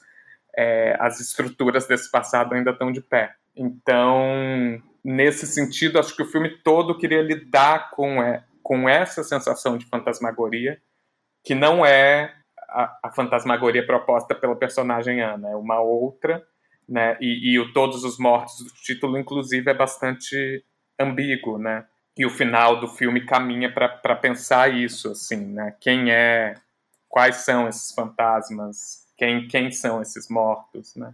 é, 0.55 0.97
as 0.99 1.19
estruturas 1.21 1.87
desse 1.87 2.11
passado 2.11 2.53
ainda 2.53 2.71
estão 2.71 2.91
de 2.91 3.01
pé. 3.01 3.33
Então, 3.55 4.81
nesse 5.03 5.45
sentido, 5.45 5.99
acho 5.99 6.15
que 6.15 6.23
o 6.23 6.27
filme 6.27 6.49
todo 6.63 6.97
queria 6.97 7.21
lidar 7.21 7.91
com, 7.91 8.21
é, 8.21 8.43
com 8.63 8.87
essa 8.87 9.23
sensação 9.23 9.77
de 9.77 9.85
fantasmagoria, 9.85 10.81
que 11.43 11.55
não 11.55 11.85
é 11.85 12.33
a, 12.69 12.99
a 13.03 13.11
fantasmagoria 13.11 13.85
proposta 13.85 14.33
pela 14.33 14.55
personagem 14.55 15.21
Ana, 15.21 15.49
é 15.49 15.55
uma 15.55 15.81
outra, 15.81 16.45
né? 16.87 17.17
E, 17.19 17.53
e, 17.53 17.59
o 17.59 17.73
Todos 17.73 18.03
os 18.03 18.17
Mortos 18.17 18.57
do 18.59 18.73
título, 18.83 19.17
inclusive, 19.17 19.69
é 19.69 19.73
bastante 19.73 20.63
ambíguo, 20.99 21.57
né? 21.57 21.85
E 22.17 22.25
o 22.25 22.29
final 22.29 22.79
do 22.79 22.87
filme 22.87 23.25
caminha 23.25 23.73
para 23.73 24.15
pensar 24.15 24.73
isso, 24.73 25.11
assim, 25.11 25.53
né? 25.53 25.75
Quem 25.79 26.11
é, 26.11 26.55
quais 27.07 27.37
são 27.37 27.67
esses 27.67 27.93
fantasmas, 27.93 29.05
quem, 29.17 29.47
quem 29.47 29.71
são 29.71 30.01
esses 30.01 30.29
mortos, 30.29 30.95
né? 30.95 31.13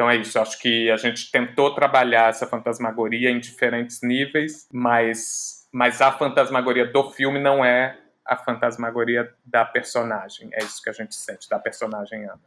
Então 0.00 0.10
é 0.10 0.16
isso, 0.16 0.38
acho 0.38 0.58
que 0.58 0.90
a 0.90 0.96
gente 0.96 1.30
tentou 1.30 1.74
trabalhar 1.74 2.30
essa 2.30 2.46
fantasmagoria 2.46 3.30
em 3.30 3.38
diferentes 3.38 4.00
níveis, 4.00 4.66
mas, 4.72 5.68
mas 5.70 6.00
a 6.00 6.10
fantasmagoria 6.10 6.86
do 6.86 7.10
filme 7.10 7.38
não 7.38 7.62
é 7.62 8.00
a 8.24 8.34
fantasmagoria 8.34 9.30
da 9.44 9.62
personagem, 9.62 10.48
é 10.54 10.64
isso 10.64 10.82
que 10.82 10.88
a 10.88 10.92
gente 10.94 11.14
sente 11.14 11.46
da 11.50 11.58
personagem 11.58 12.24
Ana. 12.24 12.40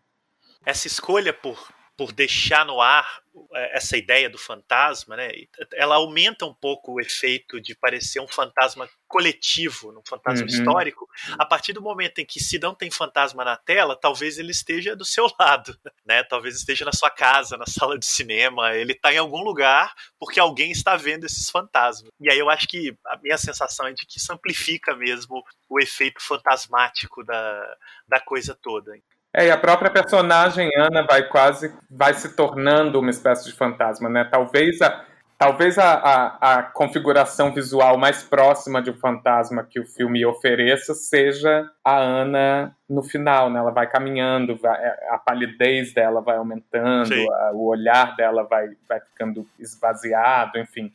Essa 0.66 0.88
escolha 0.88 1.32
por 1.32 1.72
por 1.96 2.12
deixar 2.12 2.66
no 2.66 2.82
ar 2.82 3.22
é, 3.54 3.78
essa 3.78 3.98
ideia 3.98 4.30
do 4.30 4.38
fantasma, 4.38 5.16
né? 5.16 5.32
Ela 5.74 5.96
aumenta 5.96 6.46
um 6.46 6.54
pouco 6.54 6.94
o 6.94 7.02
efeito 7.02 7.60
de 7.60 7.76
parecer 7.76 8.20
um 8.20 8.28
fantasma 8.28 8.88
coletivo, 9.08 9.92
um 9.92 10.04
fantasma 10.08 10.42
uhum. 10.42 10.48
histórico, 10.48 11.08
a 11.38 11.46
partir 11.46 11.74
do 11.74 11.82
momento 11.82 12.20
em 12.20 12.26
que 12.26 12.40
se 12.40 12.58
não 12.60 12.74
tem 12.74 12.90
fantasma 12.90 13.44
na 13.44 13.56
tela, 13.56 13.96
talvez 13.96 14.38
ele 14.38 14.52
esteja 14.52 14.96
do 14.96 15.06
seu 15.06 15.28
lado, 15.40 15.78
né? 16.06 16.24
Talvez 16.24 16.56
esteja 16.56 16.86
na 16.86 16.94
sua 16.94 17.10
casa, 17.10 17.58
na 17.58 17.66
sala 17.66 17.98
de 17.98 18.06
cinema, 18.06 18.76
ele 18.76 18.94
está 18.94 19.14
em 19.14 19.18
algum 19.18 19.44
lugar 19.44 19.94
porque 20.20 20.40
alguém 20.40 20.72
está 20.72 20.96
vendo 20.96 21.26
esses 21.26 21.50
fantasmas. 21.50 22.12
E 22.20 22.30
aí 22.30 22.40
eu 22.40 22.50
acho 22.50 22.68
que 22.68 22.96
a 23.08 23.18
minha 23.18 23.38
sensação 23.38 23.88
é 23.88 23.94
de 23.94 24.06
que 24.06 24.18
isso 24.18 24.32
amplifica 24.32 24.96
mesmo 24.96 25.44
o 25.70 25.80
efeito 25.80 26.22
fantasmático 26.22 27.24
da, 27.24 27.78
da 28.08 28.20
coisa 28.20 28.56
toda. 28.56 28.96
É, 29.36 29.48
e 29.48 29.52
a 29.52 29.58
própria 29.58 29.90
personagem 29.90 30.70
Ana 30.78 31.02
vai 31.02 31.24
quase 31.28 31.74
vai 31.90 32.14
se 32.14 32.36
tornando 32.36 33.00
uma 33.00 33.10
espécie 33.10 33.46
de 33.46 33.54
fantasma, 33.54 34.08
né? 34.08 34.24
Talvez 34.30 34.80
a 34.82 35.04
talvez 35.38 35.78
a, 35.78 35.94
a, 35.96 36.60
a, 36.60 36.64
configuração 36.64 37.54
visual 37.54 37.98
mais 37.98 38.24
próxima 38.24 38.82
de 38.82 38.92
um 38.92 38.98
fantasma 38.98 39.68
que 39.70 39.78
o 39.78 39.86
filme 39.86 40.26
ofereça 40.26 40.94
seja 40.94 41.70
a 41.84 41.98
Ana 41.98 42.74
no 42.88 43.04
final, 43.04 43.50
né? 43.50 43.60
Ela 43.60 43.72
vai 43.72 43.88
caminhando, 43.88 44.56
vai, 44.56 44.82
é, 44.82 45.10
a 45.10 45.18
palidez 45.18 45.94
dela 45.94 46.22
vai 46.22 46.38
aumentando, 46.38 47.14
a, 47.34 47.52
o 47.52 47.66
olhar 47.66 48.16
dela 48.16 48.44
vai, 48.44 48.70
vai 48.88 49.02
ficando 49.02 49.46
esvaziado, 49.60 50.58
enfim, 50.60 50.94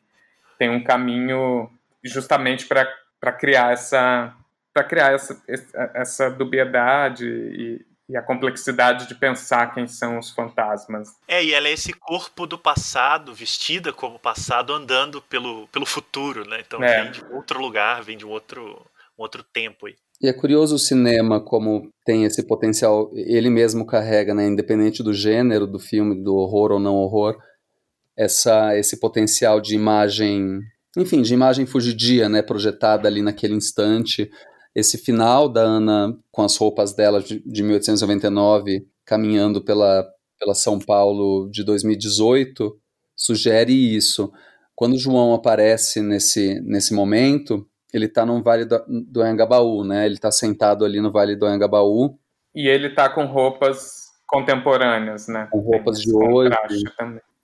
tem 0.58 0.70
um 0.70 0.82
caminho 0.82 1.68
justamente 2.02 2.66
para 2.66 3.32
criar 3.32 3.72
essa 3.72 4.32
para 4.72 4.84
criar 4.84 5.12
essa, 5.12 5.42
essa 5.94 6.30
dubiedade 6.30 7.26
e, 7.26 7.87
e 8.08 8.16
a 8.16 8.22
complexidade 8.22 9.06
de 9.06 9.14
pensar 9.14 9.74
quem 9.74 9.86
são 9.86 10.18
os 10.18 10.30
fantasmas. 10.30 11.10
É, 11.28 11.44
e 11.44 11.52
ela 11.52 11.68
é 11.68 11.72
esse 11.72 11.92
corpo 11.92 12.46
do 12.46 12.58
passado, 12.58 13.34
vestida 13.34 13.92
como 13.92 14.18
passado, 14.18 14.72
andando 14.72 15.20
pelo, 15.22 15.68
pelo 15.68 15.84
futuro, 15.84 16.48
né? 16.48 16.62
Então 16.66 16.82
é. 16.82 17.02
vem 17.02 17.12
de 17.12 17.24
outro 17.32 17.60
lugar, 17.60 18.02
vem 18.02 18.16
de 18.16 18.24
um 18.24 18.30
outro, 18.30 18.80
um 19.18 19.22
outro 19.22 19.42
tempo 19.42 19.86
aí. 19.86 19.94
E 20.20 20.26
é 20.26 20.32
curioso 20.32 20.74
o 20.74 20.78
cinema 20.78 21.40
como 21.40 21.92
tem 22.04 22.24
esse 22.24 22.44
potencial, 22.44 23.10
ele 23.14 23.50
mesmo 23.50 23.86
carrega, 23.86 24.34
né, 24.34 24.46
independente 24.46 25.00
do 25.00 25.12
gênero 25.12 25.64
do 25.64 25.78
filme, 25.78 26.20
do 26.24 26.34
horror 26.34 26.72
ou 26.72 26.80
não 26.80 26.94
horror, 26.94 27.36
essa, 28.16 28.76
esse 28.76 28.98
potencial 28.98 29.60
de 29.60 29.76
imagem, 29.76 30.60
enfim, 30.96 31.22
de 31.22 31.32
imagem 31.32 31.66
fugidia, 31.66 32.28
né, 32.28 32.42
projetada 32.42 33.06
ali 33.06 33.22
naquele 33.22 33.54
instante, 33.54 34.28
esse 34.78 34.96
final 34.96 35.48
da 35.48 35.62
Ana 35.62 36.16
com 36.30 36.42
as 36.42 36.56
roupas 36.56 36.94
dela 36.94 37.20
de, 37.20 37.40
de 37.44 37.62
1899 37.64 38.86
caminhando 39.04 39.60
pela, 39.60 40.06
pela 40.38 40.54
São 40.54 40.78
Paulo 40.78 41.50
de 41.50 41.64
2018 41.64 42.78
sugere 43.16 43.72
isso. 43.72 44.32
Quando 44.76 44.94
o 44.94 44.98
João 44.98 45.34
aparece 45.34 46.00
nesse, 46.00 46.60
nesse 46.60 46.94
momento, 46.94 47.66
ele 47.92 48.06
está 48.06 48.24
no 48.24 48.40
Vale 48.40 48.64
do, 48.64 48.80
do 48.86 49.20
Anhangabaú, 49.20 49.82
né? 49.82 50.06
Ele 50.06 50.14
está 50.14 50.30
sentado 50.30 50.84
ali 50.84 51.00
no 51.00 51.10
Vale 51.10 51.34
do 51.34 51.44
Anhangabaú. 51.44 52.16
E 52.54 52.68
ele 52.68 52.86
está 52.86 53.08
com 53.08 53.24
roupas 53.24 54.12
contemporâneas, 54.28 55.26
né? 55.26 55.48
Com 55.50 55.58
roupas 55.58 56.00
de 56.00 56.14
hoje. 56.14 56.54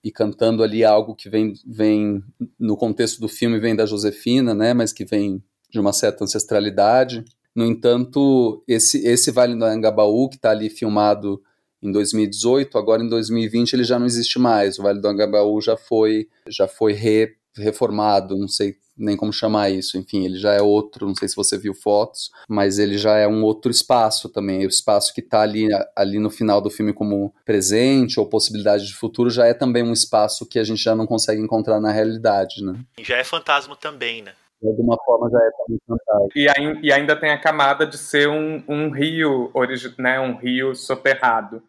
E 0.01 0.09
cantando 0.11 0.63
ali 0.63 0.85
algo 0.85 1.15
que 1.15 1.29
vem, 1.29 1.53
vem, 1.67 2.23
no 2.57 2.77
contexto 2.77 3.19
do 3.19 3.27
filme, 3.27 3.59
vem 3.59 3.75
da 3.75 3.85
Josefina, 3.85 4.53
né? 4.53 4.73
Mas 4.73 4.93
que 4.93 5.03
vem 5.03 5.43
de 5.75 5.79
uma 5.81 5.91
certa 5.91 6.23
ancestralidade. 6.23 7.23
No 7.53 7.65
entanto, 7.65 8.63
esse, 8.65 9.05
esse 9.05 9.29
Vale 9.29 9.55
do 9.55 9.65
Angabaú, 9.65 10.29
que 10.29 10.37
está 10.37 10.51
ali 10.51 10.69
filmado 10.69 11.41
em 11.83 11.91
2018, 11.91 12.77
agora 12.77 13.03
em 13.03 13.09
2020 13.09 13.73
ele 13.73 13.83
já 13.83 13.99
não 13.99 14.05
existe 14.05 14.39
mais. 14.39 14.79
O 14.79 14.83
Vale 14.83 15.01
do 15.01 15.07
Angabaú 15.07 15.59
já 15.61 15.75
foi, 15.75 16.29
já 16.47 16.65
foi 16.65 16.93
re, 16.93 17.35
reformado, 17.57 18.37
não 18.37 18.47
sei 18.47 18.77
nem 18.97 19.17
como 19.17 19.33
chamar 19.33 19.69
isso. 19.69 19.97
Enfim, 19.97 20.23
ele 20.23 20.37
já 20.37 20.53
é 20.53 20.61
outro, 20.61 21.07
não 21.07 21.15
sei 21.15 21.27
se 21.27 21.35
você 21.35 21.57
viu 21.57 21.73
fotos, 21.73 22.31
mas 22.47 22.79
ele 22.79 22.97
já 22.97 23.17
é 23.17 23.27
um 23.27 23.43
outro 23.43 23.69
espaço 23.69 24.29
também. 24.29 24.65
O 24.65 24.69
espaço 24.69 25.13
que 25.13 25.19
está 25.19 25.41
ali, 25.41 25.67
ali 25.93 26.19
no 26.19 26.29
final 26.29 26.61
do 26.61 26.69
filme 26.69 26.93
como 26.93 27.35
presente 27.43 28.17
ou 28.17 28.25
possibilidade 28.25 28.87
de 28.87 28.93
futuro 28.93 29.29
já 29.29 29.45
é 29.45 29.53
também 29.53 29.83
um 29.83 29.91
espaço 29.91 30.45
que 30.45 30.57
a 30.57 30.63
gente 30.63 30.81
já 30.81 30.95
não 30.95 31.05
consegue 31.05 31.41
encontrar 31.41 31.81
na 31.81 31.91
realidade, 31.91 32.63
né? 32.63 32.79
Já 33.01 33.17
é 33.17 33.23
fantasma 33.25 33.75
também, 33.75 34.21
né? 34.21 34.31
De 34.61 34.67
alguma 34.67 34.97
forma 35.03 35.29
já 35.29 35.39
é 35.39 35.51
também 35.51 35.79
fantástico. 35.87 36.31
E, 36.35 36.87
e 36.87 36.93
ainda 36.93 37.15
tem 37.15 37.31
a 37.31 37.39
camada 37.39 37.85
de 37.85 37.97
ser 37.97 38.27
um, 38.29 38.63
um 38.67 38.89
rio, 38.89 39.51
né, 39.97 40.19
um 40.19 40.35
rio 40.35 40.73
soterrado. 40.75 41.61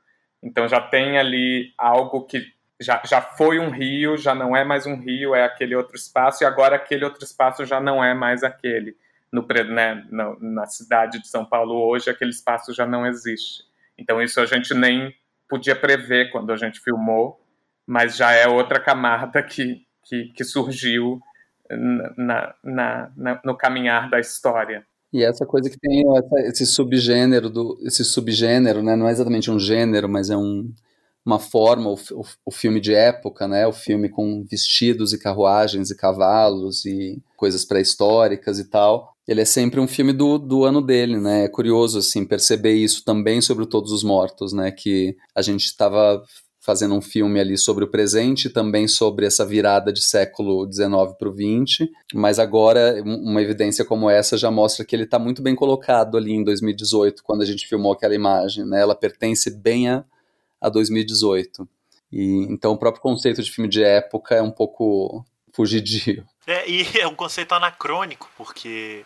Então 0.43 0.68
já 0.68 0.80
tem 0.80 1.18
ali 1.18 1.72
algo 1.76 2.24
que 2.24 2.45
já, 2.80 3.03
já 3.05 3.20
foi 3.20 3.59
um 3.59 3.70
rio, 3.70 4.16
já 4.16 4.34
não 4.34 4.57
é 4.57 4.64
mais 4.64 4.87
um 4.87 4.97
rio, 4.97 5.34
é 5.34 5.45
aquele 5.45 5.74
outro 5.74 5.97
espaço, 5.97 6.45
e 6.45 6.47
agora 6.47 6.76
aquele 6.76 7.05
outro 7.05 7.24
espaço 7.24 7.64
já 7.64 7.80
não 7.80 8.05
é 8.05 8.14
mais 8.14 8.45
aquele. 8.45 8.97
No, 9.32 9.45
né, 9.47 10.07
na, 10.11 10.37
na 10.41 10.66
cidade 10.66 11.20
de 11.20 11.28
São 11.28 11.45
Paulo 11.45 11.74
hoje, 11.74 12.09
aquele 12.09 12.30
espaço 12.30 12.72
já 12.72 12.87
não 12.87 13.07
existe. 13.07 13.64
Então 13.99 14.22
isso 14.22 14.41
a 14.41 14.47
gente 14.47 14.72
nem 14.72 15.14
podia 15.49 15.74
prever 15.74 16.30
quando 16.30 16.53
a 16.53 16.57
gente 16.57 16.80
filmou, 16.80 17.41
mas 17.87 18.16
já 18.16 18.32
é 18.32 18.47
outra 18.47 18.80
camada 18.80 19.43
que, 19.43 19.84
que, 20.05 20.28
que 20.28 20.45
surgiu 20.45 21.20
na, 21.70 22.54
na, 22.62 23.10
na, 23.16 23.40
no 23.44 23.56
caminhar 23.56 24.10
da 24.10 24.20
história. 24.20 24.84
E 25.12 25.22
essa 25.22 25.46
coisa 25.46 25.70
que 25.70 25.78
tem 25.78 26.04
essa, 26.16 26.40
esse 26.48 26.66
subgênero 26.66 27.48
do 27.48 27.78
esse 27.82 28.04
subgênero, 28.04 28.82
né? 28.82 28.96
Não 28.96 29.08
é 29.08 29.12
exatamente 29.12 29.50
um 29.50 29.58
gênero, 29.58 30.08
mas 30.08 30.30
é 30.30 30.36
um, 30.36 30.72
uma 31.24 31.38
forma, 31.38 31.90
o, 31.90 31.94
o, 31.94 32.24
o, 32.46 32.50
filme 32.50 32.80
de 32.80 32.94
época, 32.94 33.48
né? 33.48 33.66
O 33.66 33.72
filme 33.72 34.08
com 34.08 34.44
vestidos 34.48 35.12
e 35.12 35.18
carruagens 35.18 35.90
e 35.90 35.96
cavalos 35.96 36.84
e 36.84 37.22
coisas 37.36 37.64
pré-históricas 37.64 38.58
e 38.58 38.68
tal. 38.68 39.14
Ele 39.26 39.40
é 39.40 39.44
sempre 39.44 39.80
um 39.80 39.88
filme 39.88 40.12
do, 40.12 40.38
do 40.38 40.64
ano 40.64 40.80
dele, 40.80 41.18
né? 41.18 41.44
É 41.44 41.48
curioso, 41.48 41.98
assim, 41.98 42.24
perceber 42.24 42.74
isso 42.74 43.04
também 43.04 43.40
sobre 43.40 43.66
Todos 43.66 43.90
os 43.90 44.04
Mortos, 44.04 44.52
né? 44.52 44.70
Que 44.70 45.16
a 45.34 45.42
gente 45.42 45.64
estava 45.64 46.22
fazendo 46.66 46.96
um 46.96 47.00
filme 47.00 47.38
ali 47.38 47.56
sobre 47.56 47.84
o 47.84 47.88
presente, 47.88 48.50
também 48.50 48.88
sobre 48.88 49.24
essa 49.24 49.46
virada 49.46 49.92
de 49.92 50.02
século 50.02 50.68
XIX 50.70 51.16
para 51.16 51.28
o 51.28 51.32
XX, 51.32 51.88
mas 52.12 52.40
agora 52.40 53.00
uma 53.04 53.40
evidência 53.40 53.84
como 53.84 54.10
essa 54.10 54.36
já 54.36 54.50
mostra 54.50 54.84
que 54.84 54.96
ele 54.96 55.04
está 55.04 55.16
muito 55.16 55.40
bem 55.40 55.54
colocado 55.54 56.16
ali 56.16 56.32
em 56.32 56.42
2018, 56.42 57.22
quando 57.22 57.42
a 57.42 57.44
gente 57.44 57.68
filmou 57.68 57.92
aquela 57.92 58.16
imagem, 58.16 58.66
né? 58.66 58.80
Ela 58.80 58.96
pertence 58.96 59.48
bem 59.48 59.88
a, 59.88 60.04
a 60.60 60.68
2018. 60.68 61.68
E, 62.10 62.48
então 62.50 62.72
o 62.72 62.78
próprio 62.78 63.00
conceito 63.00 63.40
de 63.40 63.52
filme 63.52 63.70
de 63.70 63.84
época 63.84 64.34
é 64.34 64.42
um 64.42 64.50
pouco 64.50 65.24
fugidio. 65.52 66.26
É, 66.48 66.68
e 66.68 66.84
é 66.98 67.06
um 67.06 67.14
conceito 67.14 67.52
anacrônico, 67.52 68.28
porque 68.36 69.04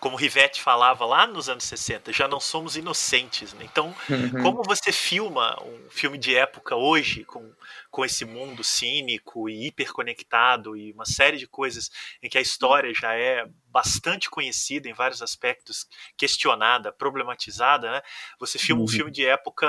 como 0.00 0.16
Rivette 0.16 0.60
falava 0.60 1.04
lá 1.04 1.26
nos 1.26 1.48
anos 1.48 1.64
60, 1.64 2.12
já 2.12 2.28
não 2.28 2.38
somos 2.38 2.76
inocentes. 2.76 3.52
Né? 3.54 3.64
Então, 3.64 3.94
uhum. 4.08 4.42
como 4.42 4.62
você 4.62 4.92
filma 4.92 5.60
um 5.62 5.90
filme 5.90 6.16
de 6.16 6.36
época 6.36 6.76
hoje, 6.76 7.24
com, 7.24 7.52
com 7.90 8.04
esse 8.04 8.24
mundo 8.24 8.62
cínico 8.62 9.48
e 9.48 9.66
hiperconectado 9.66 10.76
e 10.76 10.92
uma 10.92 11.04
série 11.04 11.36
de 11.36 11.46
coisas 11.46 11.90
em 12.22 12.28
que 12.28 12.38
a 12.38 12.42
história 12.42 12.92
já 12.94 13.14
é 13.14 13.44
bastante 13.66 14.30
conhecida 14.30 14.88
em 14.88 14.94
vários 14.94 15.20
aspectos, 15.20 15.86
questionada, 16.16 16.92
problematizada, 16.92 17.90
né? 17.90 18.02
Você 18.38 18.58
filma 18.58 18.80
uhum. 18.80 18.86
um 18.86 18.90
filme 18.90 19.10
de 19.10 19.26
época 19.26 19.66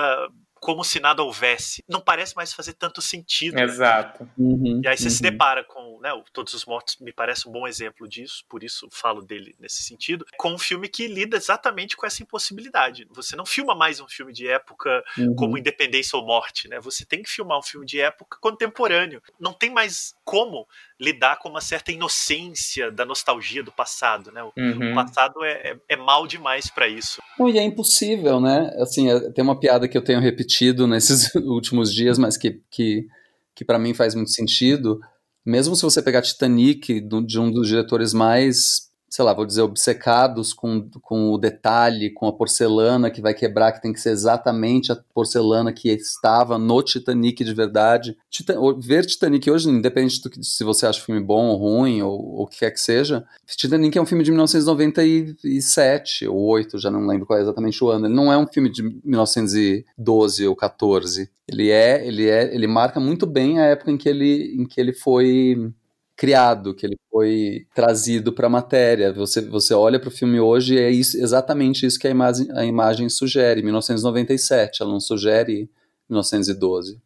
como 0.60 0.84
se 0.84 1.00
nada 1.00 1.24
houvesse. 1.24 1.84
Não 1.88 2.02
parece 2.02 2.36
mais 2.36 2.54
fazer 2.54 2.74
tanto 2.74 3.02
sentido. 3.02 3.56
Né? 3.56 3.64
Exato. 3.64 4.24
Né? 4.24 4.30
Uhum, 4.38 4.82
e 4.84 4.88
aí 4.88 4.98
você 4.98 5.06
uhum. 5.06 5.10
se 5.10 5.22
depara 5.22 5.64
com, 5.64 6.00
né, 6.02 6.10
Todos 6.34 6.54
os 6.54 6.66
Mortos 6.66 6.98
me 7.00 7.12
parece 7.12 7.48
um 7.48 7.52
bom 7.52 7.68
exemplo 7.68 8.08
disso, 8.08 8.44
por 8.48 8.64
isso 8.64 8.88
falo 8.92 9.22
dele 9.22 9.56
nesse 9.60 9.84
sentido, 9.84 10.26
com 10.38 10.54
um 10.54 10.58
filme 10.58 10.88
que 10.88 11.08
lida 11.08 11.38
exatamente 11.38 11.96
com 11.96 12.06
essa 12.06 12.22
impossibilidade. 12.22 13.08
Você 13.12 13.36
não 13.36 13.46
filma 13.46 13.76
mais 13.76 14.00
um 14.00 14.08
filme 14.08 14.34
de 14.34 14.48
época 14.48 15.04
uhum. 15.18 15.36
como 15.36 15.58
Independência 15.58 16.18
ou 16.18 16.26
Morte, 16.26 16.68
né? 16.68 16.80
Você 16.80 17.06
tem 17.06 17.24
que 17.24 17.30
filmar 17.30 17.58
um 17.58 17.64
filme 17.64 17.86
de 17.86 18.00
época 18.00 18.38
contemporâneo. 18.40 19.22
Não 19.40 19.54
tem 19.54 19.70
mais 19.70 20.14
como 20.24 20.68
lidar 21.00 21.40
com 21.40 21.50
uma 21.50 21.62
certa 21.62 21.92
inocência 21.92 22.92
da 22.92 23.06
nostalgia 23.06 23.64
do 23.64 23.72
passado, 23.72 24.32
né? 24.32 24.44
O, 24.44 24.52
uhum. 24.58 24.92
o 24.92 24.96
passado 24.96 25.44
é, 25.44 25.52
é, 25.72 25.78
é, 25.90 25.96
mal 25.96 26.28
demais 26.28 26.70
para 26.70 26.88
isso. 26.88 27.22
Não, 27.38 27.48
e 27.48 27.58
é 27.58 27.64
impossível, 27.64 28.42
né? 28.42 28.72
Assim, 28.80 29.10
é, 29.10 29.32
tem 29.32 29.44
uma 29.44 29.58
piada 29.58 29.88
que 29.88 29.98
eu 29.98 30.04
tenho 30.04 30.20
repetido 30.20 30.86
nesses 30.86 31.34
últimos 31.46 31.94
dias, 31.94 32.20
mas 32.20 32.36
que, 32.36 32.62
que, 32.70 33.08
que 33.56 33.64
para 33.64 33.80
mim 33.80 33.94
faz 33.94 34.14
muito 34.14 34.32
sentido. 34.32 35.00
Mesmo 35.46 35.76
se 35.76 35.84
você 35.84 36.02
pegar 36.02 36.22
Titanic, 36.22 37.00
de 37.00 37.40
um 37.40 37.50
dos 37.50 37.68
diretores 37.70 38.14
mais 38.14 38.89
sei 39.10 39.26
lá, 39.26 39.34
vou 39.34 39.46
dizer, 39.46 39.62
obcecados 39.62 40.54
com, 40.54 40.88
com 41.02 41.32
o 41.32 41.38
detalhe, 41.38 42.12
com 42.12 42.28
a 42.28 42.34
porcelana 42.34 43.10
que 43.10 43.22
vai 43.22 43.34
quebrar, 43.34 43.72
que 43.72 43.82
tem 43.82 43.92
que 43.92 44.00
ser 44.00 44.12
exatamente 44.12 44.92
a 44.92 44.96
porcelana 45.14 45.74
que 45.74 45.90
estava 45.90 46.58
no 46.58 46.82
Titanic 46.84 47.44
de 47.44 47.54
verdade. 47.54 48.18
Titan 48.30 48.60
ver 48.80 49.06
Titanic 49.06 49.50
hoje, 49.50 49.70
independente 49.70 50.22
do 50.22 50.30
que 50.30 50.44
se 50.44 50.64
você 50.64 50.86
acha 50.86 51.02
o 51.02 51.06
filme 51.06 51.22
bom 51.22 51.48
ou 51.48 51.58
ruim, 51.58 52.02
ou 52.02 52.42
o 52.42 52.48
que 52.48 52.60
quer 52.60 52.72
que 52.72 52.80
seja, 52.80 53.26
Titanic 53.46 53.98
é 53.98 54.02
um 54.02 54.06
filme 54.06 54.24
de 54.24 54.32
1997 54.32 56.28
ou 56.28 56.38
8, 56.38 56.78
já 56.78 56.92
não 56.92 57.06
lembro 57.06 57.26
qual 57.26 57.40
é 57.40 57.42
exatamente 57.42 57.84
o 57.84 57.90
ano. 57.90 58.06
Ele 58.06 58.14
não 58.14 58.32
é 58.32 58.38
um 58.38 58.48
filme 58.48 58.70
de 58.70 58.84
1912 59.04 60.48
ou 60.48 60.56
14. 60.56 61.30
Ele 61.48 61.70
é, 61.70 62.06
ele 62.06 62.30
é, 62.30 62.54
ele 62.54 62.68
marca 62.68 63.00
muito 63.00 63.26
bem 63.26 63.60
a 63.60 63.66
época 63.66 63.92
em 63.92 63.98
que 63.98 64.08
ele, 64.08 64.56
em 64.56 64.66
que 64.66 64.80
ele 64.80 64.94
foi 64.94 65.74
criado, 66.20 66.76
que 66.76 66.86
ele 66.86 66.98
foi 67.10 67.66
trazido 67.74 68.34
para 68.34 68.48
a 68.48 68.50
matéria. 68.50 69.14
Você, 69.14 69.40
você 69.40 69.74
olha 69.74 69.98
para 69.98 70.10
o 70.10 70.12
filme 70.12 70.38
hoje 70.38 70.76
e 70.76 70.78
é 70.78 70.90
isso, 70.92 71.16
exatamente 71.16 71.86
isso 71.86 71.98
que 71.98 72.10
a 72.10 72.12
imagem, 72.12 72.52
a 72.52 72.66
imagem 72.66 73.08
sugere, 73.08 73.64
1997, 73.64 74.82
ela 74.82 74.92
não 74.92 75.00
sugere 75.00 75.72
1912. 76.10 77.02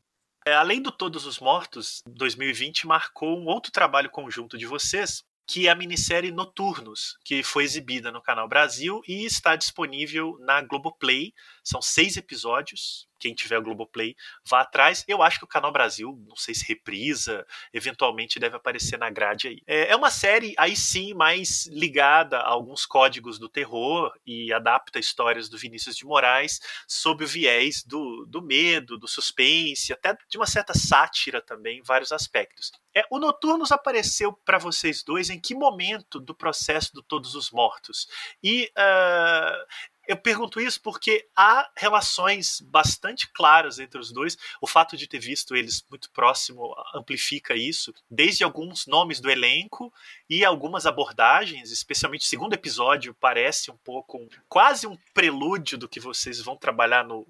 É, 0.47 0.55
além 0.55 0.81
do 0.81 0.91
Todos 0.91 1.27
os 1.27 1.39
Mortos, 1.39 2.01
2020 2.07 2.87
marcou 2.87 3.37
um 3.37 3.45
outro 3.45 3.71
trabalho 3.71 4.09
conjunto 4.09 4.57
de 4.57 4.65
vocês, 4.65 5.21
que 5.47 5.67
é 5.67 5.69
a 5.69 5.75
minissérie 5.75 6.31
Noturnos, 6.31 7.15
que 7.23 7.43
foi 7.43 7.65
exibida 7.65 8.11
no 8.11 8.21
Canal 8.21 8.47
Brasil 8.47 8.99
e 9.07 9.25
está 9.25 9.55
disponível 9.55 10.37
na 10.39 10.59
Globoplay. 10.61 11.31
São 11.63 11.83
seis 11.83 12.17
episódios. 12.17 13.07
Quem 13.23 13.33
tiver 13.33 13.61
Globoplay, 13.61 14.17
vá 14.43 14.59
atrás. 14.59 15.05
Eu 15.07 15.23
acho 15.23 15.39
que 15.39 15.45
o 15.45 15.47
Canal 15.47 15.71
Brasil, 15.71 16.21
não 16.27 16.35
sei 16.35 16.53
se 16.53 16.67
reprisa, 16.67 17.47
eventualmente 17.73 18.37
deve 18.37 18.57
aparecer 18.57 18.99
na 18.99 19.09
grade 19.09 19.47
aí. 19.47 19.61
É, 19.65 19.93
é 19.93 19.95
uma 19.95 20.11
série, 20.11 20.53
aí 20.57 20.75
sim, 20.75 21.13
mais 21.13 21.65
ligada 21.67 22.39
a 22.39 22.49
alguns 22.49 22.85
códigos 22.85 23.39
do 23.39 23.47
terror 23.47 24.13
e 24.27 24.51
adapta 24.51 24.99
histórias 24.99 25.47
do 25.47 25.57
Vinícius 25.57 25.95
de 25.95 26.05
Moraes 26.05 26.59
sob 26.85 27.23
o 27.23 27.27
viés 27.27 27.81
do, 27.85 28.25
do 28.27 28.41
medo, 28.41 28.97
do 28.97 29.07
suspense, 29.07 29.93
até 29.93 30.17
de 30.27 30.37
uma 30.37 30.45
certa 30.45 30.73
sátira 30.77 31.41
também, 31.41 31.79
em 31.79 31.83
vários 31.83 32.11
aspectos. 32.11 32.73
É, 32.93 33.05
o 33.09 33.19
Noturnos 33.19 33.71
apareceu 33.71 34.33
para 34.45 34.57
vocês 34.57 35.01
dois 35.01 35.29
em 35.29 35.39
que 35.39 35.55
momento 35.55 36.19
do 36.19 36.35
processo 36.35 36.93
do 36.93 37.01
Todos 37.01 37.35
os 37.35 37.51
Mortos? 37.51 38.07
E 38.43 38.69
uh, 38.77 39.65
eu 40.07 40.17
pergunto 40.17 40.59
isso 40.59 40.81
porque 40.81 41.27
há 41.35 41.69
relações 41.75 42.59
bastante 42.61 43.31
claras 43.31 43.79
entre 43.79 43.99
os 43.99 44.11
dois. 44.11 44.37
O 44.61 44.67
fato 44.67 44.97
de 44.97 45.07
ter 45.07 45.19
visto 45.19 45.55
eles 45.55 45.85
muito 45.89 46.09
próximo 46.11 46.75
amplifica 46.93 47.55
isso, 47.55 47.93
desde 48.09 48.43
alguns 48.43 48.85
nomes 48.85 49.19
do 49.19 49.29
elenco 49.29 49.93
e 50.29 50.43
algumas 50.43 50.85
abordagens, 50.85 51.71
especialmente 51.71 52.25
o 52.25 52.29
segundo 52.29 52.53
episódio 52.53 53.13
parece 53.13 53.71
um 53.71 53.77
pouco 53.77 54.27
quase 54.49 54.87
um 54.87 54.97
prelúdio 55.13 55.77
do 55.77 55.89
que 55.89 55.99
vocês 55.99 56.41
vão 56.41 56.57
trabalhar 56.57 57.03
no 57.03 57.25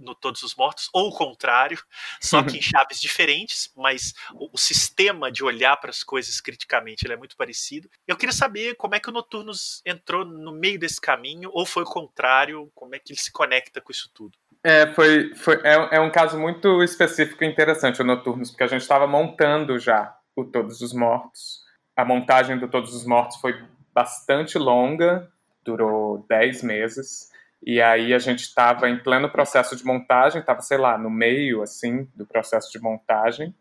no 0.00 0.14
Todos 0.14 0.42
os 0.42 0.54
Mortos, 0.54 0.88
ou 0.92 1.08
o 1.08 1.14
contrário, 1.14 1.78
só 2.20 2.42
que 2.42 2.56
em 2.58 2.62
chaves 2.62 3.00
diferentes, 3.00 3.70
mas 3.76 4.14
o, 4.32 4.50
o 4.52 4.58
sistema 4.58 5.30
de 5.30 5.44
olhar 5.44 5.76
para 5.76 5.90
as 5.90 6.02
coisas 6.02 6.40
criticamente 6.40 7.06
ele 7.06 7.14
é 7.14 7.16
muito 7.16 7.36
parecido. 7.36 7.88
Eu 8.08 8.16
queria 8.16 8.32
saber 8.32 8.74
como 8.74 8.94
é 8.94 9.00
que 9.00 9.08
o 9.08 9.12
Noturnos 9.12 9.82
entrou 9.84 10.24
no 10.24 10.52
meio 10.52 10.78
desse 10.78 11.00
caminho, 11.00 11.50
ou 11.52 11.66
foi 11.66 11.82
o 11.82 11.86
contrário, 11.86 12.70
como 12.74 12.94
é 12.94 12.98
que 12.98 13.12
ele 13.12 13.20
se 13.20 13.30
conecta 13.30 13.80
com 13.80 13.92
isso 13.92 14.10
tudo. 14.14 14.36
É, 14.62 14.92
foi, 14.92 15.34
foi, 15.34 15.54
é, 15.64 15.96
é 15.96 16.00
um 16.00 16.10
caso 16.10 16.38
muito 16.38 16.82
específico 16.82 17.42
e 17.44 17.46
interessante 17.46 18.02
o 18.02 18.04
Noturnos, 18.04 18.50
porque 18.50 18.64
a 18.64 18.66
gente 18.66 18.82
estava 18.82 19.06
montando 19.06 19.78
já 19.78 20.14
o 20.36 20.44
Todos 20.44 20.80
os 20.80 20.92
Mortos. 20.92 21.60
A 21.96 22.04
montagem 22.04 22.58
do 22.58 22.68
Todos 22.68 22.94
os 22.94 23.06
Mortos 23.06 23.38
foi 23.38 23.54
bastante 23.92 24.58
longa, 24.58 25.30
durou 25.64 26.24
10 26.28 26.62
meses. 26.62 27.29
E 27.62 27.80
aí 27.80 28.14
a 28.14 28.18
gente 28.18 28.40
estava 28.40 28.88
em 28.88 28.98
pleno 28.98 29.28
processo 29.28 29.76
de 29.76 29.84
montagem, 29.84 30.40
estava, 30.40 30.60
sei 30.60 30.78
lá, 30.78 30.96
no 30.96 31.10
meio, 31.10 31.62
assim, 31.62 32.08
do 32.14 32.26
processo 32.26 32.70
de 32.72 32.80
montagem. 32.80 33.54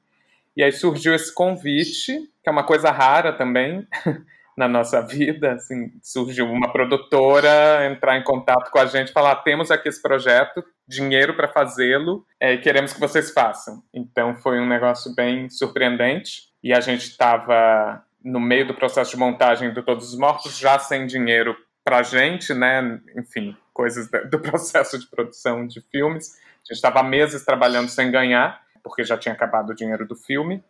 E 0.55 0.63
aí 0.63 0.71
surgiu 0.71 1.13
esse 1.13 1.33
convite, 1.33 2.19
que 2.43 2.49
é 2.49 2.51
uma 2.51 2.63
coisa 2.63 2.91
rara 2.91 3.33
também 3.33 3.87
na 4.57 4.67
nossa 4.67 5.01
vida, 5.01 5.53
assim, 5.53 5.89
surgiu 6.03 6.45
uma 6.45 6.69
produtora 6.71 7.87
entrar 7.89 8.17
em 8.17 8.23
contato 8.23 8.69
com 8.69 8.77
a 8.77 8.85
gente, 8.85 9.13
falar, 9.13 9.37
temos 9.37 9.71
aqui 9.71 9.87
esse 9.87 10.01
projeto, 10.01 10.61
dinheiro 10.85 11.33
para 11.33 11.47
fazê-lo, 11.47 12.25
é, 12.37 12.53
e 12.53 12.57
queremos 12.57 12.91
que 12.91 12.99
vocês 12.99 13.31
façam. 13.31 13.81
Então 13.93 14.35
foi 14.35 14.59
um 14.59 14.67
negócio 14.67 15.15
bem 15.15 15.49
surpreendente, 15.49 16.49
e 16.61 16.73
a 16.73 16.81
gente 16.81 17.03
estava 17.03 18.03
no 18.21 18.39
meio 18.41 18.67
do 18.67 18.73
processo 18.73 19.11
de 19.11 19.17
montagem 19.17 19.73
do 19.73 19.81
Todos 19.81 20.09
os 20.09 20.19
Mortos, 20.19 20.57
já 20.57 20.77
sem 20.77 21.07
dinheiro 21.07 21.55
para 21.89 21.97
a 21.97 22.03
gente, 22.03 22.53
né? 22.53 23.01
Enfim, 23.17 23.57
coisas 23.73 24.07
do 24.29 24.37
processo 24.39 24.99
de 24.99 25.07
produção 25.07 25.65
de 25.65 25.81
filmes. 25.81 26.35
A 26.37 26.67
gente 26.67 26.73
estava 26.73 27.01
meses 27.01 27.43
trabalhando 27.43 27.89
sem 27.89 28.11
ganhar, 28.11 28.61
porque 28.83 29.03
já 29.03 29.17
tinha 29.17 29.33
acabado 29.33 29.71
o 29.71 29.75
dinheiro 29.75 30.07
do 30.07 30.15
filme. 30.15 30.63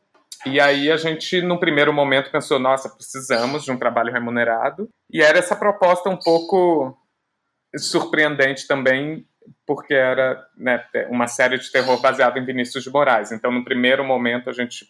E 0.46 0.62
aí 0.62 0.90
a 0.90 0.96
gente, 0.96 1.42
num 1.42 1.58
primeiro 1.58 1.92
momento, 1.92 2.32
pensou: 2.32 2.58
nossa, 2.58 2.88
precisamos 2.88 3.66
de 3.66 3.72
um 3.72 3.78
trabalho 3.78 4.14
remunerado. 4.14 4.88
E 5.12 5.22
era 5.22 5.38
essa 5.38 5.58
proposta 5.58 6.10
um 6.10 6.16
pouco 6.16 6.98
surpreendente 7.76 8.66
também, 8.66 9.28
porque 9.68 9.94
era 9.94 10.42
né, 10.56 10.86
uma 11.10 11.28
série 11.28 11.58
de 11.58 11.70
terror 11.70 12.00
baseada 12.00 12.40
em 12.40 12.46
Vinícius 12.46 12.86
de 12.86 12.90
Moraes. 12.90 13.34
Então, 13.34 13.52
no 13.52 13.66
primeiro 13.66 14.06
momento, 14.06 14.50
a 14.50 14.54
gente 14.54 14.88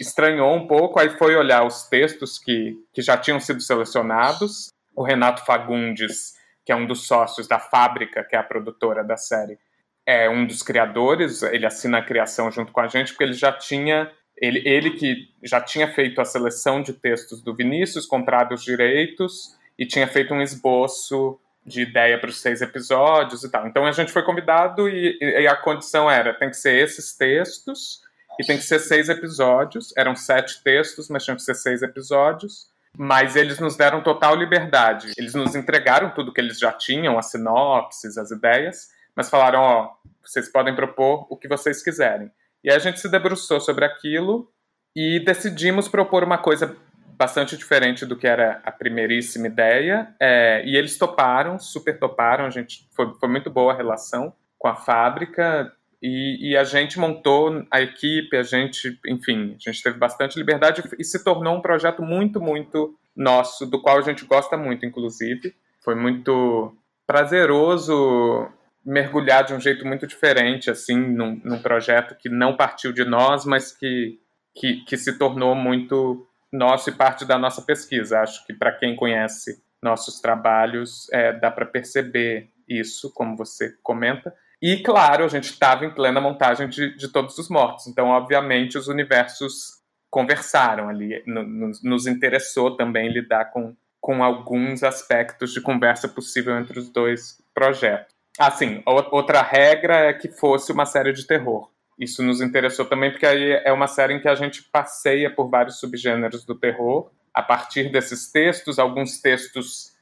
estranhou 0.00 0.54
um 0.54 0.66
pouco, 0.66 0.98
aí 0.98 1.10
foi 1.10 1.36
olhar 1.36 1.66
os 1.66 1.82
textos 1.82 2.38
que, 2.38 2.74
que 2.90 3.02
já 3.02 3.18
tinham 3.18 3.38
sido 3.38 3.60
selecionados. 3.60 4.72
O 4.98 5.04
Renato 5.04 5.44
Fagundes 5.44 6.38
que 6.68 6.72
é 6.72 6.76
um 6.76 6.86
dos 6.86 7.06
sócios 7.06 7.48
da 7.48 7.58
Fábrica, 7.58 8.22
que 8.22 8.36
é 8.36 8.38
a 8.38 8.42
produtora 8.42 9.02
da 9.02 9.16
série, 9.16 9.58
é 10.04 10.28
um 10.28 10.46
dos 10.46 10.62
criadores, 10.62 11.42
ele 11.42 11.64
assina 11.64 11.96
a 11.96 12.04
criação 12.04 12.50
junto 12.50 12.72
com 12.72 12.80
a 12.80 12.88
gente, 12.88 13.12
porque 13.12 13.24
ele 13.24 13.32
já 13.32 13.50
tinha 13.50 14.12
ele, 14.36 14.60
ele 14.68 14.90
que 14.90 15.30
já 15.42 15.62
tinha 15.62 15.88
feito 15.88 16.20
a 16.20 16.26
seleção 16.26 16.82
de 16.82 16.92
textos 16.92 17.40
do 17.40 17.54
Vinícius, 17.54 18.04
comprado 18.04 18.52
os 18.52 18.62
direitos 18.62 19.56
e 19.78 19.86
tinha 19.86 20.06
feito 20.06 20.34
um 20.34 20.42
esboço 20.42 21.40
de 21.64 21.80
ideia 21.80 22.20
para 22.20 22.28
os 22.28 22.38
seis 22.38 22.60
episódios 22.60 23.42
e 23.44 23.50
tal. 23.50 23.66
Então 23.66 23.86
a 23.86 23.92
gente 23.92 24.12
foi 24.12 24.22
convidado 24.22 24.90
e, 24.90 25.16
e, 25.22 25.46
a 25.46 25.56
condição 25.56 26.10
era 26.10 26.34
tem 26.34 26.50
que 26.50 26.56
ser 26.58 26.84
esses 26.84 27.16
textos 27.16 28.02
e 28.38 28.44
tem 28.44 28.58
que 28.58 28.64
ser 28.64 28.78
seis 28.78 29.08
episódios. 29.08 29.90
Eram 29.96 30.14
sete 30.14 30.62
textos, 30.62 31.08
mas 31.08 31.24
tinham 31.24 31.36
que 31.36 31.42
ser 31.42 31.54
seis 31.54 31.80
episódios 31.80 32.76
mas 32.96 33.36
eles 33.36 33.58
nos 33.58 33.76
deram 33.76 34.02
total 34.02 34.34
liberdade. 34.34 35.12
Eles 35.16 35.34
nos 35.34 35.54
entregaram 35.54 36.10
tudo 36.10 36.32
que 36.32 36.40
eles 36.40 36.58
já 36.58 36.72
tinham, 36.72 37.18
as 37.18 37.30
sinopses, 37.30 38.16
as 38.16 38.30
ideias, 38.30 38.88
mas 39.14 39.30
falaram: 39.30 39.60
ó, 39.60 39.90
vocês 40.24 40.50
podem 40.50 40.74
propor 40.74 41.26
o 41.30 41.36
que 41.36 41.48
vocês 41.48 41.82
quiserem. 41.82 42.30
E 42.62 42.70
aí 42.70 42.76
a 42.76 42.80
gente 42.80 43.00
se 43.00 43.10
debruçou 43.10 43.60
sobre 43.60 43.84
aquilo 43.84 44.50
e 44.94 45.20
decidimos 45.20 45.88
propor 45.88 46.24
uma 46.24 46.38
coisa 46.38 46.76
bastante 47.18 47.56
diferente 47.56 48.06
do 48.06 48.16
que 48.16 48.26
era 48.26 48.60
a 48.64 48.70
primeiríssima 48.70 49.48
ideia. 49.48 50.14
É, 50.20 50.62
e 50.64 50.76
eles 50.76 50.96
toparam, 50.96 51.58
super 51.58 51.98
toparam. 51.98 52.46
A 52.46 52.50
gente 52.50 52.88
foi, 52.94 53.12
foi 53.18 53.28
muito 53.28 53.50
boa 53.50 53.72
a 53.72 53.76
relação 53.76 54.32
com 54.56 54.68
a 54.68 54.76
fábrica. 54.76 55.72
E, 56.00 56.50
e, 56.50 56.56
a 56.56 56.62
gente 56.62 56.98
montou 56.98 57.66
a 57.70 57.80
equipe, 57.80 58.36
a 58.36 58.42
gente, 58.42 58.98
enfim, 59.06 59.56
a 59.56 59.70
gente 59.70 59.82
teve 59.82 59.98
bastante 59.98 60.38
liberdade 60.38 60.82
e 60.96 61.04
se 61.04 61.24
tornou 61.24 61.56
um 61.56 61.60
projeto 61.60 62.02
muito, 62.02 62.40
muito 62.40 62.96
nosso, 63.16 63.66
do 63.66 63.82
qual 63.82 63.98
a 63.98 64.02
gente 64.02 64.24
gosta 64.24 64.56
muito, 64.56 64.86
inclusive. 64.86 65.54
Foi 65.82 65.96
muito 65.96 66.72
prazeroso 67.04 68.48
mergulhar 68.84 69.44
de 69.44 69.52
um 69.52 69.60
jeito 69.60 69.84
muito 69.84 70.06
diferente, 70.06 70.70
assim, 70.70 70.96
num, 70.96 71.40
num 71.44 71.60
projeto 71.60 72.14
que 72.14 72.28
não 72.28 72.56
partiu 72.56 72.92
de 72.92 73.04
nós, 73.04 73.44
mas 73.44 73.72
que, 73.72 74.20
que, 74.54 74.84
que 74.84 74.96
se 74.96 75.18
tornou 75.18 75.54
muito 75.54 76.26
nosso 76.52 76.90
e 76.90 76.92
parte 76.94 77.24
da 77.24 77.36
nossa 77.36 77.60
pesquisa. 77.60 78.20
Acho 78.20 78.46
que 78.46 78.54
para 78.54 78.72
quem 78.72 78.96
conhece 78.96 79.62
nossos 79.82 80.20
trabalhos, 80.20 81.08
é, 81.12 81.32
dá 81.32 81.50
para 81.50 81.66
perceber 81.66 82.50
isso, 82.68 83.12
como 83.12 83.36
você 83.36 83.74
comenta. 83.82 84.34
E, 84.60 84.82
claro, 84.82 85.24
a 85.24 85.28
gente 85.28 85.50
estava 85.50 85.84
em 85.84 85.90
plena 85.90 86.20
montagem 86.20 86.68
de, 86.68 86.96
de 86.96 87.08
Todos 87.08 87.38
os 87.38 87.48
Mortos, 87.48 87.86
então, 87.86 88.08
obviamente, 88.08 88.76
os 88.76 88.88
universos 88.88 89.78
conversaram 90.10 90.88
ali. 90.88 91.22
Nos, 91.26 91.82
nos 91.82 92.06
interessou 92.06 92.76
também 92.76 93.12
lidar 93.12 93.46
com, 93.46 93.76
com 94.00 94.22
alguns 94.22 94.82
aspectos 94.82 95.52
de 95.52 95.60
conversa 95.60 96.08
possível 96.08 96.58
entre 96.58 96.78
os 96.78 96.88
dois 96.88 97.40
projetos. 97.54 98.12
Assim, 98.38 98.82
outra 98.86 99.42
regra 99.42 99.96
é 99.96 100.12
que 100.12 100.28
fosse 100.28 100.72
uma 100.72 100.86
série 100.86 101.12
de 101.12 101.26
terror. 101.26 101.68
Isso 101.98 102.22
nos 102.22 102.40
interessou 102.40 102.84
também 102.84 103.10
porque 103.10 103.26
aí 103.26 103.60
é 103.64 103.72
uma 103.72 103.88
série 103.88 104.14
em 104.14 104.20
que 104.20 104.28
a 104.28 104.36
gente 104.36 104.62
passeia 104.62 105.28
por 105.28 105.50
vários 105.50 105.80
subgêneros 105.80 106.44
do 106.44 106.54
terror. 106.54 107.10
A 107.34 107.42
partir 107.42 107.90
desses 107.90 108.30
textos, 108.30 108.78
alguns 108.78 109.20
textos 109.20 109.92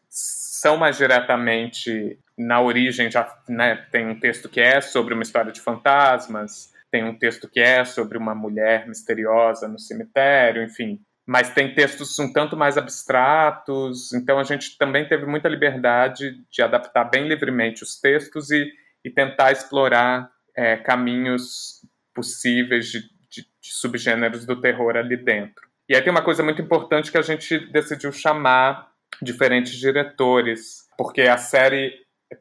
são 0.61 0.76
mais 0.76 0.96
diretamente 0.96 2.18
na 2.36 2.61
origem 2.61 3.11
já 3.11 3.30
né, 3.48 3.86
tem 3.90 4.07
um 4.07 4.18
texto 4.18 4.48
que 4.48 4.61
é 4.61 4.80
sobre 4.80 5.14
uma 5.14 5.22
história 5.22 5.52
de 5.52 5.61
fantasmas, 5.61 6.72
tem 6.90 7.04
um 7.04 7.18
texto 7.18 7.48
que 7.48 7.61
é 7.61 7.84
sobre 7.84 8.16
uma 8.16 8.34
mulher 8.34 8.86
misteriosa 8.86 9.68
no 9.68 9.78
cemitério, 9.78 10.62
enfim. 10.62 11.00
mas 11.26 11.50
tem 11.50 11.74
textos 11.74 12.18
um 12.18 12.32
tanto 12.32 12.57
mais 12.57 12.78
abstratos, 12.78 14.12
então 14.12 14.38
a 14.38 14.44
gente 14.44 14.78
também 14.78 15.07
teve 15.07 15.26
muita 15.26 15.48
liberdade 15.48 16.42
de 16.50 16.62
adaptar 16.62 17.04
bem 17.04 17.26
livremente 17.26 17.82
os 17.82 18.00
textos 18.00 18.50
e, 18.50 18.70
e 19.04 19.11
tentar 19.11 19.52
explorar 19.52 20.30
é, 20.57 20.76
caminhos 20.76 21.82
possíveis 22.14 22.86
de, 22.86 23.00
de, 23.30 23.42
de 23.42 23.72
subgêneros 23.72 24.46
do 24.46 24.61
terror 24.61 24.96
ali 24.96 25.16
dentro. 25.16 25.66
E 25.88 25.94
aí 25.94 26.02
tem 26.02 26.11
uma 26.11 26.22
coisa 26.22 26.42
muito 26.42 26.62
importante 26.62 27.12
que 27.12 27.18
a 27.18 27.22
gente 27.22 27.59
decidiu 27.70 28.11
chamar 28.11 28.95
diferentes 29.22 29.72
diretores, 29.72 30.86
porque 30.96 31.22
a 31.22 31.36
série 31.36 31.92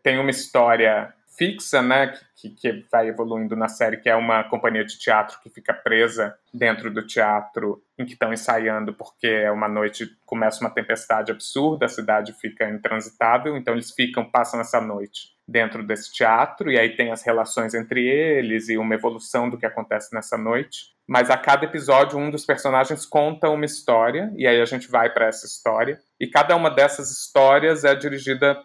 tem 0.04 0.20
uma 0.20 0.30
história 0.30 1.14
fixa, 1.38 1.82
né, 1.82 2.14
que, 2.36 2.50
que 2.50 2.86
vai 2.90 3.10
evoluindo 3.10 3.56
na 3.56 3.68
série, 3.68 3.98
que 3.98 4.10
é 4.10 4.16
uma 4.16 4.44
companhia 4.46 4.86
de 4.86 4.98
teatro 4.98 5.38
que 5.42 5.50
fica 5.50 5.74
presa 5.74 6.38
dentro 6.54 6.90
do 6.90 7.06
teatro 7.06 7.84
em 7.98 8.06
que 8.06 8.14
estão 8.14 8.32
ensaiando, 8.32 8.94
porque 8.94 9.28
é 9.28 9.52
uma 9.52 9.68
noite, 9.68 10.08
começa 10.26 10.62
uma 10.62 10.70
tempestade 10.70 11.32
absurda, 11.32 11.86
a 11.86 11.90
cidade 11.90 12.34
fica 12.34 12.70
intransitável, 12.70 13.58
então 13.58 13.74
eles 13.74 13.92
ficam, 13.92 14.24
passam 14.24 14.62
essa 14.62 14.80
noite 14.80 15.35
dentro 15.48 15.86
desse 15.86 16.12
teatro, 16.12 16.72
e 16.72 16.80
aí 16.80 16.96
tem 16.96 17.12
as 17.12 17.24
relações 17.24 17.74
entre 17.74 18.06
eles 18.08 18.68
e 18.68 18.78
uma 18.78 18.96
evolução 18.96 19.50
do 19.50 19.58
que 19.58 19.66
acontece 19.66 20.14
nessa 20.14 20.38
noite. 20.38 20.96
Mas 21.08 21.30
a 21.30 21.38
cada 21.38 21.66
episódio, 21.66 22.18
um 22.18 22.32
dos 22.32 22.46
personagens 22.46 23.06
conta 23.06 23.50
uma 23.50 23.66
história, 23.66 24.32
e 24.36 24.48
aí 24.48 24.60
a 24.60 24.66
gente 24.66 24.90
vai 24.90 25.14
para 25.14 25.28
essa 25.28 25.46
história, 25.46 26.00
e 26.20 26.28
cada 26.28 26.56
uma 26.56 26.70
dessas 26.70 27.12
histórias 27.12 27.84
é 27.84 27.94
dirigida 27.94 28.60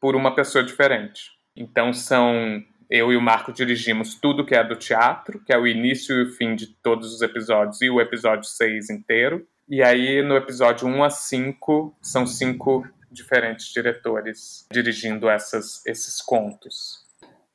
por 0.00 0.16
uma 0.16 0.34
pessoa 0.34 0.64
diferente. 0.64 1.30
Então 1.56 1.92
são 1.92 2.62
eu 2.90 3.12
e 3.12 3.16
o 3.16 3.20
Marco 3.20 3.52
dirigimos 3.52 4.14
tudo 4.14 4.44
que 4.44 4.54
é 4.54 4.64
do 4.64 4.74
teatro, 4.74 5.42
que 5.44 5.52
é 5.52 5.58
o 5.58 5.66
início 5.66 6.16
e 6.16 6.22
o 6.22 6.32
fim 6.32 6.54
de 6.54 6.68
todos 6.82 7.12
os 7.12 7.20
episódios 7.20 7.82
e 7.82 7.90
o 7.90 8.00
episódio 8.00 8.44
6 8.44 8.90
inteiro. 8.90 9.46
E 9.68 9.82
aí 9.82 10.22
no 10.22 10.36
episódio 10.36 10.88
1 10.88 11.04
a 11.04 11.10
5 11.10 11.96
são 12.00 12.26
cinco 12.26 12.86
diferentes 13.10 13.72
diretores 13.72 14.66
dirigindo 14.72 15.28
essas, 15.28 15.84
esses 15.86 16.20
contos. 16.20 17.06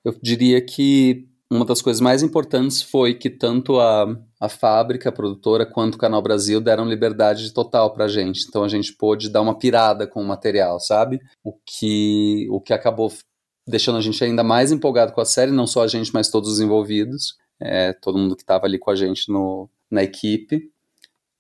Eu 0.03 0.17
diria 0.21 0.59
que 0.61 1.27
uma 1.49 1.65
das 1.65 1.81
coisas 1.81 2.01
mais 2.01 2.23
importantes 2.23 2.81
foi 2.81 3.13
que 3.13 3.29
tanto 3.29 3.79
a, 3.79 4.07
a 4.39 4.49
fábrica, 4.49 5.09
a 5.09 5.11
produtora, 5.11 5.65
quanto 5.65 5.95
o 5.95 5.97
Canal 5.97 6.21
Brasil 6.21 6.59
deram 6.59 6.89
liberdade 6.89 7.53
total 7.53 7.93
pra 7.93 8.07
gente. 8.07 8.45
Então 8.47 8.63
a 8.63 8.67
gente 8.67 8.93
pôde 8.93 9.29
dar 9.29 9.41
uma 9.41 9.57
pirada 9.57 10.07
com 10.07 10.21
o 10.21 10.25
material, 10.25 10.79
sabe? 10.79 11.21
O 11.43 11.53
que, 11.65 12.47
o 12.49 12.59
que 12.59 12.73
acabou 12.73 13.11
deixando 13.67 13.97
a 13.97 14.01
gente 14.01 14.21
ainda 14.23 14.43
mais 14.43 14.71
empolgado 14.71 15.13
com 15.13 15.21
a 15.21 15.25
série, 15.25 15.51
não 15.51 15.67
só 15.67 15.83
a 15.83 15.87
gente, 15.87 16.11
mas 16.13 16.29
todos 16.29 16.53
os 16.53 16.59
envolvidos, 16.59 17.37
é, 17.61 17.93
todo 17.93 18.17
mundo 18.17 18.35
que 18.35 18.41
estava 18.41 18.65
ali 18.65 18.77
com 18.77 18.91
a 18.91 18.95
gente 18.95 19.31
no, 19.31 19.69
na 19.89 20.03
equipe. 20.03 20.71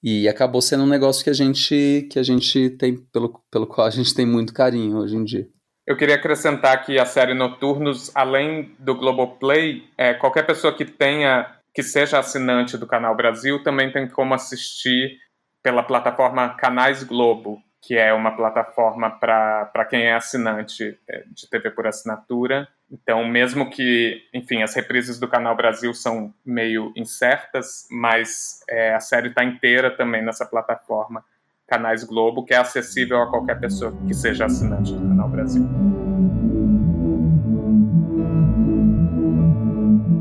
E 0.03 0.27
acabou 0.27 0.61
sendo 0.61 0.83
um 0.83 0.87
negócio 0.87 1.23
que 1.23 1.29
a 1.29 1.33
gente 1.33 2.07
que 2.11 2.19
a 2.19 2.23
gente 2.23 2.71
tem 2.71 2.97
pelo, 3.13 3.41
pelo 3.49 3.65
qual 3.65 3.87
a 3.87 3.89
gente 3.89 4.13
tem 4.13 4.25
muito 4.25 4.53
carinho 4.53 4.97
hoje 4.97 5.15
em 5.15 5.23
dia. 5.23 5.47
Eu 5.87 5.97
queria 5.97 6.15
acrescentar 6.15 6.85
que 6.85 6.97
a 6.97 7.05
série 7.05 7.33
Noturnos, 7.33 8.11
além 8.15 8.73
do 8.79 8.95
Globoplay, 8.95 9.83
é, 9.97 10.13
qualquer 10.13 10.45
pessoa 10.45 10.75
que 10.75 10.85
tenha 10.85 11.57
que 11.73 11.81
seja 11.81 12.19
assinante 12.19 12.77
do 12.77 12.85
Canal 12.85 13.15
Brasil 13.15 13.63
também 13.63 13.91
tem 13.91 14.07
como 14.07 14.33
assistir 14.33 15.17
pela 15.61 15.81
plataforma 15.81 16.55
Canais 16.55 17.03
Globo, 17.03 17.59
que 17.81 17.95
é 17.95 18.13
uma 18.13 18.35
plataforma 18.35 19.09
para 19.09 19.85
quem 19.89 20.03
é 20.03 20.13
assinante 20.13 20.97
é, 21.09 21.23
de 21.27 21.49
TV 21.49 21.71
por 21.71 21.87
assinatura. 21.87 22.67
Então, 22.93 23.25
mesmo 23.27 23.71
que, 23.71 24.21
enfim, 24.31 24.61
as 24.61 24.75
reprises 24.75 25.19
do 25.19 25.27
Canal 25.27 25.55
Brasil 25.55 25.91
são 25.95 26.31
meio 26.45 26.93
incertas, 26.95 27.87
mas 27.89 28.63
é, 28.69 28.93
a 28.93 28.99
série 28.99 29.29
está 29.29 29.43
inteira 29.43 29.89
também 29.89 30.23
nessa 30.23 30.45
plataforma 30.45 31.25
Canais 31.67 32.03
Globo, 32.03 32.45
que 32.45 32.53
é 32.53 32.57
acessível 32.57 33.19
a 33.19 33.29
qualquer 33.31 33.59
pessoa 33.59 33.91
que 34.05 34.13
seja 34.13 34.45
assinante 34.45 34.93
do 34.93 35.07
Canal 35.07 35.27
Brasil. 35.27 35.67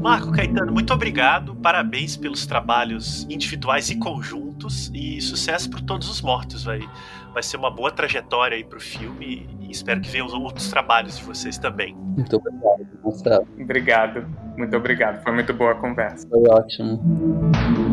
Marco 0.00 0.32
Caetano, 0.32 0.72
muito 0.72 0.94
obrigado. 0.94 1.54
Parabéns 1.56 2.16
pelos 2.16 2.46
trabalhos 2.46 3.26
individuais 3.28 3.90
e 3.90 3.96
conjuntos 3.96 4.90
e 4.94 5.20
sucesso 5.20 5.68
para 5.68 5.82
todos 5.82 6.08
os 6.08 6.22
mortos, 6.22 6.64
vai. 6.64 6.80
Vai 7.34 7.42
ser 7.42 7.56
uma 7.56 7.70
boa 7.70 7.90
trajetória 7.90 8.56
aí 8.56 8.64
pro 8.64 8.80
filme 8.80 9.46
e 9.60 9.61
espero 9.72 10.00
que 10.00 10.08
venham 10.08 10.26
outros 10.42 10.70
trabalhos 10.70 11.18
de 11.18 11.24
vocês 11.24 11.58
também. 11.58 11.94
Muito 11.96 12.36
obrigado, 12.36 12.86
Marcelo. 13.02 13.48
Obrigado, 13.60 14.26
muito 14.56 14.76
obrigado. 14.76 15.22
Foi 15.22 15.32
muito 15.32 15.52
boa 15.52 15.72
a 15.72 15.74
conversa. 15.74 16.28
Foi 16.28 16.42
ótimo. 16.48 17.91